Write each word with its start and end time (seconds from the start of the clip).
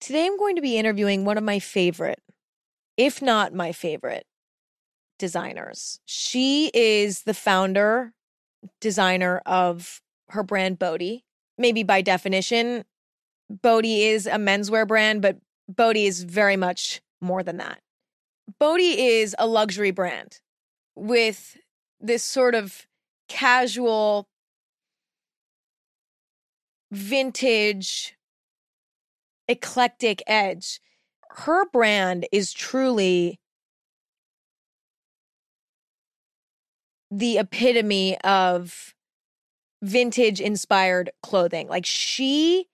Today 0.00 0.24
I'm 0.24 0.38
going 0.38 0.56
to 0.56 0.62
be 0.62 0.78
interviewing 0.78 1.24
one 1.24 1.36
of 1.36 1.44
my 1.44 1.58
favorite, 1.58 2.20
if 2.96 3.20
not 3.20 3.52
my 3.52 3.72
favorite, 3.72 4.24
designers. 5.18 6.00
She 6.06 6.70
is 6.72 7.24
the 7.24 7.34
founder, 7.34 8.14
designer 8.80 9.42
of 9.44 10.00
her 10.30 10.42
brand 10.42 10.78
Bode. 10.78 11.20
Maybe 11.58 11.82
by 11.82 12.00
definition, 12.00 12.84
Bode 13.50 13.84
is 13.84 14.26
a 14.26 14.36
menswear 14.36 14.88
brand, 14.88 15.20
but 15.20 15.36
Bode 15.68 15.98
is 15.98 16.22
very 16.22 16.56
much 16.56 17.02
more 17.20 17.42
than 17.42 17.58
that. 17.58 17.80
Bode 18.58 18.80
is 18.80 19.36
a 19.38 19.46
luxury 19.46 19.90
brand 19.90 20.40
with 20.96 21.58
this 22.00 22.24
sort 22.24 22.54
of 22.54 22.86
casual, 23.28 24.28
vintage, 26.90 28.16
eclectic 29.50 30.22
edge. 30.26 30.80
Her 31.30 31.68
brand 31.70 32.26
is 32.32 32.52
truly 32.52 33.38
the 37.10 37.38
epitome 37.38 38.16
of 38.20 38.94
vintage 39.82 40.40
inspired 40.40 41.10
clothing. 41.22 41.68
Like 41.68 41.84
she 41.84 42.66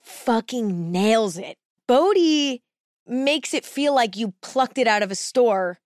fucking 0.00 0.92
nails 0.92 1.36
it. 1.36 1.56
Bode 1.86 2.60
makes 3.06 3.54
it 3.54 3.64
feel 3.64 3.94
like 3.94 4.16
you 4.16 4.34
plucked 4.42 4.78
it 4.78 4.86
out 4.86 5.02
of 5.02 5.10
a 5.10 5.16
store 5.16 5.78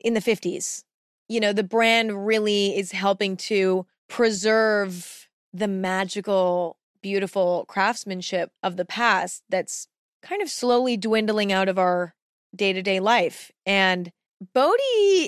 in 0.00 0.14
the 0.14 0.20
50s. 0.20 0.84
You 1.28 1.40
know, 1.40 1.52
the 1.52 1.64
brand 1.64 2.26
really 2.26 2.76
is 2.76 2.92
helping 2.92 3.36
to 3.38 3.86
preserve 4.08 5.28
the 5.52 5.68
magical, 5.68 6.76
beautiful 7.02 7.64
craftsmanship 7.68 8.52
of 8.62 8.76
the 8.76 8.84
past 8.84 9.42
that's 9.48 9.88
kind 10.22 10.40
of 10.40 10.50
slowly 10.50 10.96
dwindling 10.96 11.52
out 11.52 11.68
of 11.68 11.78
our 11.78 12.14
day 12.54 12.72
to 12.72 12.82
day 12.82 13.00
life. 13.00 13.50
And 13.66 14.12
Bode 14.54 14.78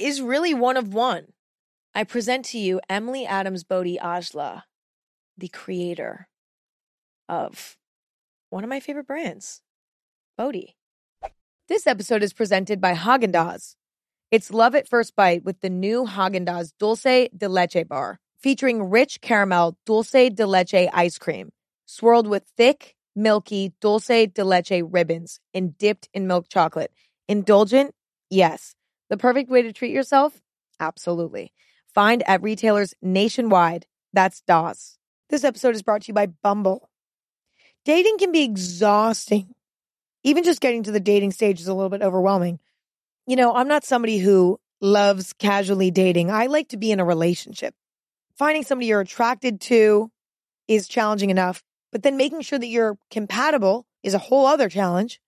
is 0.00 0.20
really 0.20 0.54
one 0.54 0.76
of 0.76 0.94
one. 0.94 1.26
I 1.94 2.04
present 2.04 2.44
to 2.46 2.58
you 2.58 2.80
Emily 2.88 3.26
Adams 3.26 3.64
Bode 3.64 3.98
Aujla, 4.02 4.62
the 5.38 5.48
creator 5.48 6.28
of 7.28 7.76
one 8.50 8.64
of 8.64 8.70
my 8.70 8.80
favorite 8.80 9.06
brands, 9.06 9.62
Bode. 10.36 10.72
This 11.68 11.86
episode 11.86 12.22
is 12.22 12.32
presented 12.32 12.80
by 12.80 12.94
Haagen 12.94 13.32
Dazs. 13.32 13.76
It's 14.30 14.50
love 14.50 14.74
at 14.74 14.88
first 14.88 15.14
bite 15.14 15.44
with 15.44 15.60
the 15.60 15.70
new 15.70 16.04
Haagen 16.04 16.44
Dazs 16.46 16.72
Dulce 16.78 17.28
de 17.36 17.48
Leche 17.48 17.86
bar, 17.88 18.18
featuring 18.36 18.90
rich 18.90 19.20
caramel 19.20 19.78
dulce 19.86 20.28
de 20.30 20.46
leche 20.46 20.88
ice 20.92 21.16
cream, 21.16 21.50
swirled 21.86 22.26
with 22.26 22.44
thick, 22.56 22.96
milky 23.14 23.72
dulce 23.80 24.06
de 24.06 24.44
leche 24.44 24.82
ribbons 24.84 25.40
and 25.52 25.76
dipped 25.78 26.08
in 26.12 26.26
milk 26.26 26.48
chocolate. 26.48 26.92
Indulgent? 27.28 27.94
Yes. 28.30 28.74
The 29.10 29.16
perfect 29.16 29.50
way 29.50 29.62
to 29.62 29.72
treat 29.72 29.92
yourself? 29.92 30.40
Absolutely. 30.80 31.52
Find 31.94 32.22
at 32.28 32.42
retailers 32.42 32.94
nationwide. 33.00 33.86
That's 34.12 34.40
DAWS. 34.42 34.98
This 35.30 35.44
episode 35.44 35.74
is 35.74 35.82
brought 35.82 36.02
to 36.02 36.08
you 36.08 36.14
by 36.14 36.26
Bumble. 36.26 36.90
Dating 37.84 38.18
can 38.18 38.32
be 38.32 38.42
exhausting. 38.42 39.54
Even 40.22 40.44
just 40.44 40.60
getting 40.60 40.82
to 40.84 40.90
the 40.90 41.00
dating 41.00 41.32
stage 41.32 41.60
is 41.60 41.68
a 41.68 41.74
little 41.74 41.90
bit 41.90 42.02
overwhelming. 42.02 42.58
You 43.26 43.36
know, 43.36 43.54
I'm 43.54 43.68
not 43.68 43.84
somebody 43.84 44.18
who 44.18 44.58
loves 44.80 45.32
casually 45.34 45.90
dating. 45.90 46.30
I 46.30 46.46
like 46.46 46.68
to 46.68 46.76
be 46.76 46.90
in 46.90 47.00
a 47.00 47.04
relationship. 47.04 47.74
Finding 48.36 48.64
somebody 48.64 48.86
you're 48.86 49.00
attracted 49.00 49.60
to 49.62 50.10
is 50.66 50.88
challenging 50.88 51.30
enough, 51.30 51.62
but 51.94 52.02
then 52.02 52.16
making 52.16 52.40
sure 52.40 52.58
that 52.58 52.66
you're 52.66 52.98
compatible 53.08 53.86
is 54.02 54.14
a 54.14 54.18
whole 54.18 54.46
other 54.46 54.68
challenge. 54.68 55.20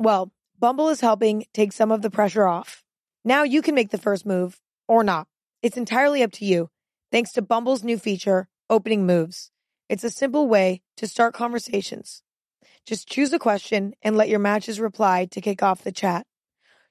Well, 0.00 0.32
Bumble 0.58 0.88
is 0.88 1.00
helping 1.00 1.46
take 1.54 1.72
some 1.72 1.92
of 1.92 2.02
the 2.02 2.10
pressure 2.10 2.44
off. 2.44 2.82
Now 3.24 3.44
you 3.44 3.62
can 3.62 3.76
make 3.76 3.90
the 3.90 3.98
first 3.98 4.26
move 4.26 4.60
or 4.88 5.04
not. 5.04 5.28
It's 5.62 5.76
entirely 5.76 6.24
up 6.24 6.32
to 6.32 6.44
you. 6.44 6.70
Thanks 7.12 7.30
to 7.34 7.42
Bumble's 7.42 7.84
new 7.84 7.96
feature, 7.98 8.48
Opening 8.68 9.06
Moves. 9.06 9.52
It's 9.88 10.02
a 10.02 10.10
simple 10.10 10.48
way 10.48 10.82
to 10.96 11.06
start 11.06 11.34
conversations. 11.34 12.24
Just 12.84 13.08
choose 13.08 13.32
a 13.32 13.38
question 13.38 13.94
and 14.02 14.16
let 14.16 14.28
your 14.28 14.40
matches 14.40 14.80
reply 14.80 15.26
to 15.26 15.40
kick 15.40 15.62
off 15.62 15.84
the 15.84 15.92
chat. 15.92 16.26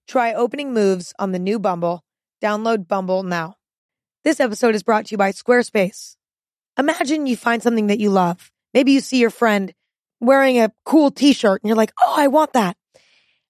Try 0.07 0.33
Opening 0.33 0.73
Moves 0.73 1.13
on 1.19 1.33
the 1.33 1.39
new 1.39 1.59
Bumble. 1.59 2.05
Download 2.41 2.87
Bumble 2.87 3.23
now. 3.23 3.55
This 4.23 4.39
episode 4.39 4.73
is 4.73 4.83
brought 4.83 5.07
to 5.07 5.11
you 5.11 5.17
by 5.17 5.33
Squarespace. 5.33 6.15
Imagine 6.79 7.27
you 7.27 7.35
find 7.35 7.61
something 7.61 7.87
that 7.87 7.99
you 7.99 8.09
love. 8.09 8.53
Maybe 8.77 8.91
you 8.91 8.99
see 8.99 9.17
your 9.17 9.31
friend 9.31 9.73
wearing 10.19 10.59
a 10.59 10.71
cool 10.85 11.09
t-shirt 11.09 11.63
and 11.63 11.67
you're 11.67 11.75
like, 11.75 11.93
"Oh, 11.99 12.13
I 12.15 12.27
want 12.27 12.53
that." 12.53 12.77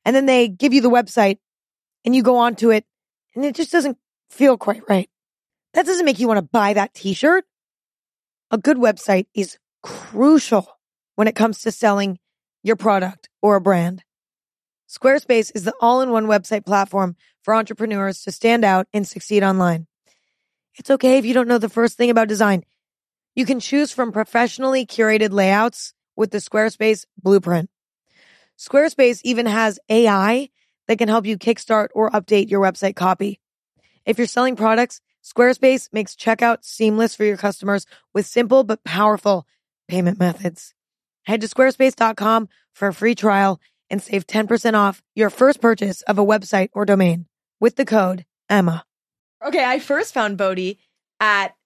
And 0.06 0.16
then 0.16 0.26
they 0.26 0.48
give 0.48 0.72
you 0.74 0.80
the 0.80 0.90
website 0.90 1.40
and 2.06 2.16
you 2.16 2.24
go 2.24 2.38
onto 2.38 2.72
it 2.72 2.86
and 3.36 3.44
it 3.44 3.54
just 3.54 3.70
doesn't 3.70 3.98
feel 4.30 4.58
quite 4.58 4.88
right. 4.88 5.10
That 5.74 5.86
doesn't 5.86 6.06
make 6.06 6.20
you 6.20 6.30
want 6.30 6.38
to 6.38 6.50
buy 6.60 6.72
that 6.76 6.94
t-shirt. 6.94 7.44
A 8.52 8.58
good 8.58 8.78
website 8.78 9.26
is 9.34 9.58
crucial 9.84 10.66
when 11.16 11.28
it 11.28 11.36
comes 11.36 11.60
to 11.64 11.74
selling 11.74 12.20
your 12.64 12.78
product 12.78 13.28
or 13.42 13.58
a 13.58 13.62
brand. 13.62 14.06
Squarespace 14.88 15.52
is 15.54 15.66
the 15.66 15.74
all-in-one 15.82 16.28
website 16.28 16.66
platform 16.66 17.18
for 17.44 17.54
entrepreneurs 17.54 18.22
to 18.24 18.32
stand 18.32 18.64
out 18.64 18.88
and 18.94 19.06
succeed 19.06 19.44
online. 19.44 19.88
It's 20.76 20.90
okay 20.90 21.18
if 21.18 21.26
you 21.26 21.34
don't 21.34 21.50
know 21.50 21.58
the 21.58 21.68
first 21.68 21.98
thing 21.98 22.10
about 22.10 22.30
design. 22.30 22.64
You 23.38 23.46
can 23.46 23.60
choose 23.60 23.92
from 23.92 24.12
professionally 24.12 24.88
curated 24.88 25.32
layouts 25.32 25.94
with 26.16 26.32
the 26.32 26.40
Squarespace 26.40 27.06
blueprint. 27.22 27.70
Squarespace 28.58 29.22
even 29.24 29.46
has 29.46 29.80
AI 29.90 30.50
that 30.88 30.98
can 30.98 31.08
help 31.08 31.28
you 31.28 31.38
kickstart 31.38 31.90
or 31.94 32.10
update 32.10 32.50
your 32.50 32.62
website 32.64 32.96
copy. 32.96 33.40
If 34.08 34.18
you're 34.18 34.26
selling 34.26 34.56
products, 34.56 35.02
Squarespace 35.24 35.94
makes 35.94 36.16
checkout 36.16 36.64
seamless 36.64 37.14
for 37.14 37.26
your 37.26 37.38
customers 37.38 37.86
with 38.12 38.26
simple 38.26 38.64
but 38.64 38.84
powerful 38.84 39.46
payment 39.88 40.18
methods. 40.18 40.74
Head 41.28 41.42
to 41.42 41.48
squarespace.com 41.48 42.50
for 42.74 42.88
a 42.88 42.94
free 42.94 43.14
trial 43.14 43.62
and 43.92 44.02
save 44.02 44.26
10% 44.26 44.74
off 44.74 45.04
your 45.14 45.30
first 45.30 45.62
purchase 45.62 46.02
of 46.02 46.18
a 46.18 46.26
website 46.26 46.70
or 46.74 46.86
domain 46.86 47.28
with 47.60 47.76
the 47.76 47.86
code 47.86 48.26
EMMA. 48.50 48.82
Okay, 49.46 49.64
I 49.64 49.78
first 49.78 50.16
found 50.16 50.40
Bode 50.40 50.78
at 51.20 51.57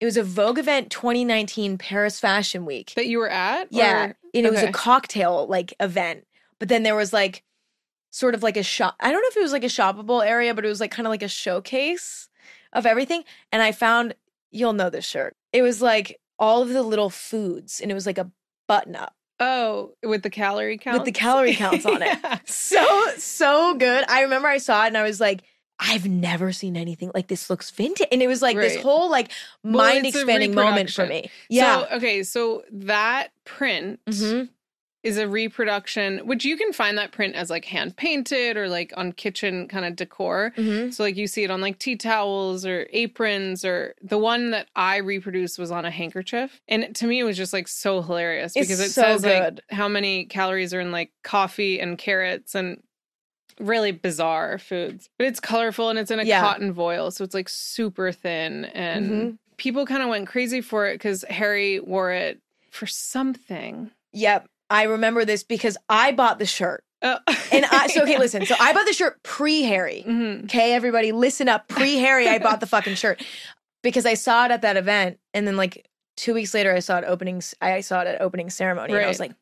it 0.00 0.04
was 0.06 0.16
a 0.16 0.22
Vogue 0.24 0.58
event 0.58 0.90
2019 0.90 1.78
Paris 1.78 2.18
Fashion 2.18 2.64
Week. 2.64 2.92
That 2.96 3.06
you 3.06 3.18
were 3.18 3.28
at? 3.30 3.68
Yeah, 3.70 4.06
Or- 4.06 4.16
and 4.34 4.46
it 4.46 4.50
was 4.50 4.62
a 4.62 4.72
cocktail 4.72 5.46
like 5.46 5.74
event. 5.80 6.26
But 6.58 6.68
then 6.68 6.82
there 6.82 6.96
was 6.96 7.12
like 7.12 7.42
sort 8.10 8.34
of 8.34 8.42
like 8.42 8.56
a 8.56 8.62
shop. 8.62 8.96
I 9.00 9.12
don't 9.12 9.22
know 9.22 9.28
if 9.28 9.36
it 9.36 9.42
was 9.42 9.52
like 9.52 9.64
a 9.64 9.68
shoppable 9.68 10.24
area, 10.26 10.54
but 10.54 10.64
it 10.64 10.68
was 10.68 10.80
like 10.80 10.90
kind 10.90 11.06
of 11.06 11.10
like 11.10 11.22
a 11.22 11.28
showcase 11.28 12.28
of 12.72 12.86
everything. 12.86 13.24
And 13.52 13.62
I 13.62 13.72
found 13.72 14.14
you'll 14.50 14.72
know 14.72 14.90
this 14.90 15.04
shirt. 15.06 15.36
It 15.52 15.62
was 15.62 15.80
like 15.82 16.18
all 16.38 16.62
of 16.62 16.70
the 16.70 16.82
little 16.82 17.10
foods, 17.10 17.80
and 17.80 17.90
it 17.90 17.94
was 17.94 18.06
like 18.06 18.18
a 18.18 18.30
button 18.66 18.96
up 18.96 19.14
Oh, 19.38 19.92
with 20.02 20.22
the 20.22 20.30
calorie 20.30 20.78
count? 20.78 20.98
with 20.98 21.04
the 21.04 21.12
calorie 21.12 21.54
counts 21.64 21.84
on 21.86 22.02
it. 22.02 22.18
So 22.46 22.84
so 23.16 23.74
good. 23.74 24.04
I 24.08 24.22
remember 24.22 24.48
I 24.48 24.58
saw 24.58 24.84
it 24.84 24.88
and 24.88 24.96
I 24.98 25.02
was 25.02 25.20
like. 25.20 25.42
I've 25.80 26.06
never 26.06 26.52
seen 26.52 26.76
anything 26.76 27.10
like 27.14 27.28
this. 27.28 27.48
Looks 27.50 27.70
vintage, 27.70 28.06
and 28.12 28.22
it 28.22 28.26
was 28.28 28.42
like 28.42 28.56
this 28.56 28.76
whole 28.76 29.10
like 29.10 29.32
mind 29.64 30.04
it's 30.06 30.14
a 30.16 30.20
expanding 30.20 30.54
moment 30.54 30.90
for 30.90 31.06
me. 31.06 31.30
Yeah, 31.48 31.86
So, 31.88 31.96
okay, 31.96 32.22
so 32.22 32.62
that 32.70 33.28
print 33.44 33.98
Mhm. 34.06 34.50
is 35.02 35.16
a 35.16 35.26
reproduction, 35.26 36.18
which 36.26 36.44
you 36.44 36.58
can 36.58 36.74
find 36.74 36.98
that 36.98 37.10
print 37.10 37.34
as 37.34 37.48
like 37.48 37.64
hand 37.64 37.96
painted 37.96 38.58
or 38.58 38.68
like 38.68 38.92
on 38.98 39.12
kitchen 39.12 39.66
kind 39.66 39.86
of 39.86 39.96
decor. 39.96 40.52
Mhm. 40.58 40.92
So 40.92 41.02
like 41.02 41.16
you 41.16 41.26
see 41.26 41.42
it 41.42 41.50
on 41.50 41.62
like 41.62 41.78
tea 41.78 41.96
towels 41.96 42.66
or 42.66 42.86
aprons 42.92 43.64
or 43.64 43.94
the 44.02 44.18
one 44.18 44.50
that 44.50 44.68
I 44.76 44.98
reproduced 44.98 45.58
was 45.58 45.70
on 45.70 45.86
a 45.86 45.90
handkerchief. 45.90 46.60
And 46.68 46.94
to 46.96 47.06
me 47.06 47.18
it 47.20 47.24
was 47.24 47.38
just 47.38 47.54
like 47.54 47.66
so 47.68 48.02
hilarious 48.02 48.52
It's 48.54 48.68
because 48.68 48.80
it 48.80 48.90
so 48.90 49.00
says 49.02 49.24
like 49.24 49.60
how 49.70 49.88
many 49.88 50.26
calories 50.26 50.74
are 50.74 50.80
in 50.80 50.92
like 50.92 51.12
coffee 51.24 51.80
and 51.80 51.96
carrots 51.96 52.54
and 52.54 52.82
really 53.58 53.92
bizarre 53.92 54.58
foods. 54.58 55.08
But 55.18 55.26
it's 55.26 55.40
colorful 55.40 55.88
and 55.90 55.98
it's 55.98 56.10
in 56.10 56.20
a 56.20 56.24
Yeah. 56.24 56.40
cotton 56.40 56.72
voile, 56.72 57.10
so 57.10 57.24
it's 57.24 57.34
like 57.34 57.48
super 57.48 58.12
thin 58.12 58.66
and 58.66 59.10
Mhm. 59.10 59.38
people 59.56 59.86
kind 59.86 60.02
of 60.02 60.08
went 60.08 60.28
crazy 60.28 60.60
for 60.60 60.86
it 60.86 60.98
cuz 61.00 61.24
Harry 61.28 61.80
wore 61.80 62.12
it 62.12 62.40
for 62.70 62.86
something. 62.86 63.90
Yep. 64.12 64.46
I 64.70 64.84
remember 64.84 65.24
this 65.24 65.42
because 65.42 65.76
I 65.88 66.12
bought 66.12 66.38
the 66.38 66.46
shirt. 66.46 66.84
Oh. 67.02 67.18
And 67.52 67.64
I 67.66 67.88
so 67.88 68.02
okay, 68.02 68.18
listen. 68.24 68.46
So 68.46 68.54
I 68.60 68.72
bought 68.72 68.86
the 68.86 68.92
shirt 68.92 69.22
pre-Harry. 69.22 70.04
Mhm. 70.06 70.44
Okay, 70.44 70.72
everybody, 70.74 71.12
listen 71.12 71.48
up. 71.48 71.66
Pre-Harry, 71.68 72.28
I 72.28 72.38
bought 72.38 72.60
the 72.60 72.66
fucking 72.66 72.94
shirt 72.94 73.22
because 73.82 74.06
I 74.06 74.14
saw 74.14 74.44
it 74.44 74.50
at 74.52 74.62
that 74.62 74.76
event, 74.76 75.18
and 75.34 75.46
then 75.46 75.56
like 75.56 75.86
two 76.16 76.34
weeks 76.34 76.52
later, 76.54 76.72
I 76.74 76.78
saw 76.80 76.98
it 76.98 77.04
opening. 77.06 77.42
I 77.60 77.80
saw 77.80 78.02
it 78.02 78.06
at 78.06 78.20
opening 78.20 78.50
ceremony, 78.50 78.92
and 78.94 79.04
I 79.04 79.08
was 79.08 79.18
like, 79.20 79.32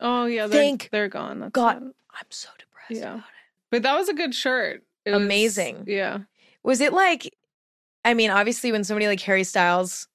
Oh 0.00 0.26
yeah, 0.26 0.46
they're, 0.46 0.60
Thank 0.60 0.88
they're 0.92 1.08
gone. 1.08 1.40
That's 1.40 1.52
God, 1.52 1.74
sad. 1.78 1.92
I'm 2.12 2.26
so 2.30 2.48
depressed 2.58 3.00
Yeah. 3.02 3.20
But 3.70 3.82
that 3.82 3.96
was 3.96 4.08
a 4.08 4.14
good 4.14 4.34
shirt. 4.34 4.82
It 5.04 5.10
was- 5.12 5.22
Amazing. 5.22 5.84
yeah. 5.86 6.20
Was 6.62 6.80
it 6.80 6.92
like? 6.92 7.32
I 8.04 8.14
mean, 8.14 8.30
obviously, 8.30 8.70
when 8.72 8.84
somebody 8.84 9.06
like 9.08 9.20
Harry 9.22 9.44
Styles 9.44 10.08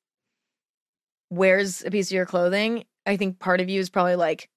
wears 1.29 1.83
a 1.83 1.91
piece 1.91 2.07
of 2.09 2.15
your 2.15 2.25
clothing, 2.25 2.85
I 3.05 3.17
think 3.17 3.39
part 3.39 3.61
of 3.61 3.69
you 3.69 3.79
is 3.79 3.89
probably 3.89 4.15
like, 4.15 4.49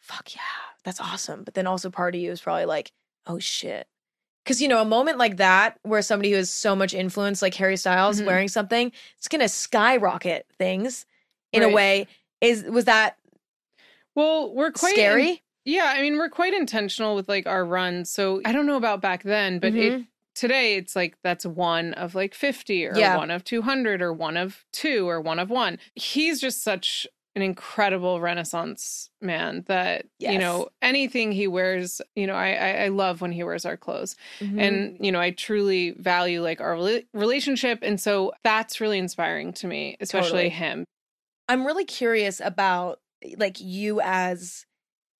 fuck 0.00 0.34
yeah, 0.34 0.40
that's 0.84 1.00
awesome. 1.00 1.44
But 1.44 1.54
then 1.54 1.66
also 1.66 1.90
part 1.90 2.14
of 2.14 2.20
you 2.20 2.30
is 2.30 2.40
probably 2.40 2.64
like, 2.66 2.92
oh 3.26 3.38
shit. 3.38 3.86
Cause 4.46 4.60
you 4.62 4.68
know, 4.68 4.80
a 4.80 4.84
moment 4.86 5.18
like 5.18 5.36
that 5.36 5.78
where 5.82 6.00
somebody 6.00 6.30
who 6.30 6.36
has 6.38 6.48
so 6.48 6.74
much 6.74 6.94
influence, 6.94 7.42
like 7.42 7.54
Harry 7.54 7.76
Styles 7.76 8.20
Mhm. 8.20 8.26
wearing 8.26 8.48
something, 8.48 8.90
it's 9.18 9.28
gonna 9.28 9.48
skyrocket 9.48 10.46
things 10.58 11.04
in 11.52 11.62
a 11.62 11.68
way. 11.68 12.06
Is 12.40 12.64
was 12.64 12.86
that 12.86 13.18
Well, 14.14 14.54
we're 14.54 14.72
quite 14.72 14.92
scary? 14.94 15.42
Yeah, 15.68 15.92
I 15.94 16.02
mean, 16.02 16.16
we're 16.18 16.28
quite 16.30 16.54
intentional 16.54 17.14
with 17.14 17.28
like 17.28 17.46
our 17.46 17.64
runs. 17.64 18.10
So 18.10 18.40
I 18.44 18.52
don't 18.52 18.66
know 18.66 18.76
about 18.76 19.00
back 19.00 19.22
then, 19.22 19.58
but 19.58 19.74
it 19.74 19.92
Mhm. 19.92 20.06
today 20.34 20.76
it's 20.76 20.94
like 20.96 21.16
that's 21.22 21.44
one 21.44 21.94
of 21.94 22.14
like 22.14 22.34
50 22.34 22.86
or 22.86 22.94
Yeah. 22.98 23.16
one 23.16 23.30
of 23.30 23.44
200 23.44 24.00
or 24.00 24.12
one 24.12 24.36
of 24.36 24.64
two 24.72 25.08
or 25.08 25.20
one 25.20 25.38
of 25.38 25.50
one. 25.50 25.78
He's 25.94 26.40
just 26.40 26.62
such 26.62 27.06
an 27.36 27.42
incredible 27.42 28.20
renaissance 28.20 29.10
man 29.20 29.62
that 29.68 30.06
you 30.18 30.38
know 30.38 30.68
anything 30.82 31.30
he 31.30 31.46
wears 31.46 32.00
you 32.16 32.26
know 32.26 32.34
I, 32.34 32.52
I 32.54 32.70
i 32.84 32.88
love 32.88 33.20
when 33.20 33.30
he 33.30 33.44
wears 33.44 33.64
our 33.64 33.76
clothes 33.76 34.16
Mhm. 34.40 34.58
and 34.60 34.96
you 35.00 35.12
know 35.12 35.20
i 35.20 35.30
truly 35.30 35.92
value 35.92 36.42
like 36.42 36.60
our 36.60 36.74
rela- 36.74 37.06
relationship 37.14 37.78
and 37.82 38.00
so 38.00 38.32
that's 38.42 38.80
really 38.80 38.98
inspiring 38.98 39.52
to 39.52 39.68
me 39.68 39.96
especially 40.00 40.48
Totally. 40.48 40.48
him 40.48 40.84
I'm 41.48 41.64
really 41.64 41.84
curious 41.84 42.40
about 42.40 42.98
like 43.36 43.60
you 43.60 44.00
as 44.00 44.66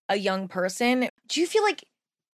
a 0.09 0.17
young 0.17 0.49
person. 0.49 1.09
Do 1.29 1.41
you 1.41 1.47
feel 1.47 1.63
like 1.63 1.85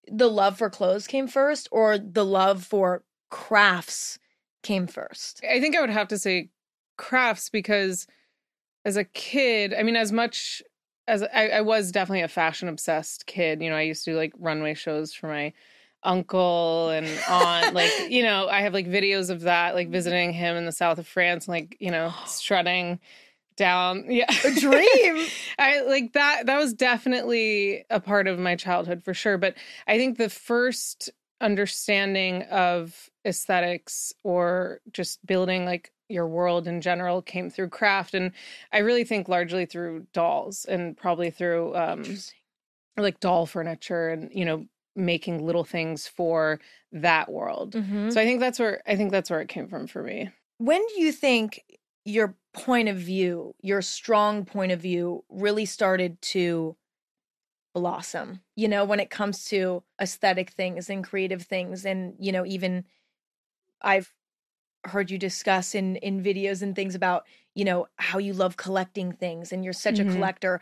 the 0.08 0.30
love 0.30 0.58
for 0.58 0.70
clothes 0.70 1.08
came 1.08 1.28
first 1.28 1.68
or 1.72 1.98
the 1.98 2.26
love 2.26 2.64
for 2.64 3.04
crafts 3.30 4.20
came 4.62 4.88
first? 4.88 5.42
I 5.50 5.60
think 5.60 5.76
I 5.76 5.82
would 5.82 5.90
have 5.90 6.08
to 6.10 6.18
say 6.18 6.50
crafts 6.98 7.50
because 7.50 8.08
as 8.86 8.98
a 8.98 9.04
kid, 9.04 9.74
I 9.74 9.84
mean, 9.84 9.96
as 9.96 10.12
much 10.12 10.62
as 11.08 11.24
I, 11.24 11.50
I 11.50 11.62
was 11.62 11.92
definitely 11.92 12.22
a 12.22 12.28
fashion 12.28 12.68
obsessed 12.68 13.26
kid, 13.26 13.62
you 13.62 13.70
know, 13.70 13.76
I 13.76 13.82
used 13.82 14.06
to 14.06 14.12
do 14.12 14.18
like 14.18 14.34
runway 14.38 14.74
shows 14.74 15.14
for 15.14 15.28
my 15.28 15.54
uncle 16.04 16.90
and 16.90 17.08
aunt. 17.30 17.74
like, 17.74 17.92
you 18.10 18.24
know, 18.24 18.48
I 18.48 18.62
have 18.62 18.74
like 18.74 18.88
videos 18.88 19.30
of 19.30 19.42
that, 19.42 19.76
like 19.76 19.88
mm-hmm. 19.88 19.94
visiting 19.94 20.34
him 20.34 20.56
in 20.56 20.66
the 20.66 20.72
south 20.72 21.00
of 21.00 21.08
France, 21.08 21.48
like, 21.48 21.78
you 21.80 21.92
know, 21.92 22.14
strutting 22.26 23.00
down. 23.56 24.06
Yeah. 24.10 24.26
A 24.46 24.52
dream. 24.52 25.26
I 25.60 25.82
like 25.82 26.14
that 26.14 26.46
that 26.48 26.58
was 26.60 26.74
definitely 26.74 27.86
a 27.90 28.00
part 28.00 28.28
of 28.28 28.40
my 28.40 28.56
childhood 28.56 29.04
for 29.04 29.14
sure, 29.14 29.38
but 29.38 29.56
I 29.88 29.98
think 29.98 30.18
the 30.18 30.30
first 30.30 31.10
understanding 31.42 32.44
of 32.44 33.10
aesthetics 33.26 34.14
or 34.24 34.80
just 34.92 35.26
building 35.26 35.66
like 35.66 35.92
your 36.10 36.28
world 36.28 36.68
in 36.68 36.80
general 36.82 37.22
came 37.22 37.50
through 37.50 37.70
craft 37.70 38.14
and 38.14 38.32
I 38.72 38.80
really 38.80 39.04
think 39.04 39.28
largely 39.28 39.66
through 39.66 40.08
dolls 40.14 40.66
and 40.66 40.96
probably 40.96 41.32
through 41.32 41.76
um 41.76 42.04
like 42.98 43.20
doll 43.20 43.46
furniture 43.46 44.10
and 44.10 44.30
you 44.34 44.46
know 44.46 44.66
making 44.96 45.44
little 45.44 45.64
things 45.64 46.08
for 46.08 46.60
that 46.92 47.32
world. 47.32 47.74
Mhm. 47.74 48.14
So 48.14 48.22
I 48.22 48.26
think 48.26 48.40
that's 48.40 48.60
where 48.60 48.82
I 48.86 48.96
think 48.96 49.12
that's 49.12 49.30
where 49.30 49.42
it 49.42 49.48
came 49.50 49.68
from 49.68 49.88
for 49.88 50.04
me. 50.04 50.30
When 50.60 50.86
do 50.88 51.02
you 51.02 51.12
think 51.12 51.64
your 52.06 52.36
point 52.54 52.90
of 52.90 52.98
view, 52.98 53.56
your 53.62 53.82
strong 53.82 54.46
point 54.46 54.72
of 54.72 54.80
view, 54.82 55.24
really 55.30 55.66
started 55.66 56.22
to 56.22 56.76
blossom? 57.74 58.42
You 58.56 58.68
know, 58.68 58.86
when 58.86 59.00
it 59.00 59.10
comes 59.10 59.46
to 59.46 59.84
aesthetic 60.02 60.52
things 60.52 60.90
and 60.90 61.04
creative 61.04 61.44
things, 61.44 61.86
and 61.86 62.16
you 62.20 62.32
know, 62.32 62.46
even 62.46 62.86
I've 63.82 64.14
heard 64.86 65.12
you 65.12 65.18
discuss 65.18 65.76
in 65.76 65.98
in 65.98 66.24
videos 66.24 66.62
and 66.62 66.76
things 66.76 66.96
about 66.96 67.26
you 67.56 67.66
know 67.66 67.88
how 67.98 68.20
you 68.20 68.34
love 68.34 68.58
collecting 68.58 69.14
things, 69.14 69.52
and 69.52 69.64
you're 69.64 69.74
such 69.74 69.96
Mhm. 69.96 70.10
a 70.10 70.14
collector, 70.14 70.62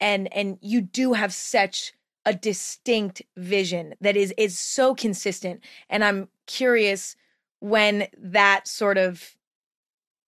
and 0.00 0.32
and 0.34 0.58
you 0.62 0.80
do 0.82 1.14
have 1.14 1.32
such 1.34 1.92
a 2.26 2.34
distinct 2.34 3.22
vision 3.36 3.94
that 4.00 4.16
is 4.16 4.34
is 4.38 4.58
so 4.58 4.94
consistent 4.94 5.62
and 5.90 6.04
i'm 6.04 6.28
curious 6.46 7.16
when 7.60 8.08
that 8.18 8.68
sort 8.68 8.98
of 8.98 9.36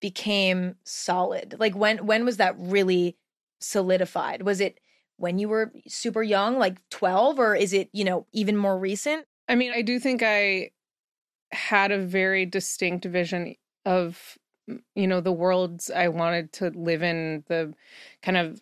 became 0.07 0.75
solid 0.83 1.55
like 1.59 1.75
when 1.75 1.97
when 2.05 2.25
was 2.25 2.37
that 2.37 2.55
really 2.59 3.17
solidified 3.59 4.43
was 4.43 4.59
it 4.61 4.79
when 5.17 5.39
you 5.39 5.47
were 5.49 5.71
super 5.87 6.21
young 6.21 6.59
like 6.59 6.77
12 6.89 7.39
or 7.39 7.55
is 7.55 7.73
it 7.73 7.89
you 7.91 8.03
know 8.03 8.27
even 8.31 8.55
more 8.55 8.77
recent 8.77 9.25
I 9.47 9.55
mean, 9.55 9.71
I 9.79 9.81
do 9.83 9.99
think 9.99 10.21
I 10.23 10.71
had 11.51 11.91
a 11.91 11.99
very 11.99 12.45
distinct 12.45 13.05
vision 13.05 13.55
of 13.85 14.37
you 14.95 15.07
know 15.07 15.21
the 15.21 15.31
worlds 15.31 15.91
I 15.91 16.07
wanted 16.07 16.51
to 16.53 16.69
live 16.71 17.03
in, 17.03 17.43
the 17.47 17.73
kind 18.23 18.37
of 18.37 18.61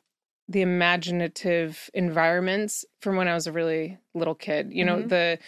the 0.49 0.61
imaginative 0.61 1.89
environments 1.93 2.83
from 3.01 3.15
when 3.15 3.27
I 3.29 3.33
was 3.33 3.47
a 3.47 3.51
really 3.53 3.97
little 4.13 4.35
kid. 4.35 4.73
You 4.73 4.83
know, 4.85 4.97
Mhm. 4.97 5.09
the 5.09 5.39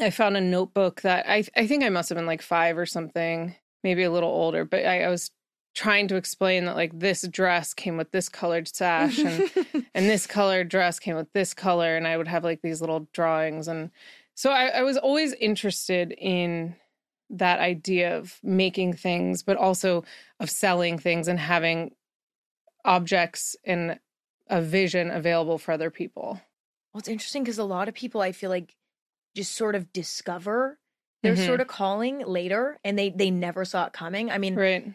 I 0.00 0.10
found 0.10 0.36
a 0.36 0.40
notebook 0.40 1.02
that 1.02 1.28
I 1.28 1.44
I 1.56 1.66
think 1.66 1.84
I 1.84 1.88
must 1.90 2.08
have 2.08 2.16
been 2.16 2.26
like 2.26 2.42
5 2.42 2.76
or 2.78 2.86
something, 2.86 3.54
maybe 3.82 4.02
a 4.02 4.10
little 4.10 4.30
older, 4.30 4.64
but 4.64 4.84
I, 4.84 5.04
I 5.04 5.08
was 5.08 5.30
trying 5.74 6.08
to 6.08 6.16
explain 6.16 6.64
that 6.64 6.76
like 6.76 6.98
this 6.98 7.22
dress 7.22 7.72
came 7.74 7.96
with 7.96 8.10
this 8.10 8.28
colored 8.28 8.68
sash 8.68 9.18
and 9.18 9.50
and 9.94 10.08
this 10.08 10.26
colored 10.26 10.68
dress 10.68 10.98
came 10.98 11.16
with 11.16 11.32
this 11.32 11.54
color 11.54 11.96
and 11.96 12.06
i 12.06 12.16
would 12.16 12.26
have 12.26 12.42
like 12.42 12.60
these 12.60 12.80
little 12.80 13.08
drawings 13.12 13.68
and 13.68 13.90
so 14.34 14.50
I, 14.50 14.68
I 14.68 14.82
was 14.82 14.96
always 14.96 15.34
interested 15.34 16.12
in 16.12 16.74
that 17.28 17.60
idea 17.60 18.16
of 18.16 18.38
making 18.42 18.94
things 18.94 19.42
but 19.42 19.56
also 19.56 20.02
of 20.40 20.50
selling 20.50 20.98
things 20.98 21.28
and 21.28 21.38
having 21.38 21.92
objects 22.84 23.54
and 23.64 24.00
a 24.48 24.62
vision 24.62 25.10
available 25.10 25.58
for 25.58 25.70
other 25.72 25.90
people. 25.90 26.40
Well 26.92 26.98
it's 26.98 27.08
interesting 27.08 27.44
because 27.44 27.58
a 27.58 27.64
lot 27.64 27.88
of 27.88 27.94
people 27.94 28.20
i 28.20 28.32
feel 28.32 28.50
like 28.50 28.74
just 29.36 29.54
sort 29.54 29.76
of 29.76 29.92
discover 29.92 30.79
their 31.22 31.34
Mhm. 31.34 31.46
sort 31.46 31.60
of 31.60 31.66
calling 31.68 32.20
later 32.26 32.78
and 32.84 32.98
they 32.98 33.10
they 33.10 33.30
never 33.30 33.64
saw 33.64 33.86
it 33.86 33.92
coming 33.92 34.30
i 34.30 34.38
mean 34.38 34.54
right 34.54 34.92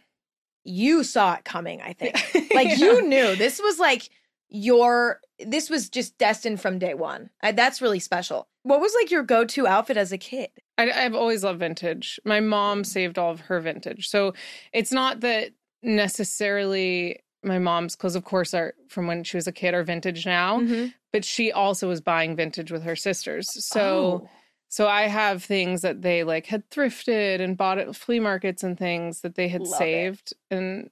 you 0.64 1.04
saw 1.04 1.34
it 1.36 1.46
coming 1.46 1.82
i 1.82 1.94
think 1.94 2.16
like 2.56 2.78
you 2.78 3.02
knew 3.08 3.36
this 3.36 3.60
was 3.62 3.78
like 3.80 4.10
your 4.50 5.20
this 5.40 5.70
was 5.70 5.90
just 5.90 6.18
destined 6.18 6.60
from 6.62 6.80
day 6.80 6.94
one 6.94 7.30
I, 7.42 7.52
that's 7.52 7.82
really 7.82 8.00
special 8.00 8.48
what 8.64 8.80
was 8.82 8.94
like 9.00 9.12
your 9.12 9.24
go-to 9.24 9.68
outfit 9.68 9.98
as 9.98 10.12
a 10.12 10.18
kid 10.18 10.50
I, 10.78 10.92
I've 10.92 11.16
always 11.16 11.42
loved 11.42 11.60
vintage. 11.60 12.20
My 12.26 12.42
mom 12.42 12.84
saved 12.84 13.18
all 13.18 13.32
of 13.32 13.40
her 13.40 13.62
vintage. 13.62 14.10
So 14.10 14.34
it's 14.74 14.92
not 14.92 15.22
that 15.22 15.52
necessarily 15.82 17.20
my 17.44 17.60
mom's 17.60 17.96
clothes, 17.96 18.16
of 18.16 18.24
course, 18.26 18.54
are 18.54 18.74
from 18.90 19.08
when 19.08 19.24
she 19.24 19.38
was 19.38 19.48
a 19.48 19.52
kid 19.52 19.74
are 19.74 19.84
vintage 19.84 20.26
now, 20.26 20.60
Mhm. 20.60 20.94
but 21.14 21.24
she 21.24 21.52
also 21.52 21.88
was 21.88 22.02
buying 22.02 22.36
vintage 22.36 22.72
with 22.72 22.84
her 22.84 22.96
sisters. 22.96 23.64
So 23.66 23.82
Oh. 24.26 24.30
So 24.70 24.88
I 24.88 25.04
have 25.04 25.44
things 25.44 25.82
that 25.82 26.02
they 26.02 26.24
like 26.24 26.48
had 26.48 26.70
thrifted 26.70 27.40
and 27.42 27.56
bought 27.58 27.78
at 27.78 27.96
flea 27.96 28.20
markets 28.20 28.64
and 28.64 28.78
things 28.78 29.22
that 29.22 29.36
they 29.36 29.48
had 29.48 29.62
Love 29.62 29.72
it. 29.74 29.78
saved. 29.78 30.34
And 30.52 30.90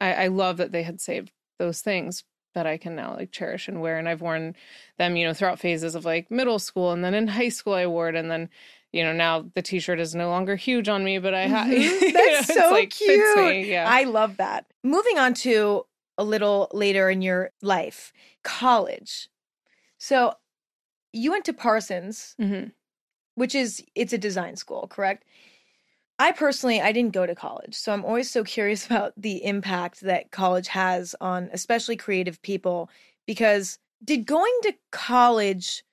I, 0.00 0.12
I 0.24 0.26
love 0.28 0.56
that 0.58 0.72
they 0.72 0.82
had 0.82 1.00
saved 1.00 1.32
those 1.58 1.80
things 1.80 2.24
that 2.54 2.66
I 2.66 2.78
can 2.78 2.96
now 2.96 3.14
like 3.16 3.32
cherish 3.32 3.68
and 3.68 3.80
wear. 3.82 3.98
And 3.98 4.08
I've 4.08 4.22
worn 4.22 4.54
them, 4.98 5.16
you 5.16 5.26
know, 5.26 5.34
throughout 5.34 5.58
phases 5.58 5.94
of 5.94 6.04
like 6.04 6.30
middle 6.30 6.58
school 6.58 6.92
and 6.92 7.04
then 7.04 7.12
in 7.14 7.28
high 7.28 7.50
school 7.50 7.74
I 7.74 7.86
wore 7.86 8.08
it 8.08 8.14
and 8.16 8.30
then 8.30 8.48
you 8.92 9.02
know 9.04 9.12
now 9.12 9.44
the 9.54 9.60
t-shirt 9.60 10.00
is 10.00 10.14
no 10.14 10.30
longer 10.30 10.56
huge 10.56 10.88
on 10.88 11.04
me 11.04 11.18
but 11.18 11.34
i 11.34 11.40
have 11.48 11.66
Mhm. 11.70 12.12
That's 12.14 12.46
so 12.46 12.86
cute. 12.86 13.66
yeah 13.66 13.84
I 13.86 14.04
love 14.04 14.38
that. 14.38 14.64
Moving 14.82 15.18
on 15.18 15.34
to 15.34 15.84
a 16.16 16.24
little 16.24 16.68
later 16.72 17.10
in 17.10 17.20
your 17.20 17.50
life, 17.60 18.12
college. 18.42 19.28
So 19.98 20.34
you 21.12 21.30
went 21.30 21.44
to 21.46 21.52
Parsons, 21.52 22.34
Mhm. 22.40 22.72
Which 23.36 23.54
is 23.54 23.82
it's 23.94 24.12
a 24.12 24.18
design 24.18 24.56
school, 24.56 24.88
correct? 24.88 25.24
I 26.18 26.32
personally 26.32 26.80
I 26.80 26.92
didn't 26.92 27.12
go 27.12 27.26
to 27.26 27.34
college, 27.34 27.74
so 27.74 27.92
I'm 27.92 28.04
always 28.04 28.30
so 28.30 28.42
curious 28.42 28.86
about 28.90 29.12
the 29.16 29.44
impact 29.44 30.00
that 30.00 30.32
college 30.32 30.68
has 30.68 31.14
on 31.20 31.48
especially 31.52 31.96
creative 31.96 32.42
people 32.42 32.90
because 33.26 33.78
did 34.04 34.26
going 34.26 34.58
to 34.62 34.74
college 34.90 35.84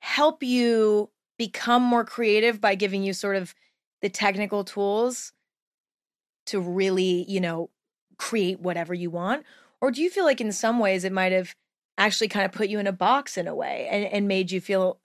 help 0.00 0.42
you 0.42 1.10
become 1.38 1.82
more 1.82 2.04
creative 2.04 2.60
by 2.60 2.74
giving 2.74 3.02
you 3.02 3.12
sort 3.12 3.36
of 3.36 3.54
the 4.00 4.08
technical 4.08 4.64
tools 4.64 5.32
to 6.46 6.60
really, 6.60 7.24
you 7.28 7.40
know, 7.40 7.70
create 8.18 8.60
whatever 8.60 8.94
you 8.94 9.10
want? 9.10 9.44
Or 9.80 9.90
do 9.90 10.02
you 10.02 10.10
feel 10.10 10.24
like 10.24 10.40
in 10.40 10.52
some 10.52 10.78
ways 10.78 11.04
it 11.04 11.12
might 11.12 11.32
have 11.32 11.54
actually 11.98 12.28
kind 12.28 12.44
of 12.44 12.52
put 12.52 12.68
you 12.68 12.78
in 12.78 12.86
a 12.86 12.92
box 12.92 13.36
in 13.36 13.46
a 13.46 13.54
way 13.54 13.88
and, 13.90 14.04
and 14.04 14.28
made 14.28 14.50
you 14.50 14.60
feel 14.60 14.98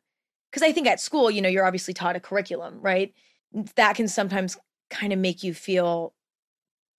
because 0.57 0.67
I 0.67 0.73
think 0.73 0.87
at 0.87 0.99
school, 0.99 1.29
you 1.29 1.39
know, 1.39 1.49
you're 1.49 1.67
obviously 1.67 1.93
taught 1.93 2.15
a 2.15 2.19
curriculum, 2.19 2.79
right? 2.81 3.13
That 3.75 3.95
can 3.95 4.07
sometimes 4.07 4.57
kind 4.89 5.13
of 5.13 5.19
make 5.19 5.43
you 5.43 5.53
feel 5.53 6.15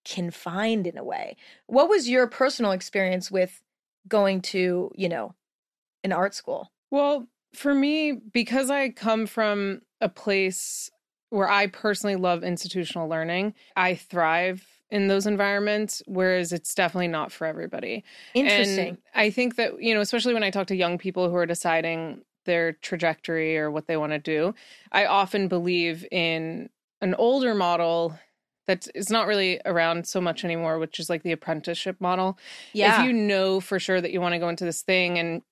confined 0.05 0.87
in 0.87 0.97
a 0.97 1.03
way. 1.03 1.37
What 1.67 1.89
was 1.89 2.09
your 2.09 2.29
personal 2.29 2.71
experience 2.71 3.33
with 3.33 3.61
going 4.07 4.43
to, 4.43 4.93
you 4.95 5.09
know, 5.09 5.35
an 6.05 6.13
art 6.13 6.37
school? 6.37 6.71
Well, 6.93 7.27
for 7.53 7.75
me, 7.75 8.13
because 8.13 8.71
I 8.71 8.91
come 8.91 9.27
from 9.27 9.83
a 10.01 10.09
place 10.09 10.89
where 11.31 11.51
I 11.51 11.67
personally 11.67 12.15
love 12.15 12.45
institutional 12.45 13.09
learning, 13.09 13.55
I 13.75 13.97
thrive 13.97 14.65
in 14.89 15.09
those 15.09 15.27
environments, 15.27 16.01
whereas 16.07 16.53
it's 16.53 16.77
definitely 16.77 17.09
not 17.09 17.33
for 17.33 17.45
everybody. 17.45 18.05
Interesting. 18.35 18.89
And 18.91 18.99
I 19.17 19.31
think 19.31 19.57
that, 19.57 19.83
you 19.83 19.95
know, 19.95 20.01
especially 20.01 20.33
when 20.33 20.45
I 20.45 20.51
talk 20.51 20.69
to 20.69 20.77
young 20.77 20.97
people 20.97 21.29
who 21.29 21.35
are 21.35 21.45
deciding 21.45 22.23
their 22.49 22.73
trajectory 22.73 23.57
or 23.57 23.71
what 23.71 23.87
they 23.87 23.97
want 23.97 24.13
to 24.13 24.19
do, 24.19 24.55
I 24.91 25.05
often 25.07 25.47
believe 25.49 26.05
in 26.11 26.71
an 27.01 27.15
older 27.15 27.55
model 27.55 28.19
that 28.67 28.89
is 28.95 29.11
not 29.11 29.27
really 29.29 29.61
around 29.65 30.07
so 30.07 30.21
much 30.21 30.45
anymore, 30.45 30.79
which 30.79 30.99
is 30.99 31.09
like 31.09 31.23
the 31.23 31.33
apprenticeship 31.33 32.01
model. 32.01 32.39
yeah. 32.73 33.01
If 33.01 33.07
you 33.07 33.13
know 33.13 33.61
for 33.61 33.79
sure 33.79 34.01
that 34.01 34.11
you 34.13 34.21
want 34.21 34.33
to 34.33 34.39
go 34.39 34.49
into 34.49 34.65
this 34.65 34.83
thing 34.83 35.19
and 35.19 35.43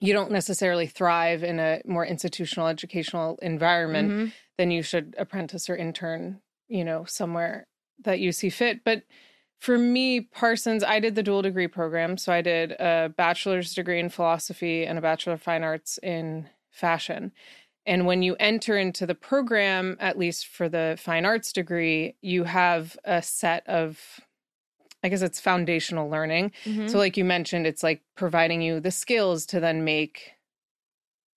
you 0.00 0.12
don't 0.12 0.30
necessarily 0.30 0.86
thrive 0.86 1.42
in 1.42 1.58
a 1.58 1.80
more 1.86 2.04
institutional 2.06 2.68
educational 2.68 3.38
environment, 3.42 4.12
Mhm. 4.12 4.32
then 4.58 4.70
you 4.70 4.82
should 4.82 5.14
apprentice 5.18 5.68
or 5.70 5.76
intern, 5.76 6.40
you 6.68 6.84
know, 6.84 7.04
somewhere 7.04 7.66
that 8.02 8.20
you 8.20 8.32
see 8.32 8.50
fit. 8.50 8.84
But 8.84 9.02
for 9.60 9.78
me, 9.78 10.20
Parsons, 10.20 10.84
I 10.84 11.00
did 11.00 11.14
the 11.14 11.22
dual 11.22 11.42
degree 11.42 11.68
program. 11.68 12.16
So 12.18 12.32
I 12.32 12.42
did 12.42 12.72
a 12.72 13.12
bachelor's 13.16 13.74
degree 13.74 13.98
in 13.98 14.10
philosophy 14.10 14.84
and 14.84 14.98
a 14.98 15.02
bachelor 15.02 15.34
of 15.34 15.42
fine 15.42 15.62
arts 15.62 15.98
in 16.02 16.48
fashion. 16.70 17.32
And 17.86 18.06
when 18.06 18.22
you 18.22 18.34
enter 18.40 18.76
into 18.78 19.06
the 19.06 19.14
program, 19.14 19.96
at 20.00 20.18
least 20.18 20.46
for 20.46 20.68
the 20.68 20.96
fine 20.98 21.24
arts 21.24 21.52
degree, 21.52 22.16
you 22.20 22.44
have 22.44 22.96
a 23.04 23.22
set 23.22 23.66
of, 23.68 24.20
I 25.02 25.08
guess 25.08 25.22
it's 25.22 25.40
foundational 25.40 26.08
learning. 26.08 26.52
Mhm. 26.64 26.90
So, 26.90 26.98
like 26.98 27.16
you 27.16 27.24
mentioned, 27.24 27.66
it's 27.66 27.82
like 27.82 28.02
providing 28.16 28.62
you 28.62 28.80
the 28.80 28.90
skills 28.90 29.44
to 29.46 29.60
then 29.60 29.84
make 29.84 30.32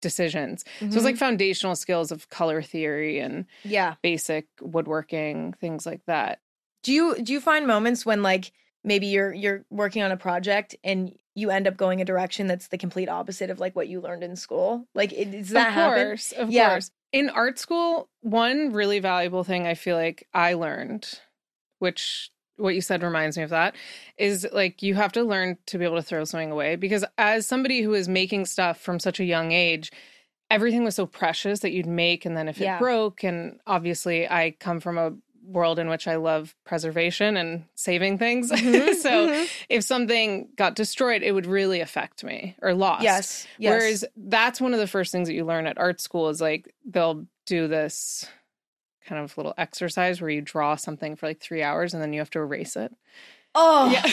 decisions. 0.02 0.64
So, 0.80 0.86
it's 0.86 1.04
like 1.04 1.18
foundational 1.18 1.76
skills 1.76 2.12
of 2.12 2.30
color 2.30 2.62
theory 2.62 3.20
and 3.20 3.46
yeah. 3.64 3.96
basic 4.02 4.48
woodworking, 4.62 5.54
things 5.60 5.86
like 5.86 6.06
that. 6.06 6.40
Do 6.88 6.94
you 6.94 7.16
do 7.22 7.34
you 7.34 7.42
find 7.42 7.68
moments 7.68 8.06
when 8.06 8.24
like 8.24 8.54
maybe 8.82 9.08
you're 9.08 9.34
you're 9.34 9.66
working 9.70 10.04
on 10.04 10.14
a 10.14 10.16
project 10.16 10.74
and 10.86 11.14
you 11.36 11.50
end 11.50 11.68
up 11.68 11.76
going 11.76 12.00
a 12.00 12.06
direction 12.06 12.48
that's 12.48 12.70
the 12.70 12.78
complete 12.78 13.10
opposite 13.10 13.50
of 13.50 13.60
like 13.60 13.76
what 13.76 13.90
you 13.90 14.00
learned 14.00 14.24
in 14.24 14.38
school? 14.38 14.88
Like, 14.96 15.12
it, 15.12 15.30
does 15.32 15.50
that 15.50 15.68
of 15.68 15.74
happen? 15.74 16.08
course, 16.08 16.32
of 16.32 16.50
Yeah. 16.50 16.70
course. 16.70 16.92
In 17.12 17.30
art 17.30 17.60
school, 17.60 18.08
one 18.22 18.72
really 18.72 19.00
valuable 19.00 19.44
thing 19.44 19.68
I 19.68 19.74
feel 19.74 19.98
like 19.98 20.30
I 20.34 20.54
learned, 20.54 21.20
which 21.80 22.32
what 22.56 22.74
you 22.74 22.80
said 22.80 23.04
reminds 23.04 23.36
me 23.36 23.44
of 23.44 23.50
that, 23.50 23.76
is 24.18 24.48
like 24.54 24.82
you 24.82 24.96
have 24.96 25.12
to 25.12 25.24
learn 25.26 25.58
to 25.66 25.78
be 25.78 25.84
able 25.84 25.98
to 25.98 26.02
throw 26.02 26.24
something 26.24 26.52
away. 26.52 26.78
Because 26.78 27.04
as 27.18 27.46
somebody 27.46 27.82
who 27.82 27.96
is 27.96 28.08
making 28.08 28.46
stuff 28.46 28.80
from 28.80 28.98
such 28.98 29.20
a 29.20 29.26
young 29.26 29.52
age, 29.52 29.92
everything 30.50 30.86
was 30.86 30.96
so 30.96 31.06
precious 31.06 31.60
that 31.60 31.74
you'd 31.74 31.86
make 31.86 32.26
and 32.26 32.38
then 32.38 32.48
if 32.48 32.62
Yeah. 32.62 32.78
it 32.78 32.80
broke, 32.80 33.26
and 33.26 33.60
obviously 33.68 34.26
I 34.30 34.52
come 34.58 34.80
from 34.80 34.98
a 34.98 35.12
world 35.48 35.80
in 35.80 35.88
which 35.88 36.08
I 36.08 36.18
love 36.18 36.54
preservation 36.66 37.38
and 37.38 37.64
saving 37.76 38.18
things. 38.18 38.52
Mhm, 38.52 38.96
so 39.02 39.28
mhm. 39.30 39.50
if 39.70 39.84
something 39.84 40.50
got 40.56 40.76
destroyed, 40.76 41.24
it 41.24 41.32
would 41.32 41.46
really 41.46 41.80
affect 41.80 42.24
me 42.24 42.56
or 42.62 42.74
lost. 42.74 43.04
Yes. 43.04 43.48
Yes. 43.58 43.72
Whereas 43.72 44.06
that's 44.18 44.60
one 44.60 44.74
of 44.74 44.80
the 44.80 44.88
first 44.88 45.12
things 45.12 45.28
that 45.30 45.34
you 45.36 45.46
learn 45.46 45.66
at 45.66 45.78
art 45.78 46.02
school 46.02 46.30
is 46.30 46.42
like 46.42 46.74
they'll 46.86 47.26
do 47.46 47.68
this 47.68 48.26
kind 49.06 49.24
of 49.24 49.38
little 49.38 49.54
exercise 49.58 50.20
where 50.20 50.30
you 50.30 50.42
draw 50.42 50.76
something 50.76 51.16
for 51.16 51.28
like 51.28 51.40
three 51.40 51.64
hours 51.64 51.94
and 51.94 52.04
then 52.04 52.12
you 52.12 52.20
have 52.20 52.30
to 52.32 52.40
erase 52.40 52.76
it. 52.76 52.94
oh, 53.56 53.90
Yeah. 53.94 54.06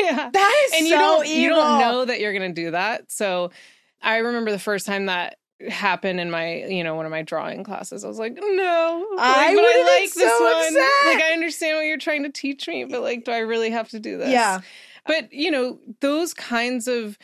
yeah. 0.00 0.30
that 0.32 0.62
is 0.66 0.72
And 0.80 0.86
so 0.86 0.94
you 0.94 0.96
don't 0.98 1.26
evil. 1.26 1.40
you 1.42 1.48
don't 1.50 1.80
know 1.80 2.04
that 2.06 2.18
you're 2.20 2.32
gonna 2.32 2.52
do 2.54 2.70
that. 2.70 3.12
So 3.12 3.50
I 4.00 4.18
remember 4.18 4.50
the 4.50 4.58
first 4.58 4.86
time 4.86 5.06
that 5.06 5.36
happened 5.68 6.20
in 6.20 6.30
my, 6.30 6.64
you 6.64 6.84
know, 6.84 6.94
one 6.94 7.04
of 7.06 7.10
my 7.10 7.22
drawing 7.22 7.64
classes. 7.64 8.04
I 8.04 8.08
was 8.08 8.18
like, 8.18 8.34
no. 8.34 9.06
I 9.18 9.46
like, 9.48 9.56
but 9.56 9.64
I 9.64 9.98
like 10.00 10.08
so 10.10 10.20
this 10.20 10.40
one. 10.40 10.52
upset. 10.54 11.06
Like 11.14 11.22
I 11.24 11.32
understand 11.32 11.76
what 11.76 11.82
you're 11.86 11.98
trying 11.98 12.22
to 12.24 12.30
teach 12.30 12.68
me, 12.68 12.84
but 12.84 13.02
like, 13.02 13.24
do 13.24 13.32
I 13.32 13.38
really 13.38 13.70
have 13.70 13.88
to 13.90 13.98
do 14.00 14.18
this? 14.18 14.30
Yeah. 14.30 14.60
But, 15.06 15.32
you 15.32 15.50
know, 15.50 15.78
those 16.00 16.34
kinds 16.34 16.86
of 16.86 17.18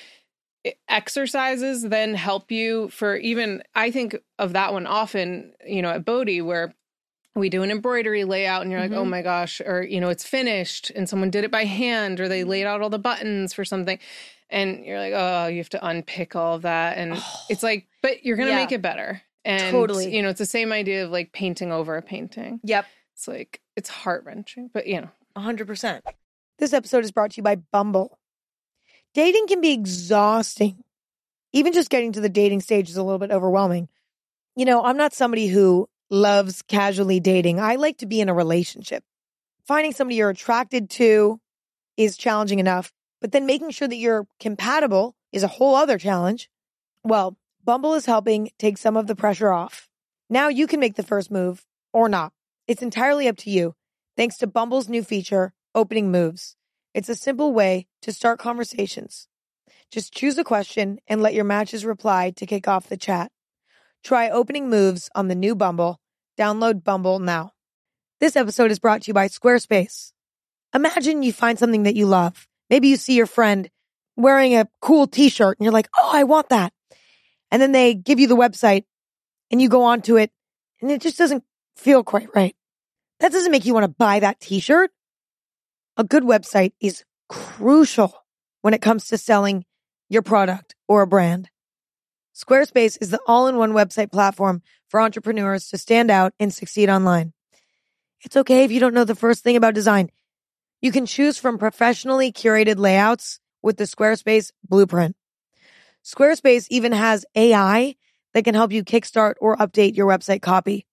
exercises 0.89 1.83
then 1.83 2.15
help 2.15 2.51
you 2.51 2.89
for 2.89 3.17
even, 3.17 3.63
I 3.75 3.91
think 3.91 4.17
of 4.39 4.53
that 4.55 4.73
one 4.73 4.87
often, 4.87 5.53
you 5.67 5.83
know, 5.83 5.91
at 5.91 6.05
Bode 6.05 6.41
where 6.43 6.75
we 7.35 7.49
do 7.49 7.63
an 7.63 7.71
embroidery 7.71 8.25
layout 8.25 8.63
and 8.63 8.71
you're 8.71 8.81
like, 8.81 8.93
oh 8.93 9.05
Mhm. 9.05 9.09
my 9.11 9.23
gosh, 9.23 9.61
or, 9.61 9.83
you 9.83 10.01
know, 10.01 10.09
it's 10.09 10.25
finished 10.27 10.91
and 10.91 11.09
someone 11.09 11.31
did 11.31 11.45
it 11.45 11.51
by 11.51 11.65
hand 11.65 12.21
or 12.21 12.29
they 12.29 12.45
laid 12.45 12.65
out 12.65 12.81
all 12.81 12.91
the 12.91 12.99
buttons 12.99 13.53
for 13.53 13.65
something. 13.65 13.99
And 14.51 14.85
you're 14.85 14.99
like, 14.99 15.13
oh, 15.15 15.47
you 15.49 15.59
have 15.59 15.71
to 15.71 15.87
unpick 15.87 16.37
all 16.37 16.55
of 16.57 16.63
that. 16.63 16.97
And 16.99 17.15
Oh. 17.17 17.37
it's 17.49 17.63
like, 17.63 17.87
but 18.03 18.25
you're 18.25 18.37
going 18.37 18.47
to 18.49 18.53
Yeah. 18.55 18.61
make 18.61 18.73
it 18.73 18.83
better. 18.83 19.23
And, 19.45 19.73
Totally. 19.73 20.15
you 20.15 20.23
know, 20.23 20.29
it's 20.31 20.39
the 20.39 20.47
same 20.47 20.73
idea 20.73 21.05
of 21.05 21.11
like 21.11 21.33
painting 21.33 21.73
over 21.73 21.97
a 21.97 22.03
painting. 22.03 22.61
Yep. 22.65 22.87
It's 23.15 23.29
like, 23.29 23.61
it's 23.77 23.89
heart 23.89 24.25
wrenching, 24.25 24.71
but 24.73 24.87
you 24.87 25.01
know, 25.01 25.09
100%. 25.37 26.03
This 26.59 26.73
episode 26.73 27.05
is 27.05 27.11
brought 27.13 27.33
to 27.33 27.37
you 27.39 27.43
by 27.43 27.57
Bumble. 27.57 28.19
Dating 29.15 29.47
can 29.47 29.61
be 29.61 29.73
exhausting. 29.73 30.83
Even 31.53 31.73
just 31.73 31.91
getting 31.91 32.13
to 32.13 32.21
the 32.21 32.29
dating 32.29 32.61
stage 32.61 32.89
is 32.91 32.97
a 32.97 33.03
little 33.03 33.19
bit 33.19 33.31
overwhelming. 33.31 33.89
You 34.57 34.65
know, 34.65 34.83
I'm 34.85 34.97
not 34.97 35.13
somebody 35.13 35.47
who 35.49 35.89
loves 36.11 36.63
casually 36.63 37.21
dating. 37.21 37.61
I 37.61 37.77
like 37.77 37.99
to 37.99 38.07
be 38.07 38.21
in 38.21 38.29
a 38.29 38.35
relationship. 38.35 39.05
Finding 39.67 39.93
somebody 39.93 40.17
you're 40.17 40.31
attracted 40.31 40.91
to 40.91 41.41
is 41.97 42.17
challenging 42.17 42.59
enough, 42.59 42.93
but 43.25 43.33
then 43.33 43.47
making 43.47 43.71
sure 43.71 43.89
that 43.89 43.97
you're 43.97 44.27
compatible 44.39 45.17
is 45.33 45.43
a 45.43 45.49
whole 45.49 45.75
other 45.75 45.97
challenge. 45.97 46.51
Well, 47.03 47.39
Bumble 47.65 47.95
is 47.95 48.05
helping 48.05 48.51
take 48.59 48.77
some 48.77 48.99
of 48.99 49.07
the 49.07 49.17
pressure 49.17 49.51
off. 49.51 49.89
Now 50.29 50.49
you 50.49 50.67
can 50.67 50.79
make 50.79 50.97
the 50.97 51.03
first 51.03 51.31
move 51.31 51.65
or 51.91 52.07
not. 52.07 52.35
It's 52.69 52.83
entirely 52.83 53.27
up 53.27 53.39
to 53.39 53.51
you 53.51 53.77
thanks 54.15 54.37
to 54.37 54.47
Bumble's 54.47 54.91
new 54.91 55.03
feature, 55.03 55.55
Opening 55.75 56.11
Moves. 56.11 56.57
It's 56.93 57.09
a 57.09 57.15
simple 57.15 57.55
way 57.55 57.87
to 58.03 58.13
start 58.13 58.41
conversations. 58.41 59.27
Just 59.91 60.13
choose 60.13 60.37
a 60.37 60.45
question 60.45 60.99
and 61.09 61.23
let 61.23 61.33
your 61.33 61.45
matches 61.45 61.87
reply 61.87 62.31
to 62.37 62.45
kick 62.45 62.69
off 62.69 62.91
the 62.91 62.99
chat. 62.99 63.33
Try 64.03 64.29
Opening 64.29 64.69
Moves 64.69 65.09
on 65.15 65.29
the 65.29 65.35
new 65.35 65.55
Bumble. 65.55 65.99
Download 66.39 66.85
Bumble 66.85 67.21
now. 67.21 67.53
This 68.21 68.37
episode 68.37 68.71
is 68.71 68.79
brought 68.79 69.01
to 69.01 69.09
you 69.09 69.15
by 69.15 69.29
Squarespace. 69.29 70.13
Imagine 70.75 71.23
you 71.23 71.33
find 71.33 71.59
something 71.59 71.85
that 71.85 71.97
you 71.97 72.05
love. 72.05 72.47
Maybe 72.75 72.89
you 72.89 72.97
see 72.97 73.15
your 73.15 73.27
friend 73.27 73.71
wearing 74.17 74.57
a 74.57 74.67
cool 74.81 75.07
t 75.07 75.29
shirt 75.29 75.57
and 75.57 75.65
you're 75.65 75.73
like, 75.73 75.89
oh, 75.97 76.11
I 76.13 76.25
want 76.25 76.49
that. 76.49 76.73
And 77.53 77.63
then 77.63 77.71
they 77.71 77.95
give 77.95 78.19
you 78.19 78.27
the 78.27 78.35
website 78.35 78.83
and 79.49 79.63
you 79.63 79.69
go 79.69 79.85
onto 79.85 80.17
it 80.17 80.33
and 80.81 80.91
it 80.91 81.01
just 81.01 81.17
doesn't 81.17 81.45
feel 81.77 82.03
quite 82.03 82.35
right. 82.35 82.57
That 83.21 83.31
doesn't 83.31 83.53
make 83.53 83.65
you 83.65 83.75
want 83.75 83.85
to 83.85 83.95
buy 83.97 84.19
that 84.19 84.41
t 84.41 84.59
shirt. 84.59 84.91
A 85.97 86.03
good 86.03 86.25
website 86.25 86.73
is 86.81 87.05
crucial 87.29 88.13
when 88.63 88.75
it 88.75 88.83
comes 88.83 89.07
to 89.07 89.19
selling 89.19 89.65
your 90.09 90.23
product 90.23 90.75
or 90.89 91.03
a 91.03 91.07
brand. 91.07 91.51
Squarespace 92.35 92.99
is 93.01 93.11
the 93.11 93.21
all 93.29 93.47
in 93.47 93.57
one 93.57 93.71
website 93.71 94.11
platform 94.11 94.63
for 94.89 95.01
entrepreneurs 95.01 95.69
to 95.69 95.79
stand 95.79 96.11
out 96.11 96.33
and 96.41 96.53
succeed 96.53 96.91
online. 96.91 97.35
It's 98.25 98.37
okay 98.37 98.65
if 98.65 98.73
you 98.73 98.81
don't 98.81 98.95
know 98.95 99.05
the 99.05 99.15
first 99.15 99.45
thing 99.45 99.55
about 99.55 99.75
design. 99.75 100.11
You 100.85 100.93
can 100.93 101.07
choose 101.07 101.39
from 101.39 101.57
professionally 101.57 102.31
curated 102.31 102.77
layouts 102.77 103.41
with 103.63 103.79
the 103.79 103.85
Squarespace 103.85 104.53
blueprint. 104.69 105.17
Squarespace 106.05 106.67
even 106.69 106.93
has 106.93 107.25
AI 107.35 107.97
that 108.35 108.45
can 108.45 108.55
help 108.55 108.71
you 108.71 108.85
kickstart 108.85 109.37
or 109.41 109.57
update 109.57 109.97
your 109.97 110.07
website 110.07 110.43
copy. 110.43 110.85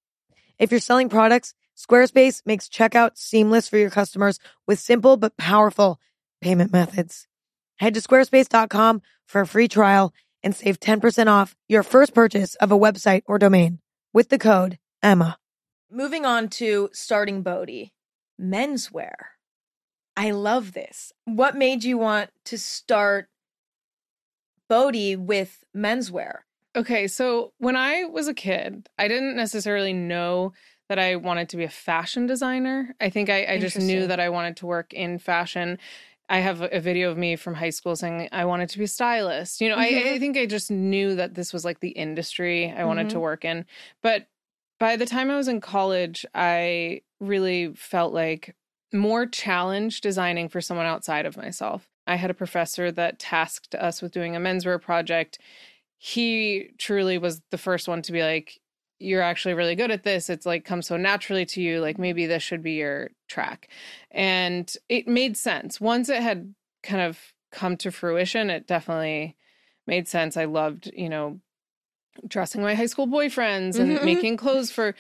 If 0.57 0.71
you're 0.71 0.79
selling 0.79 1.09
products, 1.09 1.53
Squarespace 1.77 2.41
makes 2.45 2.69
checkout 2.69 3.17
seamless 3.17 3.67
for 3.67 3.75
your 3.75 3.89
customers 3.89 4.39
with 4.65 4.79
simple 4.79 5.17
but 5.17 5.35
powerful 5.35 5.99
payment 6.39 6.71
methods. 6.71 7.27
Head 7.75 7.93
to 7.95 7.99
squarespace.com 7.99 9.01
for 9.25 9.41
a 9.41 9.47
free 9.47 9.67
trial 9.67 10.13
and 10.41 10.55
save 10.55 10.79
10% 10.79 11.27
off 11.27 11.53
your 11.67 11.83
first 11.83 12.13
purchase 12.13 12.55
of 12.55 12.71
a 12.71 12.79
website 12.79 13.23
or 13.25 13.37
domain 13.37 13.79
with 14.13 14.29
the 14.29 14.39
code 14.39 14.79
EMMA. 15.03 15.35
Moving 15.91 16.25
on 16.25 16.47
to 16.47 16.89
starting 16.93 17.41
Bode, 17.41 17.89
menswear. 18.39 19.15
I 20.21 20.29
love 20.29 20.73
this. 20.73 21.11
What 21.25 21.55
made 21.55 21.83
you 21.83 21.97
want 21.97 22.29
to 22.45 22.55
start 22.55 23.27
Bode 24.69 25.15
with 25.15 25.63
menswear? 25.75 26.41
Okay, 26.75 27.07
so 27.07 27.53
when 27.57 27.75
I 27.75 28.03
was 28.03 28.27
a 28.27 28.33
kid, 28.35 28.87
I 28.99 29.07
didn't 29.07 29.35
necessarily 29.35 29.93
know 29.93 30.53
that 30.89 30.99
I 30.99 31.15
wanted 31.15 31.49
to 31.49 31.57
be 31.57 31.63
a 31.63 31.69
fashion 31.69 32.27
designer. 32.27 32.93
I 33.01 33.09
think 33.09 33.31
I, 33.31 33.45
I 33.53 33.57
just 33.57 33.79
knew 33.79 34.05
that 34.05 34.19
I 34.19 34.29
wanted 34.29 34.57
to 34.57 34.67
work 34.67 34.93
in 34.93 35.17
fashion. 35.17 35.79
I 36.29 36.37
have 36.37 36.61
a, 36.61 36.79
video 36.79 37.09
of 37.09 37.17
me 37.17 37.35
from 37.35 37.55
high 37.55 37.71
school 37.71 37.95
saying 37.95 38.29
I 38.31 38.45
wanted 38.45 38.69
to 38.69 38.77
be 38.77 38.83
a 38.83 38.87
stylist. 38.87 39.59
You 39.59 39.69
know, 39.69 39.75
I, 39.75 39.85
I 39.85 40.03
Mhm. 40.03 40.19
think 40.19 40.37
I 40.37 40.45
just 40.45 40.69
knew 40.69 41.15
that 41.15 41.33
this 41.33 41.51
was 41.51 41.65
like 41.65 41.79
the 41.79 41.89
industry 41.89 42.71
I 42.71 42.83
wanted 42.83 43.09
to 43.09 43.17
Mhm. 43.17 43.21
work 43.21 43.43
in. 43.43 43.65
But 44.03 44.27
by 44.79 44.97
the 44.97 45.07
time 45.07 45.31
I 45.31 45.35
was 45.37 45.47
in 45.47 45.61
college, 45.61 46.27
I 46.35 47.01
really 47.19 47.73
felt 47.73 48.13
like 48.13 48.55
more 48.93 49.25
challenge 49.25 50.01
designing 50.01 50.49
for 50.49 50.61
someone 50.61 50.85
outside 50.85 51.25
of 51.25 51.37
myself. 51.37 51.87
I 52.07 52.15
had 52.15 52.31
a 52.31 52.35
professor 52.35 52.91
that 52.91 53.19
tasked 53.19 53.75
us 53.75 54.01
with 54.01 54.11
doing 54.11 54.35
a 54.35 54.39
menswear 54.39 54.81
project 54.81 55.39
he 56.03 56.71
truly 56.79 57.19
was 57.19 57.41
the 57.51 57.59
first 57.59 57.87
one 57.87 58.01
to 58.01 58.11
be 58.11 58.23
like 58.23 58.59
you're 58.97 59.21
actually 59.21 59.53
really 59.53 59.75
good 59.75 59.91
at 59.91 60.01
this 60.01 60.31
it's 60.31 60.47
like 60.47 60.65
comes 60.65 60.87
so 60.87 60.97
naturally 60.97 61.45
to 61.45 61.61
you 61.61 61.79
like 61.79 61.99
maybe 61.99 62.25
this 62.25 62.41
should 62.41 62.63
be 62.63 62.73
your 62.73 63.11
track. 63.27 63.69
And 64.11 64.71
it 64.89 65.07
made 65.07 65.37
sense. 65.37 65.79
Once 65.79 66.09
it 66.09 66.21
had 66.21 66.53
kind 66.83 67.01
of 67.01 67.17
come 67.51 67.77
to 67.77 67.91
fruition, 67.91 68.49
it 68.49 68.67
definitely 68.67 69.37
made 69.87 70.07
sense. 70.07 70.37
I 70.37 70.45
loved, 70.45 70.91
you 70.93 71.09
know, 71.09 71.39
dressing 72.27 72.61
my 72.61 72.75
high 72.75 72.85
school 72.87 73.07
boyfriends 73.07 73.79
and 73.79 73.97
Mhm. 73.99 74.03
making 74.03 74.37
clothes 74.37 74.69
for 74.71 74.95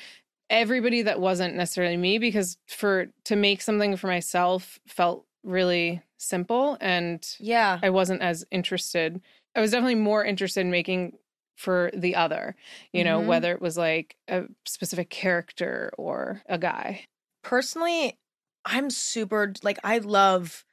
everybody 0.51 1.03
that 1.03 1.21
wasn't 1.21 1.55
necessarily 1.55 1.97
me 1.97 2.19
because 2.19 2.57
for 2.69 3.07
to 3.25 3.37
make 3.37 3.61
something 3.61 3.97
for 3.97 4.07
myself 4.07 4.79
felt 4.87 5.25
really 5.43 6.03
simple 6.19 6.77
and 6.81 7.39
Yeah. 7.39 7.83
I 7.83 7.89
wasn't 7.89 8.21
as 8.21 8.45
interested. 8.51 9.21
I 9.55 9.61
was 9.61 9.71
definitely 9.71 9.95
more 9.95 10.25
interested 10.25 10.61
in 10.61 10.71
making 10.71 11.17
for 11.57 11.91
the 11.95 12.15
other, 12.15 12.55
you 12.93 13.03
know, 13.03 13.21
Mhm. 13.21 13.27
whether 13.27 13.53
it 13.53 13.61
was 13.61 13.77
like 13.77 14.17
a 14.29 14.45
specific 14.67 15.09
character 15.09 15.91
or 15.97 16.43
a 16.47 16.59
guy. 16.59 17.05
Personally, 17.43 18.19
I'm 18.65 18.89
super 18.89 19.53
like 19.63 19.79
I 19.83 19.99
love 19.99 20.65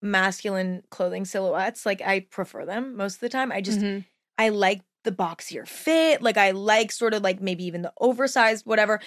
masculine 0.00 0.82
clothing 0.90 1.24
silhouettes. 1.24 1.86
Like 1.86 2.00
I 2.02 2.20
prefer 2.20 2.64
them 2.64 2.96
most 2.96 3.14
of 3.14 3.20
the 3.20 3.28
time. 3.28 3.52
I 3.52 3.60
just 3.60 3.84
Mhm. 3.84 4.04
I 4.38 4.48
like 4.48 4.82
the 5.04 5.12
boxier 5.12 5.66
fit. 5.66 6.22
Like 6.22 6.36
I 6.36 6.50
like 6.52 6.92
sort 6.92 7.14
of 7.14 7.22
like 7.22 7.40
maybe 7.40 7.64
even 7.64 7.82
the 7.82 7.92
oversized 8.00 8.66
whatever. 8.66 9.00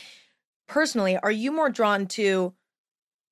Personally, 0.67 1.17
are 1.17 1.31
you 1.31 1.51
more 1.51 1.69
drawn 1.69 2.07
to 2.07 2.53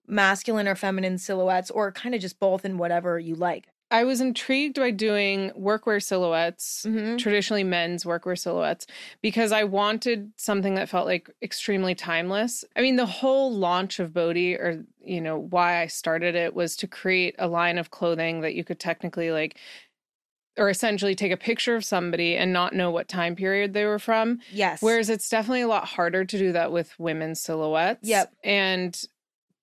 masculine 0.07 0.67
or 0.67 0.75
feminine 0.75 1.17
silhouettes 1.17 1.71
or 1.71 1.91
kind 1.91 2.13
of 2.13 2.21
just 2.21 2.39
both 2.39 2.65
in 2.65 2.77
whatever 2.77 3.19
you 3.19 3.35
like? 3.35 3.67
I 3.91 4.05
was 4.05 4.21
intrigued 4.21 4.77
by 4.77 4.89
doing 4.89 5.51
workwear 5.51 6.01
silhouettes, 6.01 6.83
Mhm. 6.87 7.19
traditionally 7.19 7.63
men's 7.63 8.05
workwear 8.05 8.37
silhouettes, 8.37 8.87
because 9.21 9.51
I 9.51 9.65
wanted 9.65 10.31
something 10.35 10.73
that 10.75 10.89
felt 10.89 11.05
like 11.05 11.29
extremely 11.43 11.93
timeless. 11.93 12.65
I 12.75 12.81
mean, 12.81 12.95
the 12.95 13.05
whole 13.05 13.53
launch 13.53 13.99
of 13.99 14.11
Bode, 14.11 14.35
or, 14.37 14.83
you 15.05 15.21
know, 15.21 15.37
why 15.37 15.79
I 15.79 15.87
started 15.87 16.33
it 16.33 16.55
was 16.55 16.75
to 16.77 16.87
create 16.87 17.35
a 17.37 17.47
line 17.47 17.77
of 17.77 17.91
clothing 17.91 18.41
that 18.41 18.55
you 18.55 18.63
could 18.63 18.79
technically 18.79 19.31
like, 19.31 19.59
or 20.57 20.69
essentially 20.69 21.15
take 21.15 21.31
a 21.31 21.37
picture 21.37 21.75
of 21.75 21.83
somebody 21.83 22.35
and 22.35 22.53
not 22.53 22.73
know 22.73 22.91
what 22.91 23.07
time 23.07 23.35
period 23.35 23.73
they 23.73 23.85
were 23.85 23.99
from. 23.99 24.39
Yes. 24.51 24.81
Whereas 24.81 25.09
it's 25.09 25.27
definitely 25.29 25.61
a 25.61 25.67
lot 25.67 25.85
harder 25.85 26.23
to 26.25 26.37
do 26.37 26.51
that 26.51 26.71
with 26.71 26.93
women's 26.99 27.39
silhouettes. 27.41 28.07
Yep. 28.07 28.31
And 28.43 29.03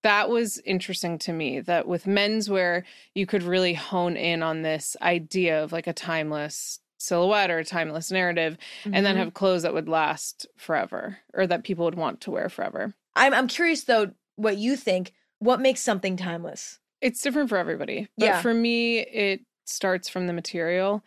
that 0.02 0.28
was 0.30 0.58
interesting 0.64 1.18
to 1.18 1.32
me 1.32 1.60
that 1.60 1.86
with 1.86 2.04
menswear, 2.06 2.82
you 3.14 3.26
could 3.26 3.42
really 3.42 3.74
hone 3.74 4.16
in 4.16 4.42
on 4.42 4.62
this 4.62 4.96
idea 5.02 5.62
of 5.62 5.72
like 5.72 5.86
a 5.86 5.92
timeless 5.92 6.80
silhouette 6.98 7.50
or 7.50 7.58
a 7.58 7.64
timeless 7.64 8.10
narrative, 8.10 8.58
and 8.84 9.06
then 9.06 9.14
Mhm. 9.14 9.18
have 9.18 9.34
clothes 9.34 9.62
that 9.62 9.72
would 9.72 9.88
last 9.88 10.46
forever 10.56 11.18
or 11.32 11.46
that 11.46 11.64
people 11.64 11.84
would 11.86 11.94
want 11.94 12.20
to 12.22 12.30
wear 12.30 12.48
forever. 12.48 12.94
I'm 13.16 13.32
I'm 13.32 13.48
curious 13.48 13.84
though 13.84 14.12
what 14.36 14.56
you 14.58 14.76
think. 14.76 15.12
What 15.38 15.60
makes 15.60 15.80
something 15.80 16.16
timeless? 16.16 16.78
It's 17.00 17.22
different 17.22 17.48
for 17.48 17.56
everybody. 17.56 18.08
But 18.18 18.24
Yeah. 18.26 18.42
for 18.42 18.52
me, 18.52 18.98
it 19.00 19.40
starts 19.70 20.08
from 20.08 20.26
the 20.26 20.32
material. 20.32 21.02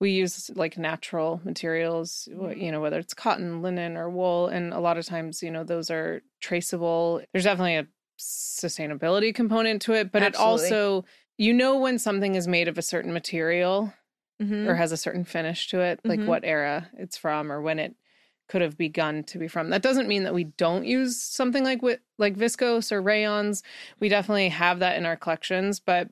We 0.00 0.10
use 0.12 0.50
like 0.54 0.78
natural 0.78 1.40
materials, 1.44 2.28
Mm-hmm. 2.30 2.60
you 2.60 2.70
know, 2.72 2.80
whether 2.80 2.98
it's 2.98 3.14
cotton, 3.14 3.62
linen, 3.62 3.96
or 3.96 4.08
wool. 4.10 4.46
And 4.48 4.72
a 4.72 4.80
lot 4.80 4.96
of 4.98 5.06
times, 5.06 5.42
you 5.42 5.50
know, 5.50 5.64
those 5.64 5.90
are 5.90 6.22
traceable. 6.40 7.22
There's 7.32 7.44
definitely 7.44 7.76
a 7.76 7.86
sustainability 8.18 9.34
component 9.34 9.82
to 9.82 9.92
it, 9.94 10.12
but 10.12 10.22
it 10.22 10.34
also, 10.36 11.04
you 11.36 11.52
know, 11.52 11.78
when 11.78 11.98
something 11.98 12.34
is 12.34 12.48
made 12.48 12.68
of 12.68 12.78
a 12.78 12.82
certain 12.82 13.12
material 13.12 13.92
Mhm. 14.40 14.68
or 14.68 14.74
has 14.76 14.92
a 14.92 14.96
certain 14.96 15.24
finish 15.24 15.68
to 15.68 15.80
it, 15.80 16.00
like 16.04 16.20
Mhm. 16.20 16.26
what 16.26 16.44
era 16.44 16.88
it's 16.96 17.16
from 17.16 17.50
or 17.50 17.60
when 17.60 17.78
it 17.78 17.94
could 18.48 18.62
have 18.62 18.78
begun 18.78 19.24
to 19.24 19.38
be 19.38 19.46
from. 19.48 19.70
That 19.70 19.82
doesn't 19.82 20.08
mean 20.08 20.22
that 20.22 20.32
we 20.34 20.44
don't 20.44 20.84
use 20.84 21.20
something 21.20 21.64
like 21.64 21.82
like 22.18 22.34
viscose 22.36 22.90
or 22.92 23.02
rayons. 23.02 23.62
We 24.00 24.08
definitely 24.08 24.48
have 24.48 24.78
that 24.78 24.96
in 24.96 25.04
our 25.06 25.16
collections, 25.16 25.80
but 25.80 26.08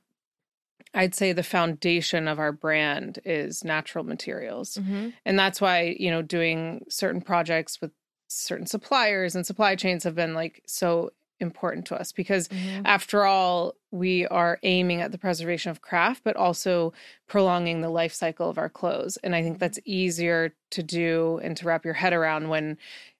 I'd 0.94 1.14
say 1.14 1.32
the 1.32 1.42
foundation 1.42 2.26
of 2.28 2.38
our 2.38 2.52
brand 2.52 3.18
is 3.24 3.64
natural 3.64 4.04
materials. 4.04 4.78
Mhm. 4.78 5.12
And 5.24 5.38
that's 5.38 5.60
why, 5.60 5.96
you 5.98 6.10
know, 6.10 6.22
doing 6.22 6.84
certain 6.88 7.20
projects 7.20 7.80
with 7.80 7.92
certain 8.28 8.66
suppliers 8.66 9.34
and 9.36 9.46
supply 9.46 9.76
chains 9.76 10.04
have 10.04 10.14
been 10.14 10.34
like 10.34 10.62
so 10.66 11.10
important 11.38 11.84
to 11.86 11.94
us 11.94 12.12
because 12.12 12.48
Mhm. 12.48 12.82
after 12.86 13.24
all, 13.24 13.74
we 13.90 14.26
are 14.28 14.58
aiming 14.62 15.02
at 15.02 15.12
the 15.12 15.18
preservation 15.18 15.70
of 15.70 15.82
craft, 15.82 16.22
but 16.24 16.34
also 16.34 16.94
prolonging 17.26 17.82
the 17.82 17.90
life 17.90 18.14
cycle 18.14 18.48
of 18.48 18.56
our 18.56 18.70
clothes. 18.70 19.18
And 19.18 19.34
I 19.36 19.42
think 19.42 19.58
that's 19.58 19.78
easier 19.84 20.54
to 20.70 20.82
do 20.82 21.38
and 21.44 21.54
to 21.58 21.66
wrap 21.66 21.84
your 21.84 21.94
head 21.94 22.12
around 22.14 22.48
when 22.48 22.78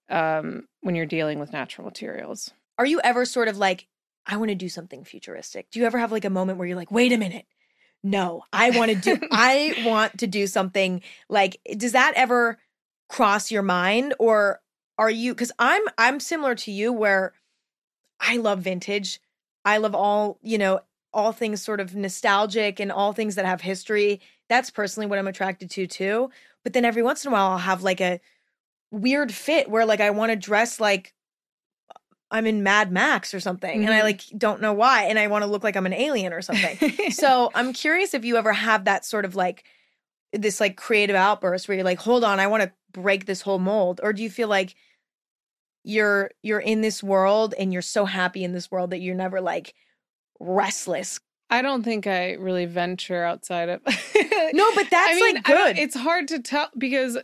um, 0.09 0.69
when 0.81 0.95
you're 0.95 1.05
dealing 1.05 1.41
with 1.41 1.53
natural 1.53 1.85
materials. 1.85 2.53
Are 2.79 2.87
you 2.87 3.01
ever 3.03 3.25
sort 3.25 3.49
of 3.49 3.59
like, 3.59 3.89
I 4.25 4.37
want 4.37 4.51
to 4.51 4.55
do 4.55 4.69
something 4.69 5.03
futuristic? 5.05 5.69
Do 5.71 5.81
you 5.81 5.85
ever 5.87 5.99
have 5.99 6.13
like 6.13 6.25
a 6.25 6.31
moment 6.31 6.59
where 6.59 6.67
you're 6.69 6.77
like, 6.77 6.93
wait 6.93 7.13
a 7.13 7.17
minute? 7.19 7.45
No, 8.07 8.45
I 8.53 8.71
want 8.71 8.93
to 8.93 8.97
do 8.97 9.19
I 9.33 9.75
want 9.85 10.19
to 10.19 10.29
do 10.29 10.47
something 10.47 11.03
like 11.29 11.59
does 11.77 11.91
that 11.91 12.13
ever 12.15 12.57
cross 13.09 13.51
your 13.51 13.63
mind 13.63 14.15
or 14.21 14.61
are 14.97 15.11
you 15.11 15.35
cuz 15.35 15.51
I'm 15.59 15.83
I'm 15.99 16.21
similar 16.21 16.55
to 16.55 16.71
you 16.71 16.93
where 16.93 17.33
I 18.21 18.37
love 18.37 18.61
vintage. 18.61 19.21
I 19.65 19.79
love 19.79 19.97
all, 19.97 20.39
you 20.41 20.57
know, 20.57 20.81
all 21.13 21.33
things 21.33 21.63
sort 21.63 21.81
of 21.81 21.97
nostalgic 21.97 22.79
and 22.79 22.93
all 22.93 23.13
things 23.13 23.35
that 23.35 23.45
have 23.45 23.61
history. 23.61 24.21
That's 24.49 24.71
personally 24.71 25.09
what 25.09 25.19
I'm 25.19 25.27
attracted 25.27 25.69
to 25.73 25.89
too. 25.89 26.31
But 26.63 26.75
then 26.75 26.85
every 26.85 27.03
once 27.03 27.25
in 27.25 27.33
a 27.33 27.35
while 27.35 27.51
I'll 27.51 27.59
have 27.59 27.83
like 27.83 28.01
a 28.01 28.21
weird 28.93 29.35
fit 29.35 29.69
where 29.69 29.85
like 29.85 30.01
I 30.01 30.11
want 30.11 30.31
to 30.31 30.37
dress 30.37 30.79
like 30.79 31.13
I'm 32.31 32.47
in 32.47 32.63
Mad 32.63 32.91
Max 32.91 33.33
or 33.33 33.41
something 33.41 33.85
and 33.85 33.95
I 33.95 34.01
Mhm. 34.01 34.05
like 34.05 34.23
don't 34.37 34.61
know 34.61 34.73
why 34.73 35.05
and 35.05 35.19
I 35.19 35.29
want 35.29 35.43
to 35.43 35.47
look 35.51 35.63
like 35.63 35.77
I'm 35.77 35.87
an 35.87 35.93
alien 35.93 36.33
or 36.33 36.43
something. 36.43 36.77
so 37.13 37.51
I'm 37.55 37.73
curious 37.73 38.15
if 38.15 38.25
you 38.25 38.37
ever 38.37 38.53
have 38.53 38.85
that 38.87 39.05
sort 39.05 39.25
of 39.25 39.37
like 39.37 39.65
this 40.33 40.61
like 40.61 40.77
creative 40.77 41.15
outburst 41.17 41.69
where 41.69 41.77
you're 41.77 41.85
like, 41.85 42.01
hold 42.01 42.25
on, 42.25 42.41
I 42.41 42.47
want 42.49 42.65
to 42.65 42.73
break 42.93 43.27
this 43.27 43.43
whole 43.43 43.59
mold, 43.61 44.01
or 44.03 44.13
do 44.13 44.23
you 44.23 44.31
feel 44.31 44.49
like 44.49 44.75
you're 45.85 46.31
you're 46.43 46.59
in 46.61 46.81
this 46.81 47.03
world 47.03 47.55
and 47.59 47.73
you're 47.73 47.83
so 47.83 48.05
happy 48.07 48.43
in 48.43 48.53
this 48.53 48.71
world 48.71 48.91
that 48.91 48.99
you're 49.01 49.15
never 49.15 49.41
like 49.41 49.75
restless? 50.41 51.21
I 51.49 51.63
don't 51.63 51.85
think 51.85 52.09
I 52.09 52.33
really 52.33 52.67
venture 52.67 53.23
outside 53.23 53.69
of 53.69 53.81
No, 54.53 54.69
but 54.75 54.91
that's 54.91 55.11
I 55.11 55.15
mean, 55.15 55.35
like 55.37 55.49
I 55.49 55.53
good. 55.53 55.79
It's 55.79 55.95
hard 55.97 56.27
to 56.29 56.41
tell 56.41 56.71
because 56.77 57.17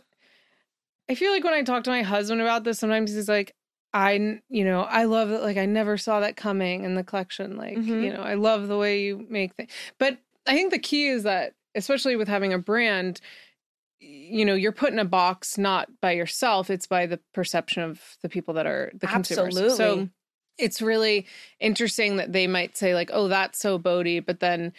I 1.09 1.15
feel 1.15 1.31
like 1.33 1.43
when 1.43 1.53
I 1.53 1.61
talk 1.63 1.83
to 1.83 1.89
my 1.89 2.03
husband 2.03 2.39
about 2.39 2.63
this, 2.63 2.79
sometimes 2.79 3.13
he's 3.13 3.27
like, 3.27 3.53
I, 3.93 4.41
you 4.49 4.65
know, 4.65 4.81
I 4.81 5.03
love 5.03 5.29
that. 5.29 5.43
Like, 5.43 5.57
I 5.57 5.65
never 5.65 5.97
saw 5.97 6.19
that 6.21 6.35
coming 6.35 6.83
in 6.83 6.95
the 6.95 7.03
collection. 7.03 7.57
Like, 7.57 7.77
Mhm. 7.77 8.03
you 8.03 8.13
know, 8.13 8.21
I 8.21 8.33
love 8.33 8.67
the 8.67 8.77
way 8.77 9.01
you 9.01 9.25
make 9.29 9.53
things. 9.53 9.71
But 9.99 10.17
I 10.47 10.55
think 10.55 10.71
the 10.71 10.79
key 10.79 11.07
is 11.07 11.23
that, 11.23 11.53
especially 11.75 12.15
with 12.15 12.27
having 12.27 12.53
a 12.53 12.57
brand, 12.57 13.21
you 13.99 14.45
know, 14.45 14.55
you're 14.55 14.71
put 14.71 14.91
in 14.91 14.99
a 14.99 15.05
box 15.05 15.57
not 15.57 15.89
by 16.01 16.11
yourself, 16.11 16.69
it's 16.69 16.87
by 16.87 17.05
the 17.05 17.19
perception 17.33 17.83
of 17.83 18.17
the 18.21 18.29
people 18.29 18.53
that 18.55 18.65
are 18.65 18.91
the 18.95 19.07
consumers. 19.07 19.77
So 19.77 20.09
it's 20.57 20.81
really 20.81 21.25
interesting 21.59 22.17
that 22.17 22.33
they 22.33 22.47
might 22.47 22.75
say, 22.77 22.93
like, 22.93 23.11
oh, 23.13 23.27
that's 23.27 23.59
so 23.59 23.77
Bode, 23.77 24.25
but 24.25 24.39
then 24.39 24.73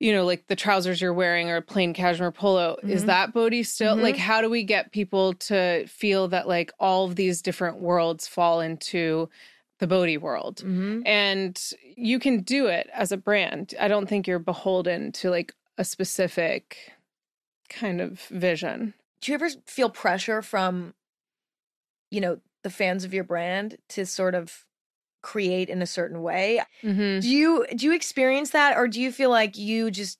you 0.00 0.12
know, 0.12 0.24
like 0.24 0.46
the 0.48 0.56
trousers 0.56 1.00
you're 1.00 1.12
wearing 1.12 1.50
are 1.50 1.58
a 1.58 1.62
plain 1.62 1.92
cashmere 1.94 2.32
polo. 2.32 2.76
Is 2.82 3.02
Mhm. 3.02 3.06
that 3.06 3.32
Bode 3.34 3.64
still? 3.66 3.96
Mhm. 3.96 4.02
Like, 4.02 4.16
how 4.16 4.40
do 4.40 4.48
we 4.50 4.64
get 4.64 4.92
people 4.92 5.34
to 5.34 5.86
feel 5.86 6.26
that 6.28 6.48
like 6.48 6.72
all 6.80 7.04
of 7.04 7.16
these 7.16 7.42
different 7.42 7.78
worlds 7.78 8.26
fall 8.26 8.60
into 8.60 9.28
the 9.78 9.86
Bode 9.86 10.16
world? 10.22 10.62
Mhm. 10.64 11.02
And 11.06 11.62
you 11.96 12.18
can 12.18 12.40
do 12.40 12.66
it 12.66 12.88
as 12.94 13.12
a 13.12 13.16
brand. 13.18 13.74
I 13.78 13.88
don't 13.88 14.08
think 14.08 14.26
you're 14.26 14.38
beholden 14.38 15.12
to 15.12 15.30
like 15.30 15.54
a 15.76 15.84
specific 15.84 16.92
kind 17.68 18.00
of 18.00 18.20
vision. 18.22 18.94
Do 19.20 19.30
you 19.30 19.34
ever 19.34 19.50
feel 19.66 19.90
pressure 19.90 20.40
from, 20.40 20.94
you 22.10 22.20
know, 22.22 22.40
the 22.62 22.70
fans 22.70 23.04
of 23.04 23.12
your 23.14 23.24
brand 23.24 23.76
to 23.90 24.04
sort 24.06 24.34
of 24.34 24.66
create 25.22 25.68
in 25.68 25.82
a 25.82 25.86
certain 25.86 26.22
way? 26.22 26.62
Mm-hmm. 26.82 27.20
Do 27.20 27.28
you 27.28 27.66
do 27.74 27.86
you 27.86 27.92
experience 27.92 28.50
that, 28.50 28.76
or 28.76 28.88
do 28.88 29.00
you 29.00 29.12
feel 29.12 29.30
like 29.30 29.56
you 29.58 29.90
just 29.90 30.18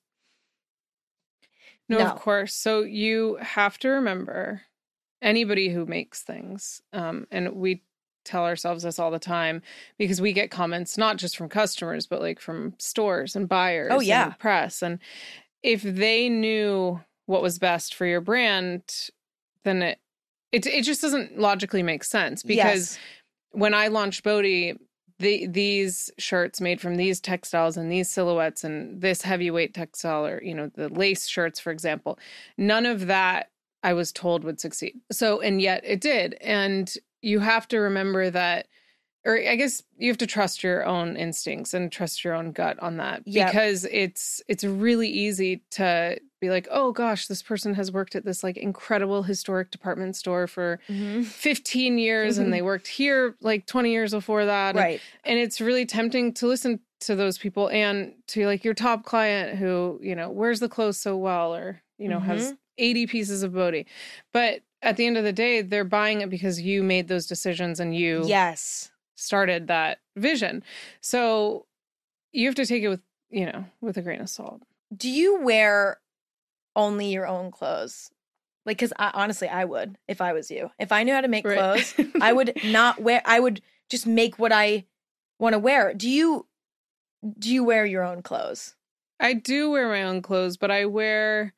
No, 1.89 1.97
No. 1.99 2.05
of 2.07 2.19
course. 2.19 2.53
So 2.53 2.81
you 2.81 3.37
have 3.41 3.77
to 3.79 3.89
remember 3.89 4.61
anybody 5.21 5.69
who 5.69 5.85
makes 5.85 6.21
things, 6.23 6.81
um, 6.93 7.27
and 7.31 7.53
we 7.53 7.83
tell 8.23 8.45
ourselves 8.45 8.83
this 8.83 8.99
all 8.99 9.09
the 9.11 9.19
time 9.19 9.61
because 9.97 10.21
we 10.21 10.31
get 10.31 10.51
comments 10.51 10.97
not 10.97 11.17
just 11.17 11.35
from 11.35 11.49
customers, 11.49 12.05
but 12.07 12.21
like 12.21 12.39
from 12.39 12.75
stores 12.77 13.35
and 13.35 13.49
buyers, 13.49 13.91
Oh, 13.91 13.99
yeah. 13.99 14.25
and 14.25 14.39
press. 14.39 14.81
And 14.83 14.99
if 15.63 15.81
they 15.81 16.29
knew 16.29 17.01
what 17.25 17.41
was 17.41 17.57
best 17.59 17.95
for 17.95 18.05
your 18.05 18.21
brand, 18.21 19.09
then 19.63 19.81
it 19.81 19.99
it 20.51 20.65
it 20.67 20.83
just 20.83 21.01
doesn't 21.01 21.37
logically 21.39 21.81
make 21.83 22.03
sense 22.03 22.43
because 22.43 22.93
Yes. 22.93 22.99
when 23.51 23.73
I 23.73 23.87
launched 23.87 24.23
Bode, 24.23 24.77
the, 25.21 25.47
these 25.47 26.11
shirts 26.17 26.59
made 26.59 26.81
from 26.81 26.95
these 26.95 27.19
textiles 27.19 27.77
and 27.77 27.91
these 27.91 28.09
silhouettes 28.09 28.63
and 28.63 29.01
this 29.01 29.21
heavyweight 29.21 29.73
textile, 29.73 30.25
or 30.25 30.43
you 30.43 30.53
know, 30.53 30.69
the 30.75 30.89
lace 30.89 31.27
shirts, 31.27 31.59
for 31.59 31.71
example, 31.71 32.19
none 32.57 32.85
of 32.85 33.07
that 33.07 33.49
I 33.83 33.93
was 33.93 34.11
told 34.11 34.43
would 34.43 34.59
succeed. 34.59 34.99
So, 35.11 35.39
and 35.41 35.61
yet 35.61 35.83
it 35.85 36.01
did. 36.01 36.35
And 36.41 36.93
you 37.21 37.39
have 37.39 37.67
to 37.69 37.79
remember 37.79 38.29
that 38.29 38.67
or 39.23 39.37
I 39.37 39.55
guess 39.55 39.83
you 39.97 40.09
have 40.09 40.17
to 40.19 40.27
trust 40.27 40.63
your 40.63 40.83
own 40.85 41.15
instincts 41.15 41.73
and 41.73 41.91
trust 41.91 42.23
your 42.23 42.33
own 42.33 42.51
gut 42.51 42.79
on 42.79 42.97
that 42.97 43.21
Yep. 43.25 43.47
because 43.51 43.85
it's 43.91 44.41
it's 44.47 44.63
really 44.63 45.07
easy 45.09 45.61
to 45.71 46.19
be 46.39 46.49
like, 46.49 46.67
"Oh 46.71 46.91
gosh, 46.91 47.27
this 47.27 47.43
person 47.43 47.75
has 47.75 47.91
worked 47.91 48.15
at 48.15 48.25
this 48.25 48.43
like 48.43 48.57
incredible 48.57 49.23
historic 49.23 49.69
department 49.71 50.15
store 50.15 50.47
for 50.47 50.79
Mhm. 50.89 51.23
15 51.25 51.97
years 51.99 52.37
Mhm. 52.37 52.41
and 52.43 52.53
they 52.53 52.61
worked 52.63 52.87
here 52.87 53.35
like 53.41 53.65
20 53.67 53.91
years 53.91 54.11
before 54.11 54.45
that." 54.45 54.69
And- 54.69 54.79
Right. 54.79 55.01
And 55.23 55.37
it's 55.37 55.61
really 55.61 55.85
tempting 55.85 56.33
to 56.35 56.47
listen 56.47 56.79
to 57.01 57.15
those 57.15 57.37
people 57.37 57.67
and 57.69 58.13
to 58.27 58.45
like 58.45 58.63
your 58.63 58.73
top 58.75 59.03
client 59.05 59.57
who, 59.57 59.99
you 60.03 60.15
know, 60.15 60.29
wears 60.29 60.59
the 60.59 60.69
clothes 60.69 60.97
so 60.99 61.17
well 61.17 61.53
or, 61.55 61.81
you 61.97 62.07
know, 62.07 62.19
has 62.19 62.53
80 62.77 63.05
pieces 63.07 63.41
of 63.43 63.53
Bode. 63.53 63.85
But 64.31 64.61
at 64.83 64.97
the 64.97 65.05
end 65.07 65.17
of 65.17 65.23
the 65.23 65.33
day, 65.33 65.61
they're 65.61 65.83
buying 65.83 66.21
it 66.21 66.29
because 66.29 66.61
you 66.61 66.81
made 66.83 67.07
those 67.07 67.25
decisions 67.27 67.79
and 67.79 67.95
you 67.95 68.23
Yes. 68.25 68.90
Started 69.21 69.67
that 69.67 69.99
vision. 70.15 70.63
So 70.99 71.67
you 72.31 72.47
have 72.47 72.55
to 72.55 72.65
take 72.65 72.83
it 72.83 72.89
with, 72.89 73.01
you 73.29 73.45
know, 73.45 73.65
with 73.79 73.97
a 73.97 74.01
grain 74.01 74.21
of 74.21 74.29
salt. 74.29 74.63
Do 74.95 75.09
you 75.09 75.41
wear 75.41 75.99
only 76.75 77.11
your 77.11 77.27
own 77.27 77.51
clothes? 77.51 78.09
Like, 78.65 78.77
because 78.77 78.93
I, 78.97 79.11
honestly, 79.13 79.47
I 79.47 79.65
would 79.65 79.97
if 80.07 80.21
I 80.21 80.33
was 80.33 80.51
you. 80.51 80.69
If 80.79 80.91
I 80.91 81.03
knew 81.03 81.13
how 81.13 81.21
to 81.21 81.27
make 81.27 81.45
clothes, 81.45 81.93
I 82.21 82.33
would 82.33 82.53
not 82.63 83.01
wear. 83.01 83.21
I 83.25 83.39
would 83.39 83.61
just 83.89 84.05
make 84.05 84.37
what 84.37 84.51
I 84.51 84.85
want 85.39 85.53
to 85.53 85.59
wear. 85.59 85.93
Do 85.93 86.09
you? 86.09 86.47
Do 87.37 87.53
you 87.53 87.63
wear 87.63 87.85
your 87.85 88.03
own 88.03 88.23
clothes? 88.23 88.75
I 89.19 89.33
do 89.33 89.69
wear 89.69 89.87
my 89.87 90.03
own 90.03 90.23
clothes, 90.23 90.57
but 90.57 90.71
I 90.71 90.85
wear 90.85 91.53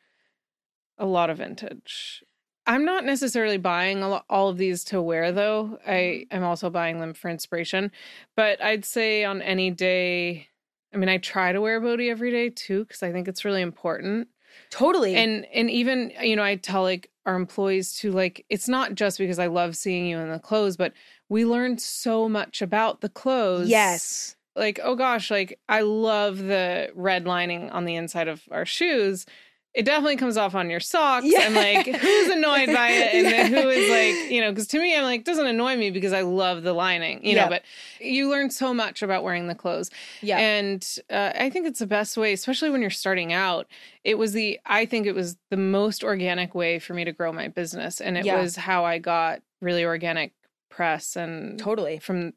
a 0.97 1.06
lot 1.06 1.30
of 1.30 1.38
vintage. 1.38 2.23
I'm 2.65 2.86
not 2.86 3.04
necessarily 3.06 3.58
buying 3.58 4.04
all 4.04 4.49
of 4.49 4.58
these 4.58 4.84
to 4.86 5.02
wear, 5.02 5.32
though. 5.32 5.80
I 5.86 5.91
mm-hmm. 5.91 6.36
am 6.38 6.43
also 6.43 6.69
buying 6.69 6.99
them 6.99 7.13
for 7.13 7.30
inspiration. 7.30 7.91
But 8.36 8.63
I'd 8.63 8.86
say 8.86 9.23
on 9.26 9.41
any 9.41 9.69
day, 9.69 10.47
I 10.93 10.97
mean, 10.97 11.10
I 11.10 11.17
try 11.17 11.52
to 11.52 11.62
wear 11.62 11.80
Bode 11.82 12.02
every 12.02 12.32
day 12.32 12.49
too, 12.49 12.86
because 12.86 13.04
I 13.04 13.12
think 13.12 13.28
it's 13.28 13.43
really 13.43 13.62
important. 13.62 14.30
Totally. 14.69 15.15
And 15.15 15.45
and 15.54 15.69
even 15.69 16.13
you 16.21 16.36
know, 16.36 16.43
I 16.43 16.56
tell 16.56 16.84
like 16.84 17.10
our 17.26 17.36
employees 17.36 17.95
to 17.97 18.12
like, 18.12 18.45
it's 18.49 18.67
not 18.67 18.95
just 18.95 19.17
because 19.17 19.39
I 19.39 19.47
love 19.47 19.76
seeing 19.76 20.06
you 20.06 20.19
in 20.19 20.30
the 20.30 20.39
clothes, 20.39 20.78
but 20.78 20.93
we 21.30 21.45
learned 21.45 21.82
so 21.82 22.30
much 22.30 22.62
about 22.62 23.02
the 23.02 23.10
clothes. 23.10 23.67
yes. 23.67 24.36
like 24.56 24.80
oh 24.84 24.95
gosh 24.95 25.32
like 25.32 25.60
i 25.67 25.82
love 25.82 26.38
the 26.38 26.91
red 26.93 27.26
lining 27.26 27.71
on 27.71 27.86
the 27.86 27.95
inside 27.95 28.28
of 28.28 28.43
our 28.52 28.67
shoes 28.67 29.26
it 29.74 29.86
definitely 29.86 30.18
comes 30.18 30.38
off 30.38 30.54
on 30.54 30.70
your 30.70 30.80
socks 30.80 31.26
Yeah. 31.28 31.42
and 31.42 31.56
like 31.56 31.88
who's 31.88 32.30
annoyed 32.30 32.68
by 32.68 32.90
it 32.92 33.14
and 33.16 33.26
then 33.26 33.52
Yeah. 33.52 33.62
who 33.62 33.70
is 33.70 33.90
like 34.24 34.32
you 34.32 34.40
know 34.42 34.52
because 34.52 34.68
to 34.68 34.80
me 34.80 34.96
i'm 34.96 35.04
like 35.04 35.24
doesn't 35.24 35.46
annoy 35.48 35.76
me 35.78 35.90
because 35.90 36.14
i 36.14 36.22
love 36.22 36.64
the 36.64 36.74
lining 36.74 37.26
you 37.26 37.36
Yeah. 37.36 37.46
know 37.46 37.50
but 37.50 37.64
you 38.00 38.30
learn 38.30 38.52
so 38.52 38.74
much 38.74 39.02
about 39.02 39.24
wearing 39.24 39.48
the 39.48 39.56
clothes 39.56 39.90
Yeah. 40.22 40.38
and 40.38 40.88
uh, 41.10 41.32
i 41.36 41.50
think 41.50 41.66
it's 41.68 41.80
the 41.80 41.88
best 41.88 42.18
way 42.18 42.34
especially 42.34 42.70
when 42.70 42.82
you're 42.82 42.90
starting 42.92 43.34
out 43.34 43.68
it 44.04 44.18
was 44.18 44.34
the 44.34 44.60
i 44.66 44.86
think 44.86 45.08
it 45.08 45.16
was 45.16 45.38
the 45.50 45.58
most 45.58 46.04
organic 46.04 46.54
way 46.54 46.78
for 46.80 46.94
me 46.94 47.04
to 47.06 47.12
grow 47.12 47.32
my 47.34 47.48
business 47.48 48.00
and 48.00 48.18
it 48.18 48.26
was 48.26 48.56
how 48.56 48.86
i 48.86 49.00
got 49.00 49.42
really 49.62 49.84
organic 49.86 50.34
press 50.70 51.16
and 51.16 51.58
totally. 51.60 52.00
from 52.00 52.34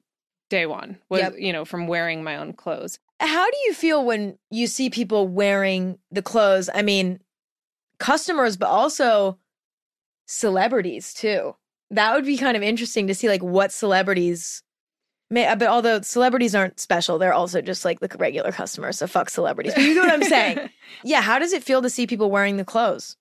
day 0.51 0.65
one 0.67 0.99
was 1.09 1.21
Yep. 1.21 1.35
you 1.39 1.53
know 1.53 1.65
from 1.65 1.87
wearing 1.87 2.23
my 2.23 2.37
own 2.37 2.53
clothes 2.53 2.99
How 3.19 3.45
do 3.51 3.57
you 3.67 3.73
feel 3.75 4.05
when 4.05 4.39
you 4.51 4.67
see 4.67 4.91
people 4.91 5.27
wearing 5.27 5.99
the 6.11 6.21
clothes? 6.23 6.69
I 6.73 6.83
mean, 6.83 7.19
customers, 7.99 8.57
but 8.57 8.69
also 8.69 9.39
celebrities 10.27 11.15
too. 11.15 11.55
That 11.91 12.15
would 12.15 12.25
be 12.25 12.37
kind 12.37 12.57
of 12.57 12.63
interesting 12.63 13.07
to 13.07 13.15
see, 13.15 13.29
like 13.29 13.43
what 13.43 13.73
celebrities. 13.73 14.63
May, 15.31 15.47
uh, 15.47 15.57
but 15.57 15.69
although 15.69 16.01
celebrities 16.03 16.55
aren't 16.55 16.79
special, 16.79 17.19
they're 17.19 17.33
also 17.33 17.61
just 17.61 17.85
like 17.85 18.01
the 18.01 18.09
regular 18.19 18.53
customers. 18.53 18.99
So 18.99 19.07
fuck 19.07 19.29
celebrities. 19.31 19.75
But 19.75 19.83
you 19.83 19.95
know 19.95 20.03
what 20.03 20.13
I'm 20.13 20.23
saying? 20.23 20.71
Yeah. 21.03 21.21
How 21.21 21.39
does 21.39 21.53
it 21.53 21.65
feel 21.65 21.83
to 21.83 21.91
see 21.91 22.07
people 22.07 22.31
wearing 22.31 22.57
the 22.57 22.65
clothes? 22.65 23.17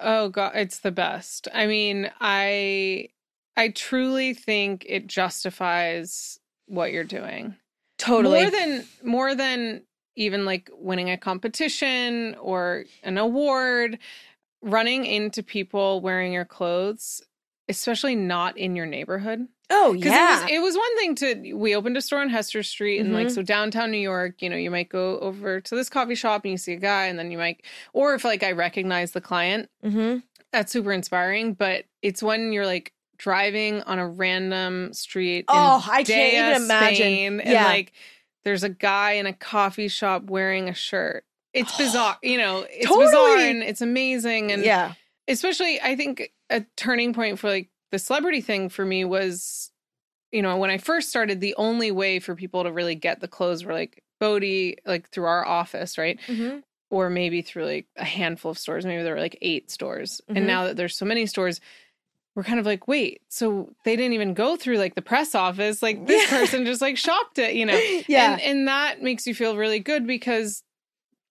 oh 0.00 0.28
god 0.28 0.52
it's 0.54 0.78
the 0.78 0.92
best 0.92 1.48
i 1.52 1.66
mean 1.66 2.08
i 2.20 3.08
i 3.56 3.68
truly 3.70 4.32
think 4.34 4.86
it 4.88 5.08
justifies 5.08 6.38
what 6.66 6.92
you're 6.92 7.02
doing 7.02 7.56
Totally. 7.98 8.42
more 8.42 8.50
than 8.50 8.84
more 9.02 9.34
than 9.34 9.82
even 10.16 10.44
like 10.44 10.70
winning 10.72 11.10
a 11.10 11.16
competition 11.16 12.34
or 12.40 12.84
an 13.02 13.18
award 13.18 13.98
running 14.62 15.06
into 15.06 15.42
people 15.42 16.00
wearing 16.00 16.32
your 16.32 16.44
clothes 16.44 17.22
especially 17.68 18.14
not 18.16 18.56
in 18.58 18.74
your 18.76 18.84
neighborhood 18.86 19.46
oh 19.70 19.92
yeah. 19.92 20.40
it 20.40 20.42
was 20.42 20.50
it 20.50 20.58
was 20.62 20.76
one 20.76 20.96
thing 20.98 21.14
to 21.14 21.52
we 21.54 21.74
opened 21.74 21.96
a 21.96 22.02
store 22.02 22.20
on 22.20 22.28
Hester 22.28 22.62
Street 22.62 22.98
and 22.98 23.14
like 23.14 23.28
Mhm. 23.28 23.34
so 23.36 23.42
downtown 23.42 23.90
New 23.92 23.98
York, 23.98 24.42
you 24.42 24.50
know, 24.50 24.56
you 24.56 24.70
might 24.70 24.88
go 24.88 25.18
over 25.20 25.60
to 25.60 25.74
this 25.76 25.88
coffee 25.88 26.16
shop 26.16 26.42
and 26.44 26.50
you 26.50 26.58
see 26.58 26.72
a 26.72 26.76
guy 26.76 27.06
and 27.06 27.16
then 27.18 27.30
you 27.30 27.38
might 27.38 27.62
or 27.92 28.14
if 28.14 28.24
like 28.24 28.42
I 28.42 28.50
recognize 28.52 29.12
the 29.12 29.20
client, 29.20 29.70
mm-hmm. 29.84 30.18
that's 30.52 30.72
super 30.72 30.92
inspiring. 30.92 31.54
But 31.54 31.84
it's 32.02 32.20
when 32.22 32.52
you're 32.52 32.66
like 32.66 32.92
driving 33.16 33.82
on 33.82 34.00
a 34.00 34.08
random 34.08 34.92
street. 34.92 35.44
Oh, 35.46 35.86
I 35.88 36.02
can't 36.02 36.34
even 36.34 36.62
imagine. 36.64 36.96
Spain, 36.96 37.40
and 37.40 37.52
Yeah. 37.52 37.64
like 37.66 37.92
there's 38.44 38.62
a 38.62 38.68
guy 38.68 39.12
in 39.12 39.26
a 39.26 39.32
coffee 39.32 39.88
shop 39.88 40.24
wearing 40.24 40.68
a 40.68 40.74
shirt. 40.74 41.24
It's 41.52 41.76
bizarre, 41.76 42.18
you 42.22 42.38
know. 42.38 42.66
It's 42.68 42.86
Totally. 42.86 43.06
bizarre 43.06 43.36
and 43.38 43.62
it's 43.62 43.80
amazing, 43.80 44.52
and 44.52 44.64
yeah. 44.64 44.94
especially 45.28 45.80
I 45.80 45.96
think 45.96 46.32
a 46.48 46.64
turning 46.76 47.12
point 47.12 47.38
for 47.38 47.48
like 47.48 47.70
the 47.92 47.98
celebrity 47.98 48.40
thing 48.40 48.68
for 48.68 48.84
me 48.84 49.04
was, 49.04 49.70
you 50.32 50.42
know, 50.42 50.56
when 50.56 50.70
I 50.70 50.78
first 50.78 51.08
started, 51.08 51.40
the 51.40 51.54
only 51.56 51.90
way 51.90 52.20
for 52.20 52.34
people 52.34 52.64
to 52.64 52.72
really 52.72 52.94
get 52.94 53.20
the 53.20 53.28
clothes 53.28 53.64
were 53.64 53.72
like 53.72 54.02
Bode, 54.20 54.76
like 54.84 55.08
through 55.10 55.24
our 55.24 55.46
office, 55.46 55.98
right? 55.98 56.20
Mm-hmm. 56.26 56.58
Or 56.90 57.08
maybe 57.08 57.42
through 57.42 57.64
like 57.66 57.86
a 57.96 58.04
handful 58.04 58.50
of 58.50 58.58
stores. 58.58 58.84
Maybe 58.84 59.02
there 59.02 59.14
were 59.14 59.20
like 59.20 59.38
eight 59.40 59.70
stores. 59.70 60.20
Mhm. 60.28 60.36
And 60.36 60.46
now 60.46 60.64
that 60.64 60.76
there's 60.76 60.96
so 60.96 61.06
many 61.06 61.26
stores, 61.26 61.60
we're 62.34 62.44
kind 62.44 62.60
of 62.60 62.66
like, 62.66 62.86
wait, 62.86 63.22
so 63.28 63.74
they 63.84 63.96
didn't 63.96 64.12
even 64.12 64.34
go 64.34 64.56
through 64.56 64.78
like 64.78 64.94
the 64.94 65.02
press 65.02 65.34
office. 65.34 65.82
Like 65.82 66.06
this 66.06 66.30
Yeah. 66.30 66.38
person 66.38 66.64
just 66.64 66.80
like 66.80 66.96
shopped 66.96 67.38
it, 67.38 67.54
you 67.54 67.66
know? 67.66 67.78
Yeah. 68.08 68.32
And 68.32 68.40
and 68.40 68.68
that 68.68 69.02
makes 69.02 69.26
you 69.26 69.34
feel 69.34 69.56
really 69.56 69.80
good 69.80 70.06
because 70.06 70.62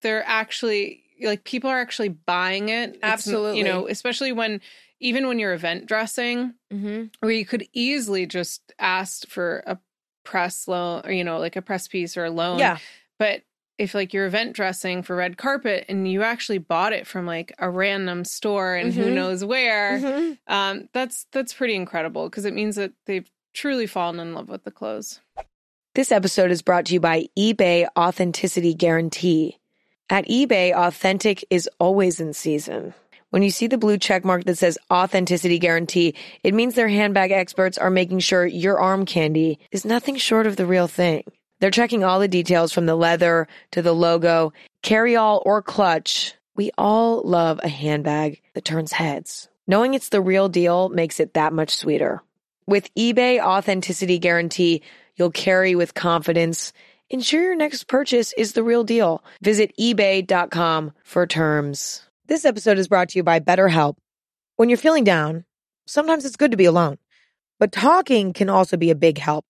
they're 0.01 0.23
actually 0.27 1.03
like 1.21 1.43
people 1.43 1.69
are 1.69 1.79
actually 1.79 2.09
buying 2.09 2.69
it. 2.69 2.91
It's, 2.91 2.99
Absolutely. 3.03 3.59
You 3.59 3.63
know, 3.65 3.87
especially 3.87 4.31
when 4.31 4.61
even 4.99 5.27
when 5.27 5.39
you're 5.39 5.53
event 5.53 5.85
dressing, 5.85 6.53
mm-hmm. 6.71 7.05
where 7.19 7.31
you 7.31 7.45
could 7.45 7.65
easily 7.73 8.25
just 8.25 8.73
ask 8.79 9.27
for 9.27 9.63
a 9.65 9.77
press 10.25 10.67
loan 10.67 11.01
or 11.05 11.11
you 11.11 11.23
know, 11.23 11.39
like 11.39 11.55
a 11.55 11.61
press 11.61 11.87
piece 11.87 12.17
or 12.17 12.25
a 12.25 12.31
loan. 12.31 12.59
Yeah. 12.59 12.77
But 13.17 13.41
if 13.79 13.95
like 13.95 14.13
you're 14.13 14.27
event 14.27 14.53
dressing 14.53 15.01
for 15.01 15.15
red 15.15 15.37
carpet 15.37 15.85
and 15.89 16.07
you 16.07 16.21
actually 16.21 16.59
bought 16.59 16.93
it 16.93 17.07
from 17.07 17.25
like 17.25 17.51
a 17.57 17.69
random 17.69 18.23
store 18.25 18.75
and 18.75 18.93
who 18.93 19.05
Mhm. 19.05 19.13
knows 19.13 19.43
where, 19.43 19.99
Mhm. 19.99 20.37
um, 20.47 20.89
that's 20.93 21.25
that's 21.31 21.53
pretty 21.53 21.75
incredible 21.75 22.29
because 22.29 22.45
it 22.45 22.53
means 22.53 22.75
that 22.75 22.91
they've 23.07 23.29
truly 23.53 23.87
fallen 23.87 24.19
in 24.19 24.33
love 24.35 24.49
with 24.49 24.63
the 24.65 24.71
clothes. 24.71 25.19
This 25.95 26.11
episode 26.11 26.51
is 26.51 26.61
brought 26.61 26.85
to 26.85 26.93
you 26.93 26.99
by 26.99 27.25
eBay 27.37 27.87
Authenticity 27.97 28.73
Guarantee. 28.75 29.57
At 30.09 30.27
eBay, 30.27 30.71
authentic 30.73 31.43
is 31.49 31.69
always 31.79 32.19
in 32.19 32.33
season. 32.33 32.93
When 33.31 33.43
you 33.43 33.51
see 33.51 33.67
the 33.67 33.77
blue 33.77 33.97
check 33.97 34.25
mark 34.25 34.45
that 34.45 34.57
says 34.57 34.77
Authenticity 34.91 35.59
Guarantee, 35.59 36.15
it 36.43 36.53
means 36.53 36.73
their 36.75 36.87
handbag 36.87 37.31
experts 37.31 37.77
are 37.77 37.91
making 37.91 38.19
sure 38.19 38.45
your 38.45 38.79
arm 38.79 39.05
candy 39.05 39.59
is 39.71 39.85
nothing 39.85 40.15
short 40.17 40.47
of 40.47 40.55
the 40.55 40.65
real 40.65 40.87
thing. 40.87 41.23
They're 41.59 41.71
checking 41.71 42.03
all 42.03 42.19
the 42.19 42.27
details 42.27 42.71
from 42.71 42.85
the 42.85 42.95
leather 42.95 43.47
to 43.71 43.81
the 43.81 43.93
logo, 43.93 44.53
carry 44.81 45.15
all 45.15 45.41
or 45.45 45.61
clutch. 45.61 46.33
We 46.55 46.71
all 46.77 47.21
love 47.23 47.59
a 47.63 47.69
handbag 47.69 48.41
that 48.53 48.65
turns 48.65 48.91
heads. 48.91 49.49
Knowing 49.67 49.93
it's 49.93 50.09
the 50.09 50.21
real 50.21 50.49
deal 50.49 50.89
makes 50.89 51.19
it 51.19 51.33
that 51.33 51.53
much 51.53 51.75
sweeter. 51.75 52.21
With 52.65 52.93
eBay 52.95 53.39
Authenticity 53.43 54.19
Guarantee, 54.19 54.83
you'll 55.15 55.31
carry 55.31 55.75
with 55.75 55.93
confidence. 55.93 56.71
Ensure 57.09 57.41
your 57.41 57.55
next 57.55 57.87
purchase 57.87 58.33
is 58.33 58.53
the 58.53 58.63
real 58.63 58.83
deal. 58.83 59.23
Visit 59.41 59.75
eBay.com 59.77 60.93
for 61.03 61.27
terms. 61.27 62.03
This 62.27 62.45
episode 62.45 62.77
is 62.77 62.87
brought 62.87 63.09
to 63.09 63.19
you 63.19 63.23
by 63.23 63.39
BetterHelp. 63.39 63.95
When 64.55 64.69
you're 64.69 64.77
feeling 64.77 65.03
down, 65.03 65.45
sometimes 65.87 66.25
it's 66.25 66.35
good 66.35 66.51
to 66.51 66.57
be 66.57 66.65
alone, 66.65 66.97
but 67.57 67.71
talking 67.71 68.33
can 68.33 68.49
also 68.49 68.77
be 68.77 68.91
a 68.91 68.95
big 68.95 69.17
help. 69.17 69.45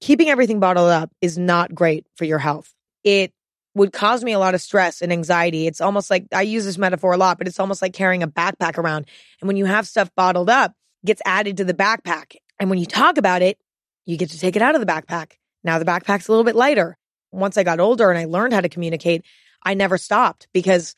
Keeping 0.00 0.28
everything 0.28 0.60
bottled 0.60 0.90
up 0.90 1.10
is 1.20 1.36
not 1.36 1.74
great 1.74 2.06
for 2.16 2.24
your 2.24 2.38
health. 2.38 2.72
It 3.04 3.32
would 3.74 3.92
cause 3.92 4.24
me 4.24 4.32
a 4.32 4.38
lot 4.38 4.54
of 4.54 4.60
stress 4.60 5.02
and 5.02 5.12
anxiety. 5.12 5.66
It's 5.66 5.80
almost 5.80 6.10
like 6.10 6.26
I 6.32 6.42
use 6.42 6.64
this 6.64 6.78
metaphor 6.78 7.12
a 7.12 7.16
lot, 7.16 7.38
but 7.38 7.46
it's 7.46 7.60
almost 7.60 7.82
like 7.82 7.92
carrying 7.92 8.22
a 8.22 8.28
backpack 8.28 8.78
around. 8.78 9.06
And 9.40 9.48
when 9.48 9.56
you 9.56 9.66
have 9.66 9.86
stuff 9.86 10.10
bottled 10.16 10.50
up, 10.50 10.72
it 11.02 11.06
gets 11.06 11.22
added 11.24 11.56
to 11.58 11.64
the 11.64 11.74
backpack. 11.74 12.36
And 12.58 12.70
when 12.70 12.78
you 12.78 12.86
talk 12.86 13.18
about 13.18 13.42
it, 13.42 13.58
you 14.04 14.16
get 14.16 14.30
to 14.30 14.38
take 14.38 14.56
it 14.56 14.62
out 14.62 14.74
of 14.74 14.80
the 14.80 14.86
backpack. 14.86 15.32
Now 15.62 15.78
the 15.78 15.84
backpack's 15.84 16.28
a 16.28 16.32
little 16.32 16.44
bit 16.44 16.56
lighter. 16.56 16.96
Once 17.30 17.56
I 17.56 17.62
got 17.62 17.80
older 17.80 18.10
and 18.10 18.18
I 18.18 18.24
learned 18.24 18.54
how 18.54 18.60
to 18.60 18.68
communicate, 18.68 19.24
I 19.62 19.74
never 19.74 19.98
stopped 19.98 20.48
because 20.52 20.94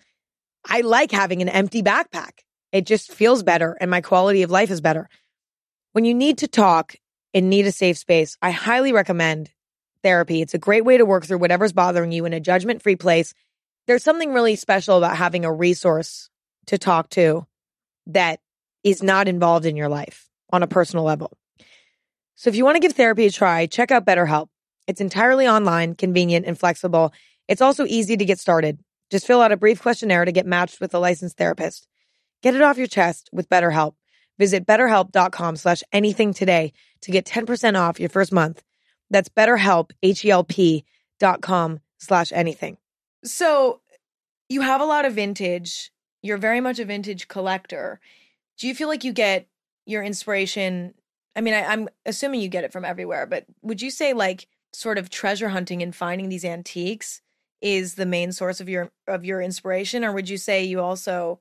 I 0.64 0.82
like 0.82 1.10
having 1.10 1.42
an 1.42 1.48
empty 1.48 1.82
backpack. 1.82 2.30
It 2.72 2.86
just 2.86 3.12
feels 3.12 3.42
better 3.42 3.76
and 3.80 3.90
my 3.90 4.00
quality 4.00 4.42
of 4.42 4.50
life 4.50 4.70
is 4.70 4.80
better. 4.80 5.08
When 5.92 6.04
you 6.04 6.14
need 6.14 6.38
to 6.38 6.48
talk, 6.48 6.94
and 7.34 7.50
need 7.50 7.66
a 7.66 7.72
safe 7.72 7.98
space, 7.98 8.36
I 8.42 8.50
highly 8.50 8.92
recommend 8.92 9.50
therapy. 10.02 10.42
It's 10.42 10.54
a 10.54 10.58
great 10.58 10.84
way 10.84 10.96
to 10.98 11.04
work 11.04 11.26
through 11.26 11.38
whatever's 11.38 11.72
bothering 11.72 12.12
you 12.12 12.24
in 12.24 12.32
a 12.32 12.40
judgment 12.40 12.82
free 12.82 12.96
place. 12.96 13.34
There's 13.86 14.04
something 14.04 14.32
really 14.32 14.56
special 14.56 14.98
about 14.98 15.16
having 15.16 15.44
a 15.44 15.52
resource 15.52 16.30
to 16.66 16.78
talk 16.78 17.10
to 17.10 17.46
that 18.06 18.40
is 18.82 19.02
not 19.02 19.28
involved 19.28 19.66
in 19.66 19.76
your 19.76 19.88
life 19.88 20.28
on 20.52 20.62
a 20.62 20.66
personal 20.66 21.04
level. 21.04 21.36
So 22.34 22.48
if 22.48 22.56
you 22.56 22.64
want 22.64 22.76
to 22.76 22.80
give 22.80 22.92
therapy 22.92 23.26
a 23.26 23.30
try, 23.30 23.66
check 23.66 23.90
out 23.90 24.06
BetterHelp. 24.06 24.48
It's 24.86 25.00
entirely 25.00 25.46
online, 25.46 25.94
convenient, 25.94 26.46
and 26.46 26.58
flexible. 26.58 27.12
It's 27.48 27.60
also 27.60 27.84
easy 27.84 28.16
to 28.16 28.24
get 28.24 28.38
started. 28.38 28.80
Just 29.10 29.26
fill 29.26 29.42
out 29.42 29.52
a 29.52 29.56
brief 29.56 29.82
questionnaire 29.82 30.24
to 30.24 30.32
get 30.32 30.46
matched 30.46 30.80
with 30.80 30.94
a 30.94 30.98
licensed 30.98 31.36
therapist. 31.36 31.86
Get 32.42 32.54
it 32.54 32.62
off 32.62 32.78
your 32.78 32.86
chest 32.86 33.28
with 33.32 33.48
BetterHelp. 33.48 33.94
Visit 34.40 34.64
betterhelp.com 34.64 35.56
slash 35.56 35.82
anything 35.92 36.32
today 36.32 36.72
to 37.02 37.10
get 37.10 37.26
10% 37.26 37.78
off 37.78 38.00
your 38.00 38.08
first 38.08 38.32
month. 38.32 38.62
That's 39.10 39.28
betterhelp, 39.28 39.90
H-E-L-P 40.02 40.82
dot 41.18 41.42
com 41.42 41.80
slash 41.98 42.32
anything. 42.32 42.78
So 43.22 43.82
you 44.48 44.62
have 44.62 44.80
a 44.80 44.86
lot 44.86 45.04
of 45.04 45.12
vintage. 45.12 45.92
You're 46.22 46.38
very 46.38 46.62
much 46.62 46.78
a 46.78 46.86
vintage 46.86 47.28
collector. 47.28 48.00
Do 48.56 48.66
you 48.66 48.74
feel 48.74 48.88
like 48.88 49.04
you 49.04 49.12
get 49.12 49.46
your 49.84 50.02
inspiration? 50.02 50.94
I 51.36 51.42
mean, 51.42 51.52
I, 51.52 51.66
I'm 51.66 51.90
assuming 52.06 52.40
you 52.40 52.48
get 52.48 52.64
it 52.64 52.72
from 52.72 52.86
everywhere, 52.86 53.26
but 53.26 53.44
would 53.60 53.82
you 53.82 53.90
say 53.90 54.14
like 54.14 54.48
sort 54.72 54.96
of 54.96 55.10
treasure 55.10 55.50
hunting 55.50 55.82
and 55.82 55.94
finding 55.94 56.30
these 56.30 56.46
antiques 56.46 57.20
is 57.60 57.96
the 57.96 58.06
main 58.06 58.32
source 58.32 58.58
of 58.58 58.70
your 58.70 58.90
of 59.06 59.22
your 59.22 59.42
inspiration, 59.42 60.02
or 60.02 60.12
would 60.12 60.30
you 60.30 60.38
say 60.38 60.64
you 60.64 60.80
also 60.80 61.40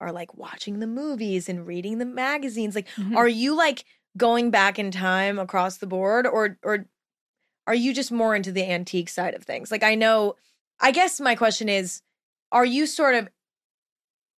are 0.00 0.12
like 0.12 0.34
watching 0.36 0.78
the 0.80 0.86
movies 0.86 1.48
and 1.48 1.66
reading 1.66 1.98
the 1.98 2.06
magazines? 2.06 2.74
Like, 2.74 2.88
Mhm. 2.96 3.16
are 3.16 3.28
you 3.28 3.54
like 3.56 3.84
going 4.16 4.50
back 4.50 4.78
in 4.78 4.90
time 4.90 5.38
across 5.38 5.78
the 5.78 5.86
board, 5.86 6.26
or 6.26 6.58
or 6.62 6.86
are 7.66 7.74
you 7.74 7.94
just 7.94 8.12
more 8.12 8.34
into 8.36 8.52
the 8.52 8.64
antique 8.70 9.08
side 9.10 9.34
of 9.34 9.44
things? 9.44 9.70
Like, 9.70 9.82
I 9.84 9.94
know. 9.94 10.36
I 10.80 10.92
guess 10.92 11.20
my 11.20 11.34
question 11.36 11.68
is, 11.68 12.02
are 12.52 12.64
you 12.64 12.86
sort 12.86 13.14
of 13.14 13.28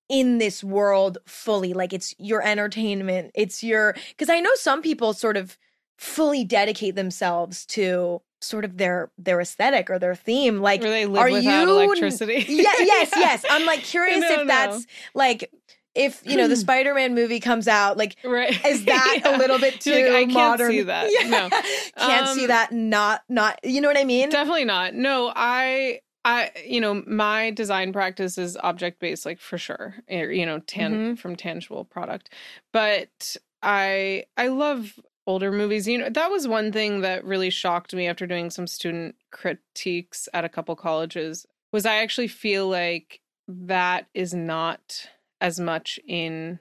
in 0.09 0.39
this 0.39 0.63
world 0.63 1.19
fully 1.27 1.73
like 1.73 1.93
it's 1.93 2.15
your 2.19 2.43
entertainment 2.43 3.31
it's 3.35 3.63
your 3.63 3.95
because 4.11 4.29
i 4.29 4.41
know 4.41 4.51
some 4.57 4.83
people 4.83 5.13
sort 5.15 5.37
of 5.37 5.57
fully 5.99 6.45
dedicate 6.45 6.95
themselves 6.97 7.65
to 7.67 8.21
sort 8.41 8.65
of 8.65 8.77
their 8.77 9.11
their 9.17 9.41
aesthetic 9.41 9.89
or 9.89 9.99
their 10.01 10.15
theme 10.17 10.59
like 10.61 10.81
Where 10.83 10.91
they 10.91 11.07
live 11.07 11.23
are 11.23 11.31
without 11.31 11.69
you- 11.69 11.81
electricity. 11.81 12.45
yeah 12.49 12.73
yes 12.81 13.11
yes 13.15 13.45
i'm 13.49 13.65
like 13.67 13.81
curious 13.81 14.19
No, 14.21 14.31
if 14.33 14.39
no. 14.39 14.45
that's 14.47 14.87
like 15.15 15.49
if 15.95 16.21
you 16.27 16.37
know 16.37 16.49
the 16.49 16.57
spider-man 16.67 17.15
movie 17.15 17.39
comes 17.39 17.69
out 17.69 17.97
like 17.97 18.17
Right. 18.25 18.51
is 18.67 18.85
that 18.87 19.21
Yeah. 19.25 19.37
a 19.37 19.39
little 19.39 19.61
bit 19.61 19.81
too 19.81 19.93
like, 20.11 20.29
I 20.29 20.33
can't 20.33 20.61
see 20.61 20.83
that. 20.83 21.09
yeah. 21.13 21.29
No. 21.29 21.49
can't 21.97 22.29
see 22.31 22.43
Um, 22.43 22.49
that 22.49 22.73
not 22.73 23.23
not 23.29 23.61
you 23.63 23.81
know 23.81 23.87
what 23.89 23.99
i 23.99 24.05
mean 24.05 24.29
Definitely 24.31 24.65
not. 24.65 24.95
No, 24.95 25.33
I 25.37 26.01
I 26.25 26.51
you 26.67 26.81
know, 26.81 27.03
my 27.07 27.51
design 27.51 27.93
practice 27.93 28.39
is 28.39 28.57
object 28.57 28.99
based 29.01 29.27
like 29.27 29.39
for 29.41 29.59
sure. 29.59 29.97
You 30.09 30.47
know, 30.47 30.61
tan 30.61 30.93
Mhm. 31.17 31.19
from 31.19 31.35
tangible 31.37 31.85
product. 31.85 32.31
But 32.73 33.37
I 33.63 34.25
I 34.37 34.47
love 34.49 34.99
older 35.27 35.53
movies. 35.53 35.87
You 35.87 35.99
know, 35.99 36.11
that 36.11 36.31
was 36.31 36.49
one 36.49 36.73
thing 36.73 37.01
that 37.03 37.25
really 37.25 37.51
shocked 37.51 37.95
me 37.95 38.07
after 38.09 38.27
doing 38.27 38.51
some 38.51 38.67
student 38.67 39.15
critiques 39.31 40.29
at 40.35 40.45
a 40.45 40.49
couple 40.49 40.75
colleges 40.77 41.47
was 41.73 41.87
I 41.87 41.97
actually 41.97 42.29
feel 42.29 42.69
like 42.69 43.21
that 43.49 44.07
is 44.15 44.35
not 44.35 45.09
as 45.41 45.59
much 45.61 45.99
in 46.07 46.59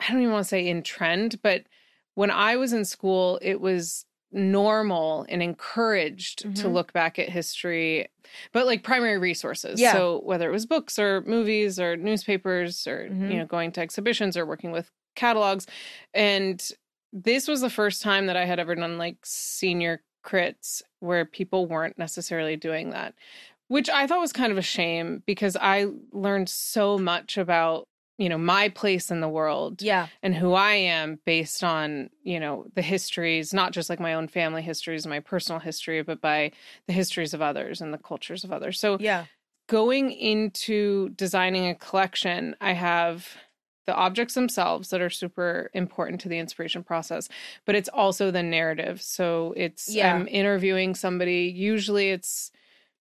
I 0.00 0.12
don't 0.12 0.20
even 0.20 0.32
want 0.32 0.44
to 0.44 0.48
say 0.48 0.66
in 0.68 0.82
trend, 0.82 1.40
but 1.42 1.64
when 2.14 2.30
I 2.30 2.56
was 2.56 2.72
in 2.74 2.84
school, 2.84 3.38
it 3.40 3.60
was 3.62 4.04
normal 4.30 5.24
and 5.30 5.42
encouraged 5.42 6.40
to 6.56 6.66
Mhm. 6.66 6.72
look 6.74 6.92
back 6.92 7.18
at 7.18 7.30
history, 7.30 8.08
but 8.52 8.66
like 8.66 8.82
primary 8.82 9.16
resources. 9.18 9.80
Yeah. 9.80 9.92
So 9.92 10.20
whether 10.24 10.48
it 10.48 10.52
was 10.52 10.66
books 10.66 10.98
or 10.98 11.22
movies 11.22 11.80
or 11.80 11.96
newspapers 11.96 12.86
or, 12.86 13.08
Mhm. 13.08 13.30
you 13.30 13.38
know, 13.38 13.46
going 13.46 13.72
to 13.72 13.80
exhibitions 13.80 14.36
or 14.36 14.44
working 14.44 14.70
with 14.70 14.90
catalogs. 15.14 15.66
And 16.12 16.62
this 17.24 17.48
was 17.48 17.62
the 17.62 17.70
first 17.70 18.02
time 18.02 18.26
that 18.26 18.36
I 18.36 18.44
had 18.44 18.60
ever 18.60 18.74
done 18.74 18.98
like 18.98 19.16
senior 19.24 20.02
crits 20.24 20.82
where 21.00 21.24
people 21.24 21.66
weren't 21.66 21.98
necessarily 21.98 22.56
doing 22.56 22.90
that, 22.90 23.14
which 23.68 23.88
I 23.88 24.06
thought 24.06 24.20
was 24.20 24.32
kind 24.32 24.52
of 24.52 24.58
a 24.58 24.62
shame 24.62 25.22
because 25.24 25.56
I 25.56 25.86
learned 26.12 26.48
so 26.50 26.98
much 26.98 27.38
about, 27.38 27.88
you 28.18 28.28
know, 28.28 28.36
my 28.36 28.68
place 28.68 29.10
in 29.10 29.20
the 29.20 29.28
world 29.28 29.80
yeah 29.80 30.08
and 30.22 30.34
who 30.34 30.52
I 30.52 30.74
am 30.74 31.18
based 31.24 31.64
on, 31.64 32.10
you 32.22 32.38
know, 32.38 32.66
the 32.74 32.82
histories, 32.82 33.54
not 33.54 33.72
just 33.72 33.88
like 33.88 34.00
my 34.00 34.12
own 34.12 34.28
family 34.28 34.62
histories 34.62 35.06
my 35.06 35.20
personal 35.20 35.60
history, 35.60 36.02
but 36.02 36.20
by 36.20 36.52
the 36.86 36.92
histories 36.92 37.32
of 37.32 37.40
others 37.40 37.80
and 37.80 37.94
the 37.94 37.98
cultures 37.98 38.44
of 38.44 38.52
others. 38.52 38.78
So 38.78 38.98
yeah 39.00 39.24
going 39.68 40.12
into 40.12 41.08
designing 41.10 41.68
a 41.68 41.74
collection, 41.74 42.54
I 42.60 42.72
have 42.72 43.28
the 43.86 43.94
objects 43.94 44.34
themselves 44.34 44.90
that 44.90 45.00
are 45.00 45.10
super 45.10 45.70
important 45.74 46.20
to 46.22 46.28
the 46.28 46.38
inspiration 46.38 46.82
process, 46.84 47.28
but 47.64 47.74
it's 47.74 47.88
also 47.90 48.30
the 48.30 48.42
narrative. 48.42 49.00
So 49.02 49.54
it's 49.56 49.94
Yeah. 49.94 50.12
I'm 50.12 50.28
interviewing 50.28 50.94
somebody, 50.94 51.44
usually 51.54 52.10
it's 52.10 52.50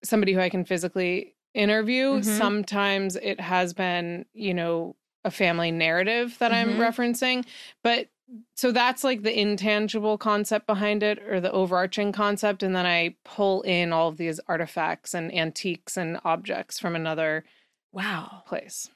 somebody 0.04 0.34
who 0.34 0.40
I 0.40 0.50
can 0.50 0.66
physically 0.66 1.36
interview. 1.54 2.18
Mhm. 2.18 2.24
Sometimes 2.24 3.16
it 3.16 3.40
has 3.40 3.74
been, 3.74 4.26
you 4.34 4.54
know, 4.54 4.96
a 5.24 5.32
family 5.32 5.72
narrative 5.72 6.38
that 6.40 6.52
I'm 6.52 6.76
Mhm. 6.76 6.80
referencing, 6.80 7.46
but 7.84 8.10
so 8.56 8.72
that's 8.72 9.04
like 9.04 9.22
the 9.24 9.40
intangible 9.40 10.18
concept 10.18 10.66
behind 10.68 11.04
it 11.04 11.20
or 11.24 11.40
the 11.40 11.52
overarching 11.52 12.12
concept 12.12 12.64
and 12.64 12.76
then 12.76 12.86
i 12.86 13.16
pull 13.24 13.62
in 13.62 13.94
all 13.94 14.08
of 14.10 14.18
these 14.18 14.40
artifacts 14.48 15.14
and 15.14 15.32
antiques 15.32 15.96
and 15.96 16.20
objects 16.26 16.80
from 16.80 16.96
another 16.96 17.46
wow 17.92 18.44
place 18.48 18.90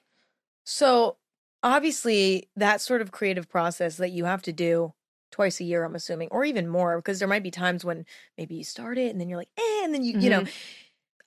So 0.66 1.19
obviously 1.64 2.50
that 2.56 2.82
sort 2.82 3.02
of 3.02 3.12
creative 3.12 3.50
process 3.50 3.98
that 3.98 4.12
you 4.12 4.26
have 4.26 4.42
to 4.44 4.54
do 4.54 4.94
twice 5.32 5.60
a 5.60 5.64
year, 5.64 5.84
I'm 5.84 5.96
assuming, 5.96 6.30
or 6.32 6.44
even 6.44 6.68
more, 6.68 6.98
because 6.98 7.20
there 7.20 7.28
might 7.28 7.44
be 7.44 7.52
times 7.52 7.86
when 7.86 8.06
maybe 8.38 8.56
you 8.56 8.64
start 8.64 8.98
it 8.98 9.12
and 9.12 9.20
then 9.20 9.30
you're 9.30 9.38
like, 9.38 9.52
eh, 9.58 9.84
and 9.84 9.94
then 9.94 10.04
you, 10.04 10.20
you 10.20 10.30
know, 10.30 10.44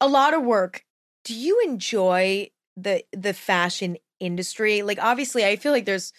a 0.01 0.09
lot 0.09 0.35
of 0.35 0.43
work. 0.43 0.85
Do 1.25 1.35
you 1.35 1.61
enjoy 1.65 2.51
the 2.77 3.05
the 3.13 3.33
fashion 3.33 3.97
industry? 4.19 4.83
Like 4.83 4.99
obviously 5.01 5.45
I 5.45 5.57
feel 5.57 5.73
like 5.73 5.85
there's 5.85 6.13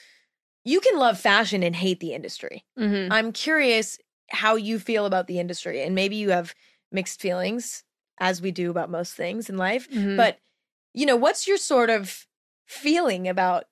you 0.64 0.80
can 0.80 0.98
love 0.98 1.20
fashion 1.20 1.62
and 1.62 1.76
hate 1.76 2.00
the 2.00 2.14
industry. 2.14 2.64
mm-hmm. 2.80 3.12
I'm 3.12 3.34
curious 3.34 3.98
how 4.30 4.56
you 4.56 4.80
feel 4.80 5.06
about 5.06 5.28
the 5.28 5.40
industry 5.40 5.82
and 5.82 5.94
maybe 5.94 6.16
you 6.16 6.30
have 6.30 6.56
mixed 6.92 7.20
feelings 7.20 7.84
as 8.20 8.42
we 8.42 8.52
do 8.52 8.70
about 8.70 8.90
most 8.90 9.14
things 9.14 9.50
in 9.50 9.58
life. 9.58 9.90
Mm-hmm. 9.90 10.16
But 10.16 10.40
you 10.94 11.06
know, 11.06 11.18
what's 11.18 11.48
your 11.48 11.58
sort 11.58 11.90
of 11.90 12.26
feeling 12.66 13.28
about 13.28 13.66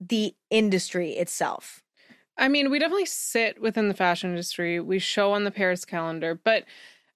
the 0.00 0.34
industry 0.50 1.12
itself? 1.12 1.82
I 2.38 2.48
mean, 2.48 2.70
we 2.70 2.78
definitely 2.78 3.06
sit 3.06 3.60
within 3.60 3.88
the 3.88 3.94
fashion 3.94 4.30
industry. 4.30 4.78
We 4.80 4.98
show 4.98 5.32
on 5.32 5.44
the 5.44 5.50
Paris 5.50 5.84
calendar. 5.84 6.34
But 6.34 6.64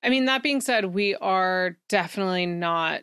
I 0.03 0.09
mean, 0.09 0.25
that 0.25 0.43
being 0.43 0.61
said, 0.63 0.87
we 0.87 1.15
are 1.17 1.77
definitely 1.89 2.47
not 2.47 3.03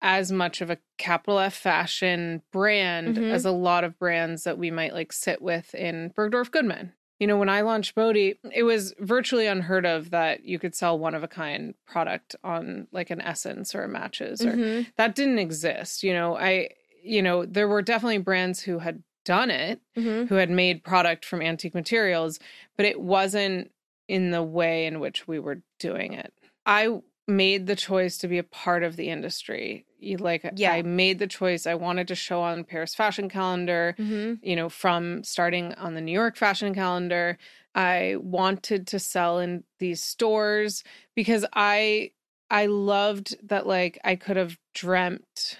as 0.00 0.30
much 0.32 0.60
of 0.60 0.70
a 0.70 0.78
capital 0.96 1.38
F 1.40 1.54
fashion 1.54 2.40
brand 2.52 3.16
Mhm. 3.16 3.30
as 3.32 3.44
a 3.44 3.50
lot 3.50 3.84
of 3.84 3.98
brands 3.98 4.44
that 4.44 4.56
we 4.56 4.70
might 4.70 4.94
like 4.94 5.12
sit 5.12 5.42
with 5.42 5.74
in 5.74 6.10
Bergdorf 6.16 6.50
Goodman. 6.50 6.92
You 7.18 7.26
know, 7.26 7.36
when 7.36 7.48
I 7.48 7.62
launched 7.62 7.96
Bode, 7.96 8.16
it 8.16 8.62
was 8.64 8.94
virtually 9.00 9.46
unheard 9.48 9.84
of 9.84 10.10
that 10.10 10.44
you 10.44 10.60
could 10.60 10.74
sell 10.76 10.96
one 10.98 11.16
of 11.16 11.24
a 11.24 11.28
kind 11.28 11.74
product 11.84 12.36
on 12.44 12.86
like 12.92 13.10
an 13.10 13.20
SSENSE 13.20 13.74
or 13.74 13.82
a 13.82 13.88
Matches 13.88 14.40
or 14.40 14.52
Mhm. 14.52 14.86
that 14.96 15.16
didn't 15.16 15.40
exist. 15.40 16.04
You 16.04 16.12
know, 16.14 16.36
I, 16.36 16.70
you 17.02 17.20
know, 17.20 17.44
there 17.44 17.66
were 17.68 17.82
definitely 17.82 18.18
brands 18.18 18.60
who 18.62 18.78
had 18.78 19.02
done 19.28 19.50
it, 19.50 19.80
Mhm. 19.96 20.28
who 20.28 20.36
had 20.36 20.48
made 20.50 20.82
product 20.82 21.22
from 21.24 21.42
antique 21.42 21.74
materials, 21.74 22.40
but 22.76 22.86
it 22.86 22.98
wasn't 23.00 23.70
in 24.08 24.30
the 24.30 24.42
way 24.42 24.86
in 24.86 25.00
which 25.00 25.28
we 25.28 25.38
were 25.38 25.60
doing 25.78 26.14
it. 26.14 26.32
I 26.64 27.00
made 27.26 27.66
the 27.66 27.76
choice 27.76 28.16
to 28.18 28.28
be 28.28 28.38
a 28.38 28.42
part 28.42 28.82
of 28.82 28.96
the 28.96 29.10
industry. 29.10 29.84
You- 30.00 30.16
Like, 30.16 30.48
Yeah. 30.56 30.72
I 30.72 30.80
made 30.82 31.18
the 31.18 31.26
choice. 31.26 31.66
I 31.66 31.74
wanted 31.74 32.08
to 32.08 32.14
show 32.14 32.40
on 32.40 32.64
Paris 32.64 32.94
Fashion 32.94 33.28
Calendar 33.28 33.94
Mhm. 33.98 34.38
you 34.42 34.56
know, 34.56 34.70
from 34.70 35.22
starting 35.24 35.74
on 35.74 35.92
the 35.94 36.00
New 36.00 36.12
York 36.22 36.36
fashion 36.36 36.74
calendar. 36.74 37.36
I 37.74 38.16
wanted 38.18 38.86
to 38.86 38.98
sell 38.98 39.38
in 39.40 39.64
these 39.78 40.02
stores 40.02 40.82
because 41.14 41.44
I 41.52 42.12
I 42.50 42.64
loved 42.64 43.36
that 43.46 43.66
like 43.66 43.98
I 44.04 44.16
could 44.16 44.38
have 44.38 44.56
dreamt 44.72 45.58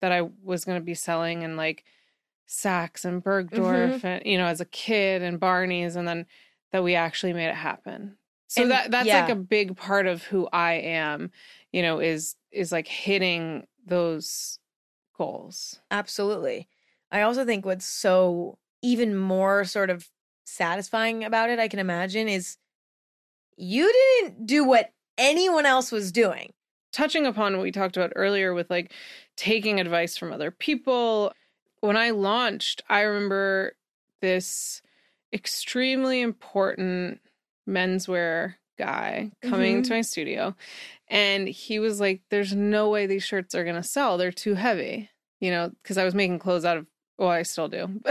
that 0.00 0.12
I 0.12 0.22
was 0.44 0.64
going 0.64 0.78
to 0.80 0.84
be 0.84 0.94
selling 0.94 1.42
and 1.42 1.56
like 1.56 1.84
Saks 2.48 3.04
and 3.04 3.22
mm-hmm. 3.22 3.28
Bergdorf 3.28 4.04
and 4.04 4.24
you 4.26 4.38
know 4.38 4.46
as 4.46 4.60
a 4.60 4.66
kid 4.66 5.22
and 5.22 5.40
Barney's 5.40 5.96
and 5.96 6.06
then 6.06 6.26
that 6.72 6.82
we 6.82 6.94
actually 6.94 7.32
made 7.32 7.48
it 7.48 7.54
happen. 7.54 8.16
So 8.48 8.62
And- 8.62 8.70
that 8.70 8.90
that's 8.90 9.06
yeah. 9.06 9.22
like 9.22 9.30
a 9.30 9.36
big 9.36 9.76
part 9.76 10.06
of 10.06 10.22
who 10.24 10.48
I 10.52 10.74
am, 10.74 11.30
you 11.72 11.82
know, 11.82 12.00
is 12.00 12.36
is 12.50 12.72
like 12.72 12.88
hitting 12.88 13.66
those 13.86 14.58
goals. 15.16 15.80
Absolutely. 15.90 16.68
I 17.10 17.22
also 17.22 17.44
think 17.44 17.64
what's 17.66 17.84
so 17.86 18.58
even 18.82 19.16
more 19.16 19.64
sort 19.64 19.90
of 19.90 20.08
satisfying 20.44 21.24
about 21.24 21.50
it, 21.50 21.58
I 21.58 21.68
can 21.68 21.78
imagine, 21.78 22.28
is 22.28 22.56
you 23.56 23.90
didn't 24.22 24.46
do 24.46 24.64
what 24.64 24.92
anyone 25.18 25.66
else 25.66 25.92
was 25.92 26.10
doing. 26.12 26.52
touching 26.92 27.24
upon 27.26 27.54
what 27.56 27.62
we 27.62 27.70
talked 27.72 27.96
about 27.96 28.12
earlier 28.16 28.52
with 28.52 28.68
like 28.70 28.92
taking 29.36 29.80
advice 29.80 30.16
from 30.18 30.30
other 30.32 30.50
people. 30.50 31.32
When 31.82 31.96
I 31.96 32.10
launched, 32.10 32.80
I 32.88 33.00
remember 33.02 33.74
this 34.20 34.80
extremely 35.34 36.20
important 36.20 37.20
menswear 37.68 38.54
guy 38.78 39.30
coming 39.42 39.82
Mhm. 39.82 39.84
to 39.88 39.90
my 39.94 40.00
studio 40.00 40.54
and 41.08 41.46
he 41.48 41.78
was 41.78 42.00
like 42.00 42.22
there's 42.30 42.54
no 42.54 42.88
way 42.88 43.06
these 43.06 43.22
shirts 43.24 43.54
are 43.54 43.64
going 43.64 43.76
to 43.76 43.82
sell 43.82 44.16
they're 44.18 44.32
too 44.32 44.54
heavy 44.54 45.08
you 45.40 45.50
know 45.50 45.70
because 45.82 45.96
i 45.98 46.04
was 46.04 46.14
making 46.14 46.38
clothes 46.38 46.64
out 46.64 46.76
of 46.78 46.86
well 47.18 47.28
i 47.28 47.42
still 47.42 47.68
do 47.68 47.86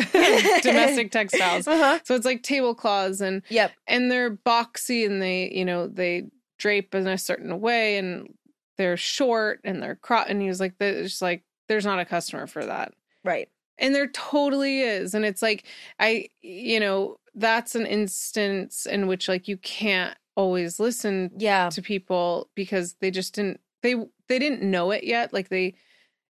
domestic 0.62 1.12
textiles 1.18 1.68
Uh-huh. 1.68 2.00
so 2.04 2.16
it's 2.16 2.26
like 2.26 2.44
tablecloths 2.44 3.22
and 3.22 3.42
Yep. 3.50 3.72
and 3.88 4.10
they're 4.12 4.32
boxy 4.36 5.06
and 5.06 5.22
they 5.22 5.50
you 5.52 5.66
know 5.66 5.88
they 5.88 6.24
drape 6.58 6.94
in 6.96 7.08
a 7.08 7.18
certain 7.18 7.60
way 7.60 7.98
and 7.98 8.34
they're 8.78 8.98
short 8.98 9.60
and 9.64 9.82
they're 9.84 9.96
cro- 9.96 10.24
and 10.28 10.42
he 10.42 10.48
was 10.48 10.60
like 10.60 10.76
there's 10.80 11.22
like 11.22 11.44
there's 11.68 11.86
not 11.86 12.00
a 12.00 12.06
customer 12.06 12.48
for 12.48 12.66
that 12.66 12.94
Right. 13.24 13.50
And 13.82 13.94
there 13.96 14.08
totally 14.08 14.82
is 14.82 15.14
and 15.14 15.26
it's 15.26 15.42
like 15.42 15.66
i 16.00 16.28
you 16.42 16.80
know 16.80 17.18
that's 17.36 17.76
an 17.76 17.86
instance 17.86 18.86
in 18.86 19.08
which 19.08 19.28
like 19.28 19.48
you 19.50 19.58
can't 19.58 20.18
always 20.38 20.80
listen 20.80 21.32
Yeah. 21.38 21.70
to 21.72 21.82
people 21.82 22.50
because 22.56 22.96
they 23.02 23.12
just 23.12 23.36
didn't 23.36 23.60
they 23.84 23.96
they 24.30 24.40
didn't 24.40 24.64
know 24.64 24.92
it 24.92 25.04
yet 25.04 25.34
like 25.34 25.50
they 25.50 25.76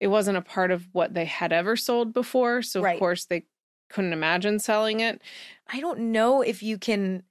it 0.02 0.08
wasn't 0.08 0.38
a 0.38 0.42
part 0.42 0.72
of 0.72 0.88
what 0.94 1.14
they 1.14 1.26
had 1.26 1.54
ever 1.54 1.76
sold 1.78 2.14
before 2.14 2.62
so 2.62 2.82
Right. 2.82 2.96
of 2.96 3.00
course 3.00 3.26
they 3.26 3.46
couldn't 3.90 4.14
imagine 4.14 4.60
selling 4.60 5.00
it 5.02 5.22
I 5.68 5.80
don't 5.82 6.00
know 6.12 6.42
if 6.42 6.64
you 6.64 6.78
can 6.78 7.24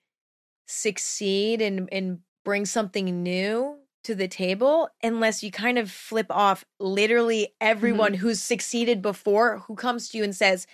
succeed 0.66 1.60
and 1.62 1.88
and 1.92 2.20
bring 2.44 2.64
something 2.66 3.22
new 3.22 3.78
to 4.04 4.14
the 4.14 4.28
table 4.28 4.88
unless 5.02 5.42
you 5.42 5.50
kind 5.50 5.78
of 5.78 5.90
flip 5.90 6.26
off 6.30 6.64
literally 6.78 7.54
everyone 7.60 8.12
Mm-hmm. 8.12 8.20
who's 8.20 8.42
succeeded 8.42 9.02
before 9.02 9.58
who 9.66 9.74
comes 9.74 10.08
to 10.10 10.18
you 10.18 10.24
and 10.24 10.34
says 10.34 10.66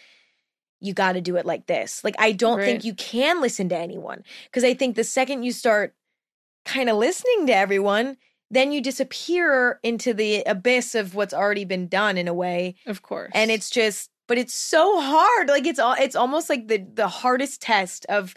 you 0.81 0.95
got 0.95 1.13
to 1.13 1.21
do 1.21 1.37
it 1.37 1.45
like 1.45 1.67
this. 1.67 2.03
Like 2.05 2.15
I 2.19 2.33
don't 2.33 2.59
think 2.61 2.85
you 2.85 2.95
can 2.95 3.41
listen 3.41 3.69
to 3.69 3.77
anyone 3.77 4.23
because 4.45 4.65
I 4.65 4.75
think 4.75 4.97
the 4.97 5.05
second 5.05 5.43
you 5.43 5.53
start 5.53 5.95
kind 6.65 6.89
of 6.89 6.97
listening 6.97 7.47
to 7.49 7.55
everyone, 7.55 8.17
then 8.51 8.73
you 8.73 8.81
disappear 8.81 9.79
into 9.83 10.13
the 10.15 10.43
abyss 10.45 10.95
of 10.95 11.15
what's 11.15 11.35
already 11.35 11.65
been 11.65 11.87
done 11.89 12.17
in 12.19 12.29
a 12.29 12.35
way 12.35 12.75
of 12.87 13.03
course 13.03 13.31
and 13.35 13.51
it's 13.51 13.71
just 13.71 14.11
but 14.27 14.39
it's 14.39 14.55
so 14.55 15.01
hard 15.01 15.49
like 15.49 15.67
it's 15.67 15.79
all 15.79 15.95
it's 16.01 16.17
almost 16.17 16.49
like 16.51 16.67
the 16.69 16.79
the 16.95 17.09
hardest 17.09 17.61
test 17.63 18.07
of 18.09 18.35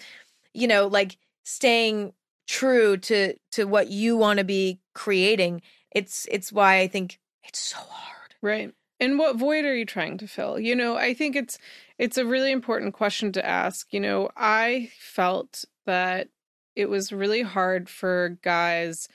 you 0.53 0.67
know 0.67 0.87
like 0.87 1.17
staying 1.43 2.13
true 2.47 2.97
to 2.97 3.33
to 3.51 3.63
what 3.65 3.87
you 3.89 4.17
want 4.17 4.37
to 4.39 4.43
be 4.43 4.79
creating 4.93 5.61
it's 5.91 6.27
it's 6.31 6.51
why 6.51 6.79
i 6.79 6.87
think 6.87 7.19
it's 7.43 7.59
so 7.59 7.77
hard 7.77 8.19
Right. 8.41 8.73
And 8.99 9.17
what 9.17 9.37
void 9.37 9.63
are 9.63 9.73
you 9.75 9.85
trying 9.85 10.17
to 10.17 10.27
fill? 10.27 10.59
You 10.59 10.75
know, 10.75 10.97
I 10.97 11.13
think 11.13 11.35
it's 11.37 11.57
it's 11.97 12.17
a 12.17 12.25
really 12.25 12.51
important 12.51 12.93
question 12.93 13.31
to 13.33 13.45
ask. 13.45 13.93
You 13.93 14.01
know, 14.01 14.29
I 14.35 14.91
felt 14.99 15.63
that 15.85 16.27
it 16.75 16.89
was 16.89 17.13
really 17.13 17.41
hard 17.41 17.87
for 17.89 18.37
guys 18.41 19.07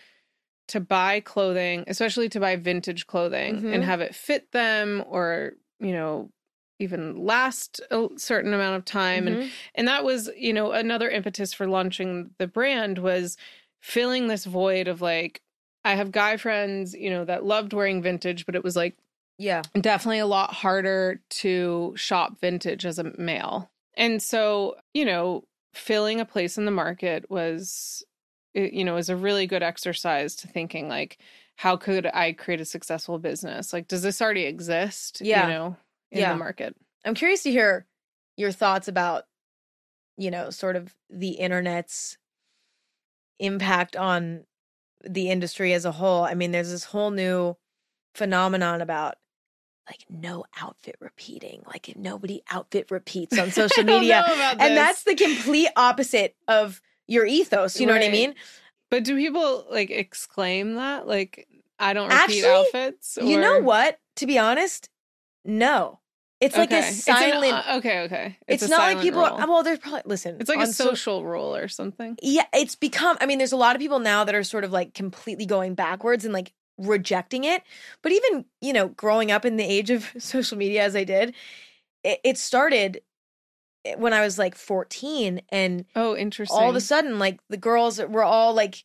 to 0.68 0.80
buy 0.80 1.20
clothing, 1.20 1.84
especially 1.86 2.30
to 2.30 2.40
buy 2.40 2.56
vintage 2.56 3.06
clothing 3.06 3.62
Mhm. 3.62 3.74
and 3.74 3.84
have 3.84 4.00
it 4.00 4.14
fit 4.14 4.50
them 4.52 5.04
or, 5.06 5.52
you 5.78 5.92
know, 5.92 6.30
even 6.78 7.16
last 7.26 7.80
a 7.90 8.08
certain 8.16 8.54
amount 8.54 8.76
of 8.76 8.84
time 8.86 9.26
and 9.26 9.36
Mhm. 9.38 9.50
and 9.74 9.88
that 9.88 10.04
was 10.04 10.30
you 10.36 10.52
know 10.54 10.72
another 10.72 11.10
impetus 11.10 11.52
for 11.52 11.66
launching 11.66 12.30
the 12.38 12.46
brand 12.46 12.98
was 12.98 13.36
filling 13.80 14.28
this 14.28 14.44
void 14.46 14.88
of 14.88 15.02
like 15.02 15.42
i 15.84 15.94
have 15.94 16.10
guy 16.12 16.36
friends 16.36 16.94
you 16.94 17.10
know 17.10 17.24
that 17.24 17.44
loved 17.44 17.72
wearing 17.72 18.02
vintage 18.02 18.46
but 18.46 18.54
it 18.54 18.64
was 18.64 18.76
like 18.76 18.96
yeah 19.38 19.62
definitely 19.80 20.18
a 20.18 20.26
lot 20.26 20.52
harder 20.52 21.20
to 21.30 21.92
shop 21.96 22.40
vintage 22.40 22.84
as 22.86 22.98
a 22.98 23.12
male 23.18 23.70
and 23.96 24.22
so 24.22 24.76
you 24.94 25.04
know 25.04 25.44
filling 25.74 26.20
a 26.20 26.24
place 26.24 26.58
in 26.58 26.64
the 26.64 26.70
market 26.70 27.30
was 27.30 28.02
you 28.54 28.82
know 28.84 28.96
is 28.96 29.08
a 29.08 29.16
really 29.16 29.46
good 29.46 29.62
exercise 29.62 30.34
to 30.34 30.48
thinking 30.48 30.88
like 30.88 31.18
how 31.56 31.76
could 31.76 32.06
i 32.14 32.32
create 32.32 32.60
a 32.60 32.64
successful 32.64 33.18
business 33.18 33.72
like 33.72 33.86
does 33.86 34.02
this 34.02 34.20
already 34.20 34.44
exist 34.44 35.20
Yeah. 35.20 35.46
you 35.46 35.52
know 35.52 35.76
in 36.10 36.20
Yeah. 36.20 36.32
the 36.32 36.38
market 36.38 36.74
i'm 37.04 37.14
curious 37.14 37.42
to 37.44 37.50
hear 37.50 37.86
your 38.36 38.50
thoughts 38.50 38.88
about 38.88 39.24
you 40.16 40.30
know 40.30 40.50
sort 40.50 40.74
of 40.74 40.94
the 41.10 41.30
internet's 41.32 42.18
impact 43.38 43.94
on 43.96 44.44
the 45.08 45.30
industry 45.30 45.72
as 45.72 45.84
a 45.84 45.92
whole 45.92 46.24
i 46.24 46.34
mean 46.34 46.50
there's 46.52 46.70
this 46.70 46.84
whole 46.84 47.10
new 47.10 47.56
phenomenon 48.14 48.80
about 48.80 49.16
like 49.88 50.04
no 50.10 50.44
outfit 50.60 50.96
repeating 51.00 51.62
like 51.66 51.94
nobody 51.96 52.42
outfit 52.50 52.90
repeats 52.90 53.38
on 53.38 53.50
social 53.62 53.84
media 53.84 54.22
and 54.60 54.76
that's 54.76 55.04
the 55.04 55.14
complete 55.14 55.68
opposite 55.76 56.36
of 56.46 56.80
your 57.06 57.24
ethos 57.24 57.80
you 57.80 57.86
know 57.86 57.94
what 57.94 58.02
i 58.04 58.10
mean 58.10 58.34
But 58.90 59.04
do 59.04 59.16
people 59.16 59.66
like 59.70 59.90
exclaim 59.90 60.76
that? 60.76 61.06
Like, 61.06 61.46
I 61.78 61.92
don't 61.92 62.08
repeat 62.08 62.42
Actually, 62.42 62.48
outfits? 62.48 63.18
you 63.22 63.38
know 63.38 63.60
what 63.60 63.98
to 64.16 64.26
be 64.26 64.38
honest 64.38 64.88
no 65.44 66.00
it's 66.40 66.56
like 66.56 66.70
a 66.72 66.76
Okay. 66.78 66.88
It's 66.88 67.08
an- 67.08 67.14
silent 67.16 67.52
uh, 67.52 67.76
okay, 67.78 68.00
okay. 68.02 68.38
it's, 68.46 68.62
a 68.62 68.68
not 68.68 68.78
like 68.94 69.00
people 69.00 69.20
rule. 69.22 69.36
well 69.38 69.62
there's 69.62 69.78
probably 69.80 70.02
listen 70.06 70.36
It's 70.40 70.48
like 70.48 70.60
a 70.60 70.66
so- 70.72 70.84
social 70.90 71.24
rule 71.24 71.54
or 71.56 71.68
something. 71.68 72.16
yeah 72.22 72.44
it's 72.52 72.74
become 72.76 73.16
i 73.20 73.26
mean 73.26 73.38
there's 73.38 73.52
a 73.52 73.56
lot 73.56 73.74
of 73.76 73.80
people 73.80 73.98
now 73.98 74.24
that 74.24 74.34
are 74.34 74.44
sort 74.44 74.64
of 74.64 74.70
like 74.72 74.94
completely 74.94 75.46
going 75.46 75.74
backwards 75.74 76.24
and 76.24 76.32
like 76.32 76.52
rejecting 76.78 77.42
it 77.44 77.62
but 78.02 78.12
even 78.12 78.44
you 78.60 78.72
know 78.72 78.88
growing 78.88 79.30
up 79.32 79.44
in 79.44 79.56
the 79.56 79.64
age 79.64 79.90
of 79.90 80.10
social 80.18 80.56
media 80.56 80.84
as 80.84 80.94
i 80.94 81.02
did 81.04 81.34
it, 82.04 82.20
it 82.22 82.38
started 82.38 83.00
eh, 83.84 83.96
when 83.96 84.12
i 84.12 84.20
was 84.20 84.38
like 84.38 84.54
14 84.54 85.40
and 85.50 85.84
Oh, 85.96 86.16
interesting. 86.16 86.56
all 86.56 86.70
of 86.70 86.76
a 86.76 86.80
sudden 86.80 87.18
like 87.18 87.40
the 87.48 87.56
girls 87.56 87.98
were 88.00 88.22
all 88.22 88.54
like 88.54 88.84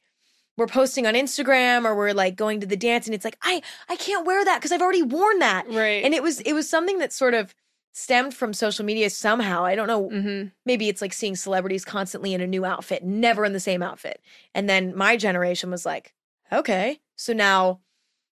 we're 0.58 0.68
posting 0.68 1.06
on 1.08 1.14
instagram 1.14 1.86
or 1.86 1.96
we're 1.96 2.14
like 2.14 2.36
going 2.36 2.60
to 2.60 2.68
the 2.68 2.78
dance 2.78 3.06
and 3.06 3.16
it's 3.16 3.26
like 3.26 3.38
i 3.42 3.62
i 3.90 3.96
can't 3.96 4.26
wear 4.26 4.44
that 4.46 4.60
because 4.60 4.72
i've 4.72 4.82
already 4.82 5.04
worn 5.04 5.40
that 5.40 5.66
right. 5.70 6.04
and 6.04 6.14
it 6.14 6.24
was 6.24 6.40
it 6.42 6.54
was 6.54 6.70
something 6.70 7.00
that 7.00 7.12
sort 7.14 7.34
of 7.34 7.54
stemmed 7.96 8.34
from 8.34 8.54
social 8.54 8.84
media 8.84 9.10
somehow 9.10 9.64
i 9.64 9.76
don't 9.76 9.88
know 9.88 10.10
hmm 10.10 10.44
maybe 10.66 10.90
it's 10.90 11.02
like 11.02 11.14
seeing 11.14 11.36
celebrities 11.36 11.86
constantly 11.86 12.34
in 12.34 12.42
a 12.42 12.48
new 12.48 12.66
outfit, 12.66 13.04
never 13.04 13.46
in 13.46 13.54
the 13.54 13.60
same 13.60 13.84
outfit. 13.84 14.22
And 14.54 14.70
then 14.70 14.96
my 14.96 15.18
generation 15.18 15.70
was 15.70 15.86
like, 15.86 16.14
okay, 16.52 17.00
so 17.16 17.34
now, 17.34 17.82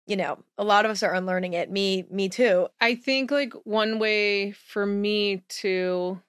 you 0.08 0.16
know, 0.16 0.40
a 0.58 0.64
lot 0.64 0.86
of 0.86 0.92
us 0.92 1.04
are 1.04 1.14
unlearning 1.14 1.54
it. 1.54 1.72
Me, 1.72 2.06
me 2.10 2.30
too. 2.30 2.68
I 2.80 2.96
think 2.96 3.32
like 3.32 3.54
one 3.64 4.00
way 4.00 4.52
for 4.52 4.86
me 4.86 5.44
to 5.50 6.20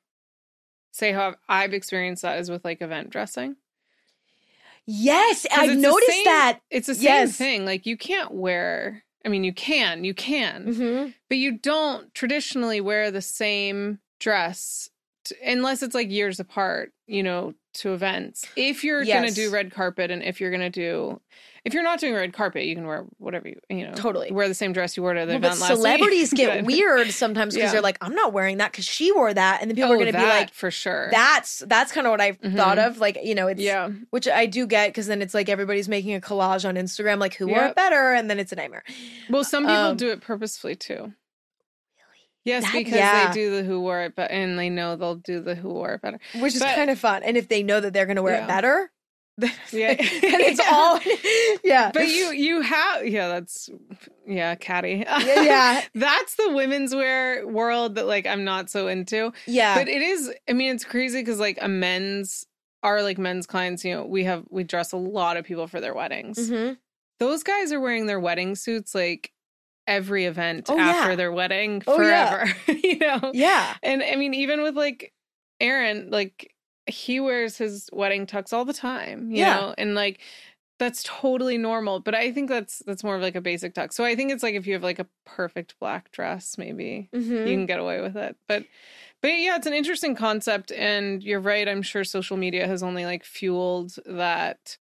say 0.92 1.12
how 1.12 1.36
I've 1.48 1.72
experienced 1.72 2.22
that 2.22 2.38
is 2.38 2.50
with 2.50 2.64
like 2.64 2.82
event 2.82 3.10
dressing. 3.10 3.56
Yes, 4.86 5.46
I've 5.52 5.76
noticed 5.78 6.10
same- 6.10 6.24
that. 6.24 6.60
It's 6.70 6.86
the 6.88 6.94
same 6.94 7.04
Yes. 7.04 7.36
thing. 7.36 7.64
Like 7.64 7.86
you 7.86 7.96
can't 7.96 8.32
wear. 8.32 9.04
I 9.24 9.28
mean, 9.28 9.44
you 9.44 9.52
can, 9.52 10.02
you 10.04 10.14
can, 10.14 10.66
Mm-hmm. 10.66 11.10
but 11.28 11.38
you 11.38 11.56
don't 11.58 12.12
traditionally 12.14 12.80
wear 12.80 13.10
the 13.12 13.22
same 13.22 14.00
dress 14.18 14.90
unless 15.44 15.82
it's 15.82 15.94
like 15.94 16.10
years 16.10 16.40
apart, 16.40 16.92
you 17.06 17.22
know, 17.22 17.54
to 17.74 17.94
events. 17.94 18.44
If 18.56 18.84
you're 18.84 19.04
going 19.04 19.26
to 19.28 19.34
do 19.34 19.50
red 19.50 19.72
carpet 19.72 20.10
and 20.10 20.22
if 20.22 20.40
you're 20.40 20.50
going 20.50 20.60
to 20.62 20.70
do 20.70 21.20
if 21.64 21.74
you're 21.74 21.84
not 21.84 22.00
doing 22.00 22.12
red 22.12 22.32
carpet, 22.32 22.64
you 22.64 22.74
can 22.74 22.88
wear 22.88 23.04
whatever 23.18 23.48
you, 23.48 23.60
you 23.70 23.86
know, 23.86 23.94
Totally. 23.94 24.32
wear 24.32 24.48
the 24.48 24.54
same 24.54 24.72
dress 24.72 24.96
you 24.96 25.02
wore 25.04 25.14
to 25.14 25.20
the 25.20 25.26
Well, 25.34 25.38
but 25.40 25.46
event 25.52 25.60
last 25.60 25.70
week. 25.70 25.76
celebrities 25.78 26.32
get 26.34 26.64
weird 26.64 27.12
sometimes 27.12 27.54
because 27.54 27.68
Yeah. 27.68 27.72
they're 27.74 27.80
like, 27.80 27.98
I'm 28.00 28.16
not 28.16 28.32
wearing 28.32 28.56
that 28.56 28.72
because 28.72 28.84
she 28.84 29.12
wore 29.12 29.32
that. 29.32 29.60
And 29.62 29.70
then 29.70 29.76
people 29.76 29.90
Oh, 29.90 29.94
are 29.94 29.96
going 29.96 30.10
to 30.12 30.18
be 30.18 30.24
like, 30.24 30.52
for 30.52 30.72
sure. 30.72 31.08
that's 31.12 31.62
that's 31.68 31.92
kind 31.92 32.04
of 32.04 32.10
what 32.10 32.20
I've 32.20 32.36
thought 32.38 32.78
Mhm. 32.78 32.86
of. 32.88 32.98
Like, 32.98 33.16
you 33.22 33.36
know, 33.36 33.46
it's 33.46 33.60
yeah. 33.60 33.90
which 34.10 34.26
I 34.26 34.46
do 34.46 34.66
get 34.66 34.88
because 34.88 35.06
then 35.06 35.22
it's 35.22 35.34
like 35.34 35.48
everybody's 35.48 35.88
making 35.88 36.16
a 36.16 36.20
collage 36.20 36.68
on 36.68 36.74
Instagram, 36.74 37.20
like 37.20 37.34
who 37.36 37.46
wore 37.46 37.64
it 37.66 37.76
better, 37.76 38.12
and 38.12 38.28
then 38.28 38.40
it's 38.40 38.50
a 38.50 38.56
nightmare. 38.56 38.82
Well, 39.30 39.44
some 39.44 39.62
people 39.62 39.76
Um, 39.76 39.96
do 39.96 40.10
it 40.10 40.20
purposefully 40.20 40.74
too. 40.74 41.12
Yes, 42.44 42.64
That- 42.64 42.72
because 42.72 42.94
yeah. 42.94 43.28
they 43.28 43.34
do 43.34 43.56
the 43.56 43.62
who 43.62 43.80
wore 43.80 44.00
it, 44.02 44.14
but 44.16 44.30
and 44.30 44.58
they 44.58 44.68
know 44.70 44.96
they'll 44.96 45.14
do 45.16 45.40
the 45.40 45.54
who 45.54 45.68
wore 45.70 45.94
it 45.94 46.02
better. 46.02 46.18
which 46.36 46.54
is 46.54 46.60
But- 46.60 46.74
kind 46.74 46.90
of 46.90 46.98
fun. 46.98 47.22
And 47.22 47.36
if 47.36 47.48
they 47.48 47.62
know 47.62 47.80
that 47.80 47.92
they're 47.92 48.06
going 48.06 48.16
to 48.16 48.22
wear 48.22 48.34
Yeah. 48.34 48.44
it 48.44 48.48
better, 48.48 48.90
Yeah. 49.72 49.94
then 49.94 50.40
it's 50.40 50.60
all 50.70 51.00
yeah. 51.64 51.90
But 51.92 52.08
you 52.08 52.32
you 52.32 52.60
have 52.60 53.06
yeah, 53.06 53.28
that's 53.28 53.70
yeah, 54.26 54.54
catty. 54.56 55.04
yeah, 55.06 55.42
yeah, 55.42 55.82
that's 55.94 56.34
the 56.36 56.50
women's 56.52 56.94
wear 56.94 57.46
world 57.46 57.94
that 57.94 58.06
like 58.06 58.26
I'm 58.26 58.44
not 58.44 58.68
so 58.70 58.88
into. 58.88 59.32
yeah. 59.46 59.74
But 59.76 59.88
it 59.88 60.02
is 60.02 60.30
I 60.48 60.52
mean 60.52 60.74
it's 60.74 60.84
crazy 60.84 61.20
because 61.20 61.38
like 61.40 61.58
a 61.62 61.68
men's 61.68 62.44
our 62.82 63.02
like 63.02 63.16
men's 63.18 63.46
clients, 63.46 63.84
you 63.84 63.94
know, 63.94 64.04
we 64.04 64.24
have 64.24 64.44
we 64.50 64.64
dress 64.64 64.92
a 64.92 64.96
lot 64.96 65.36
of 65.36 65.44
people 65.44 65.66
for 65.68 65.80
their 65.80 65.94
weddings. 65.94 66.50
Mhm. 66.50 66.76
Those 67.20 67.42
guys 67.44 67.72
are 67.72 67.80
wearing 67.80 68.06
their 68.06 68.18
wedding 68.20 68.54
suits 68.56 68.94
like 68.94 69.30
every 69.86 70.24
event 70.26 70.66
Oh, 70.70 70.78
after 70.78 71.10
yeah. 71.10 71.16
their 71.16 71.32
wedding 71.32 71.82
Oh, 71.86 72.00
yeah. 72.00 72.44
forever. 72.46 72.56
you 72.84 72.98
know? 72.98 73.30
Yeah, 73.34 73.74
And 73.82 74.02
I 74.02 74.16
mean, 74.16 74.34
even 74.34 74.62
with 74.62 74.76
like 74.76 75.12
Aaron, 75.60 76.10
like 76.10 76.52
he 76.86 77.20
wears 77.20 77.56
his 77.58 77.88
wedding 77.92 78.26
tux 78.26 78.52
all 78.52 78.64
the 78.64 78.72
time, 78.72 79.30
you 79.30 79.38
Yeah. 79.38 79.54
know, 79.60 79.74
and 79.78 79.94
like 79.94 80.20
that's 80.78 81.02
totally 81.04 81.58
normal. 81.58 82.00
But 82.00 82.14
I 82.16 82.32
think 82.32 82.48
that's 82.48 82.80
that's 82.86 83.04
more 83.04 83.14
of 83.14 83.22
like 83.22 83.36
a 83.36 83.40
basic 83.40 83.72
tux. 83.74 83.92
So 83.92 84.04
I 84.04 84.16
think 84.16 84.32
it's 84.32 84.42
like 84.42 84.54
if 84.56 84.66
you 84.66 84.72
have 84.72 84.82
like 84.82 84.98
a 84.98 85.06
perfect 85.24 85.78
black 85.78 86.10
dress, 86.10 86.58
maybe 86.58 87.08
Mhm. 87.14 87.46
you 87.46 87.54
can 87.56 87.66
get 87.66 87.78
away 87.78 88.00
with 88.00 88.16
it. 88.16 88.36
But 88.48 88.64
but 89.20 89.28
yeah, 89.28 89.54
it's 89.54 89.68
an 89.68 89.74
interesting 89.74 90.16
concept, 90.16 90.72
and 90.72 91.22
you're 91.22 91.38
right. 91.38 91.68
I'm 91.68 91.82
sure 91.82 92.02
social 92.02 92.36
media 92.36 92.66
has 92.66 92.82
only 92.82 93.04
like 93.04 93.24
fueled 93.24 93.94
that. 94.06 94.76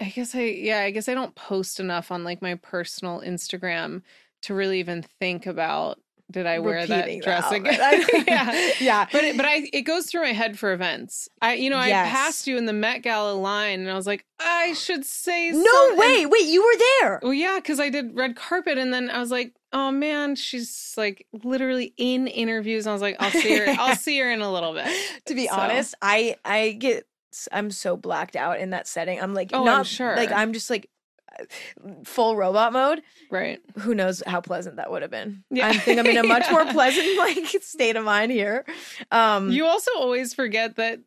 I 0.00 0.06
guess 0.06 0.34
I 0.34 0.40
yeah, 0.42 0.80
I 0.80 0.90
guess 0.90 1.08
I 1.08 1.14
don't 1.14 1.34
post 1.36 1.78
enough 1.78 2.10
on 2.10 2.24
like 2.24 2.42
my 2.42 2.56
personal 2.56 3.20
Instagram 3.20 4.02
to 4.42 4.54
really 4.54 4.80
even 4.80 5.02
think 5.20 5.46
about 5.46 5.98
did 6.28 6.44
I 6.44 6.58
wear 6.58 6.84
that 6.84 7.22
dress 7.22 7.48
the 7.50 7.54
again? 7.56 8.24
yeah. 8.26 8.70
yeah. 8.80 9.06
But 9.12 9.22
it, 9.22 9.36
but 9.36 9.46
I 9.46 9.68
it 9.72 9.82
goes 9.82 10.06
through 10.06 10.22
my 10.22 10.32
head 10.32 10.58
for 10.58 10.72
events. 10.72 11.28
I 11.40 11.54
you 11.54 11.70
know 11.70 11.78
I 11.78 11.90
passed 11.90 12.48
you 12.48 12.56
in 12.58 12.66
the 12.66 12.72
Met 12.72 13.02
Gala 13.02 13.34
line 13.34 13.78
and 13.78 13.88
I 13.88 13.94
was 13.94 14.08
like 14.08 14.24
I 14.40 14.72
should 14.72 15.04
say 15.04 15.50
no 15.52 15.64
some- 15.88 15.96
way. 15.98 16.26
Wait, 16.26 16.46
you 16.48 16.64
were 16.64 16.78
there. 17.00 17.20
well, 17.22 17.32
yeah, 17.32 17.56
because 17.60 17.78
I 17.78 17.90
did 17.90 18.16
red 18.16 18.34
carpet, 18.34 18.76
and 18.76 18.92
then 18.92 19.08
I 19.08 19.20
was 19.20 19.30
like, 19.30 19.54
"Oh 19.72 19.92
man, 19.92 20.34
she's 20.34 20.94
like 20.96 21.26
literally 21.44 21.94
in 21.96 22.26
interviews." 22.26 22.86
And 22.86 22.90
I 22.90 22.94
was 22.94 23.02
like, 23.02 23.16
"I'll 23.20 23.30
see 23.30 23.56
her. 23.56 23.66
I'll 23.78 23.94
see 23.96 24.18
her 24.18 24.30
in 24.32 24.42
a 24.42 24.52
little 24.52 24.74
bit." 24.74 24.88
to 25.26 25.34
be 25.36 25.46
So- 25.46 25.54
honest, 25.54 25.94
I 26.02 26.34
I 26.44 26.72
get 26.72 27.06
I'm 27.52 27.70
so 27.70 27.96
blacked 27.96 28.34
out 28.34 28.58
in 28.58 28.70
that 28.70 28.88
setting. 28.88 29.22
I'm 29.22 29.32
like 29.32 29.50
Oh, 29.52 29.60
I'm 29.60 29.64
not 29.64 29.86
sure. 29.86 30.16
like 30.16 30.32
I'm 30.32 30.52
just 30.52 30.70
like 30.70 30.90
full 32.04 32.36
robot 32.36 32.72
mode. 32.72 33.02
Right? 33.30 33.60
Who 33.78 33.94
knows 33.94 34.22
how 34.26 34.40
pleasant 34.40 34.76
that 34.76 34.90
would 34.90 35.02
have 35.02 35.10
been? 35.10 35.44
Yeah. 35.50 35.68
I 35.68 35.76
think 35.76 35.98
I'm 35.98 36.06
in 36.06 36.16
a 36.16 36.22
much 36.36 36.50
more 36.50 36.64
pleasant 36.66 37.16
like 37.18 37.46
state 37.62 37.96
of 37.96 38.04
mind 38.04 38.32
here. 38.32 38.64
Um 39.10 39.50
You 39.50 39.66
also 39.66 39.90
always 39.96 40.34
forget 40.34 40.76
that. 40.76 41.00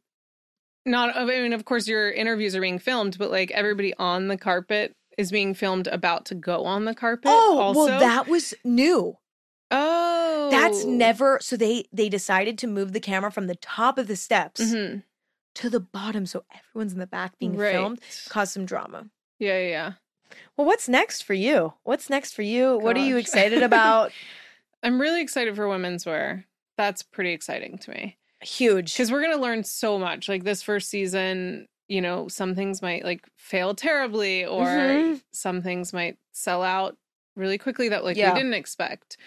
Not, 0.85 1.15
I 1.15 1.25
mean, 1.25 1.53
of 1.53 1.65
course, 1.65 1.87
your 1.87 2.09
interviews 2.09 2.55
are 2.55 2.61
being 2.61 2.79
filmed, 2.79 3.17
but 3.19 3.29
like 3.29 3.51
everybody 3.51 3.93
on 3.95 4.27
the 4.27 4.37
carpet 4.37 4.95
is 5.17 5.29
being 5.29 5.53
filmed 5.53 5.87
about 5.87 6.25
to 6.27 6.35
go 6.35 6.63
on 6.63 6.85
the 6.85 6.95
carpet. 6.95 7.29
Oh, 7.31 7.59
also. 7.59 7.85
well 7.85 7.99
that 7.99 8.27
was 8.27 8.53
new. 8.63 9.17
oh, 9.71 10.47
That's 10.49 10.85
never 10.85 11.37
so 11.41 11.55
they 11.57 11.85
they 11.93 12.09
decided 12.09 12.57
to 12.59 12.67
move 12.67 12.93
the 12.93 12.99
camera 12.99 13.31
from 13.31 13.47
the 13.47 13.55
top 13.55 13.97
of 13.97 14.07
the 14.07 14.15
steps 14.15 14.61
Mhm. 14.61 15.03
to 15.55 15.69
the 15.69 15.79
bottom 15.79 16.25
so 16.25 16.43
everyone's 16.55 16.93
in 16.93 16.99
the 16.99 17.05
back 17.07 17.37
being 17.37 17.55
Right. 17.55 17.73
filmed 17.73 17.99
caused 18.29 18.53
some 18.53 18.65
drama. 18.65 19.09
Yeah, 19.37 19.59
yeah, 19.59 19.67
yeah. 19.69 19.91
Well, 20.57 20.65
what's 20.67 20.87
next 20.89 21.23
for 21.23 21.33
you? 21.33 21.73
What's 21.83 22.09
next 22.09 22.33
for 22.33 22.41
you? 22.41 22.77
What 22.77 22.95
are 22.97 23.05
you 23.05 23.17
excited 23.17 23.63
about? 23.71 24.11
I'm 24.83 24.99
really 25.01 25.21
excited 25.21 25.55
for 25.55 25.67
women's 25.67 26.05
wear. 26.05 26.45
That's 26.77 27.01
pretty 27.03 27.31
exciting 27.33 27.77
to 27.79 27.91
me. 27.91 28.17
Huge. 28.41 28.93
because 28.93 29.11
we're 29.11 29.21
going 29.21 29.35
to 29.35 29.41
learn 29.41 29.63
so 29.65 29.99
much 29.99 30.29
like 30.29 30.43
this 30.45 30.61
first 30.63 30.89
season 30.89 31.67
you 31.89 31.99
know 31.99 32.27
some 32.29 32.55
things 32.55 32.81
might 32.81 33.03
like 33.03 33.27
fail 33.35 33.73
terribly 33.75 34.45
or 34.45 34.65
Mhm. 34.65 35.21
some 35.33 35.61
things 35.61 35.91
might 35.91 36.17
sell 36.31 36.63
out 36.63 36.95
really 37.35 37.57
quickly 37.57 37.89
that 37.89 38.05
like 38.05 38.15
Yeah. 38.15 38.31
we 38.31 38.39
didn't 38.39 38.53
expect 38.53 39.17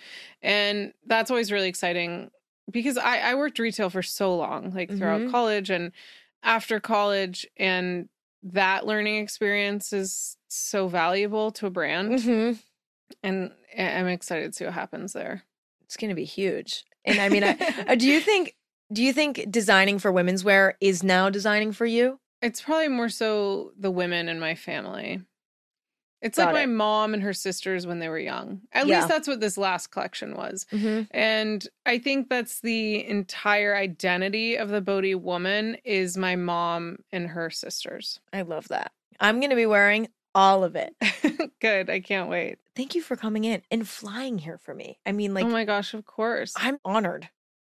and 0.41 0.95
that's 1.07 1.31
always 1.31 1.53
really 1.53 1.69
exciting 1.69 2.31
because 2.71 2.97
i 2.97 3.19
i 3.19 3.35
worked 3.35 3.59
retail 3.59 3.91
for 3.91 4.03
so 4.03 4.35
long 4.35 4.73
like 4.73 4.89
throughout 4.91 5.21
Mhm. 5.23 5.31
college 5.31 5.69
and 5.71 5.93
after 6.43 6.81
college 6.81 7.47
and 7.59 8.09
that 8.45 8.87
learning 8.87 9.17
experience 9.23 9.93
is 9.93 10.39
so 10.55 10.89
valuable 10.89 11.51
to 11.53 11.67
a 11.67 11.71
brand 11.71 12.21
hmm 12.23 12.53
and 13.23 13.53
i'm 13.79 14.07
excited 14.09 14.53
to 14.53 14.57
see 14.57 14.65
what 14.65 14.75
happens 14.75 15.13
there 15.13 15.45
It's 15.85 15.97
going 15.97 16.09
to 16.09 16.15
be 16.15 16.25
huge. 16.25 16.85
And 17.05 17.21
I 17.21 17.29
mean, 17.29 17.45
I, 17.45 17.57
uh, 17.89 17.95
do 17.97 18.07
you 18.09 18.21
think 18.21 18.55
do 18.93 19.03
you 19.03 19.13
think 19.13 19.51
designing 19.51 19.99
for 19.99 20.11
women's 20.13 20.45
wear 20.45 20.77
is 20.81 21.03
now 21.03 21.29
designing 21.31 21.73
for 21.73 21.85
you? 21.87 22.19
It's 22.41 22.61
probably 22.63 22.89
more 22.89 23.09
so 23.09 23.73
the 23.79 23.91
women 23.91 24.29
in 24.29 24.39
my 24.41 24.55
family. 24.55 25.21
It's 26.23 26.39
Got 26.39 26.47
like 26.47 26.55
my 26.55 26.67
mom 26.67 27.15
and 27.15 27.23
her 27.25 27.33
sisters 27.33 27.87
when 27.87 27.99
they 27.99 28.09
were 28.09 28.19
young. 28.19 28.63
At 28.73 28.87
Yeah. 28.87 28.97
least 28.97 29.09
that's 29.09 29.27
what 29.29 29.41
this 29.41 29.59
last 29.59 29.89
collection 29.91 30.37
was. 30.37 30.67
Mm-hmm. 30.73 31.03
And 31.11 31.69
I 31.85 31.99
think 31.99 32.29
that's 32.29 32.61
the 32.61 33.05
entire 33.07 33.75
identity 33.77 34.57
of 34.57 34.69
the 34.69 34.81
Bode 34.81 35.15
woman 35.17 35.77
is 35.85 36.17
my 36.17 36.37
mom 36.37 36.99
and 37.11 37.29
her 37.29 37.51
sisters. 37.51 38.21
I 38.33 38.43
love 38.43 38.69
that. 38.69 38.93
I'm 39.21 39.41
going 39.41 39.51
to 39.51 39.57
be 39.57 39.67
wearing 39.67 40.09
all 40.35 40.65
of 40.65 40.77
it. 40.77 40.95
Good. 41.61 41.91
I 41.91 42.01
can't 42.01 42.29
wait. 42.29 42.59
Thank 42.75 42.95
you 42.95 43.03
for 43.03 43.17
coming 43.17 43.45
in 43.45 43.63
and 43.71 43.89
flying 43.89 44.39
here 44.39 44.59
for 44.59 44.75
me. 44.75 44.99
I 45.05 45.13
mean, 45.13 45.33
oh 45.33 45.35
like, 45.35 45.45
oh 45.45 45.49
my 45.49 45.65
gosh, 45.65 45.95
of 45.95 46.05
course. 46.05 46.55
I'm 46.57 46.79
honored. 46.85 47.29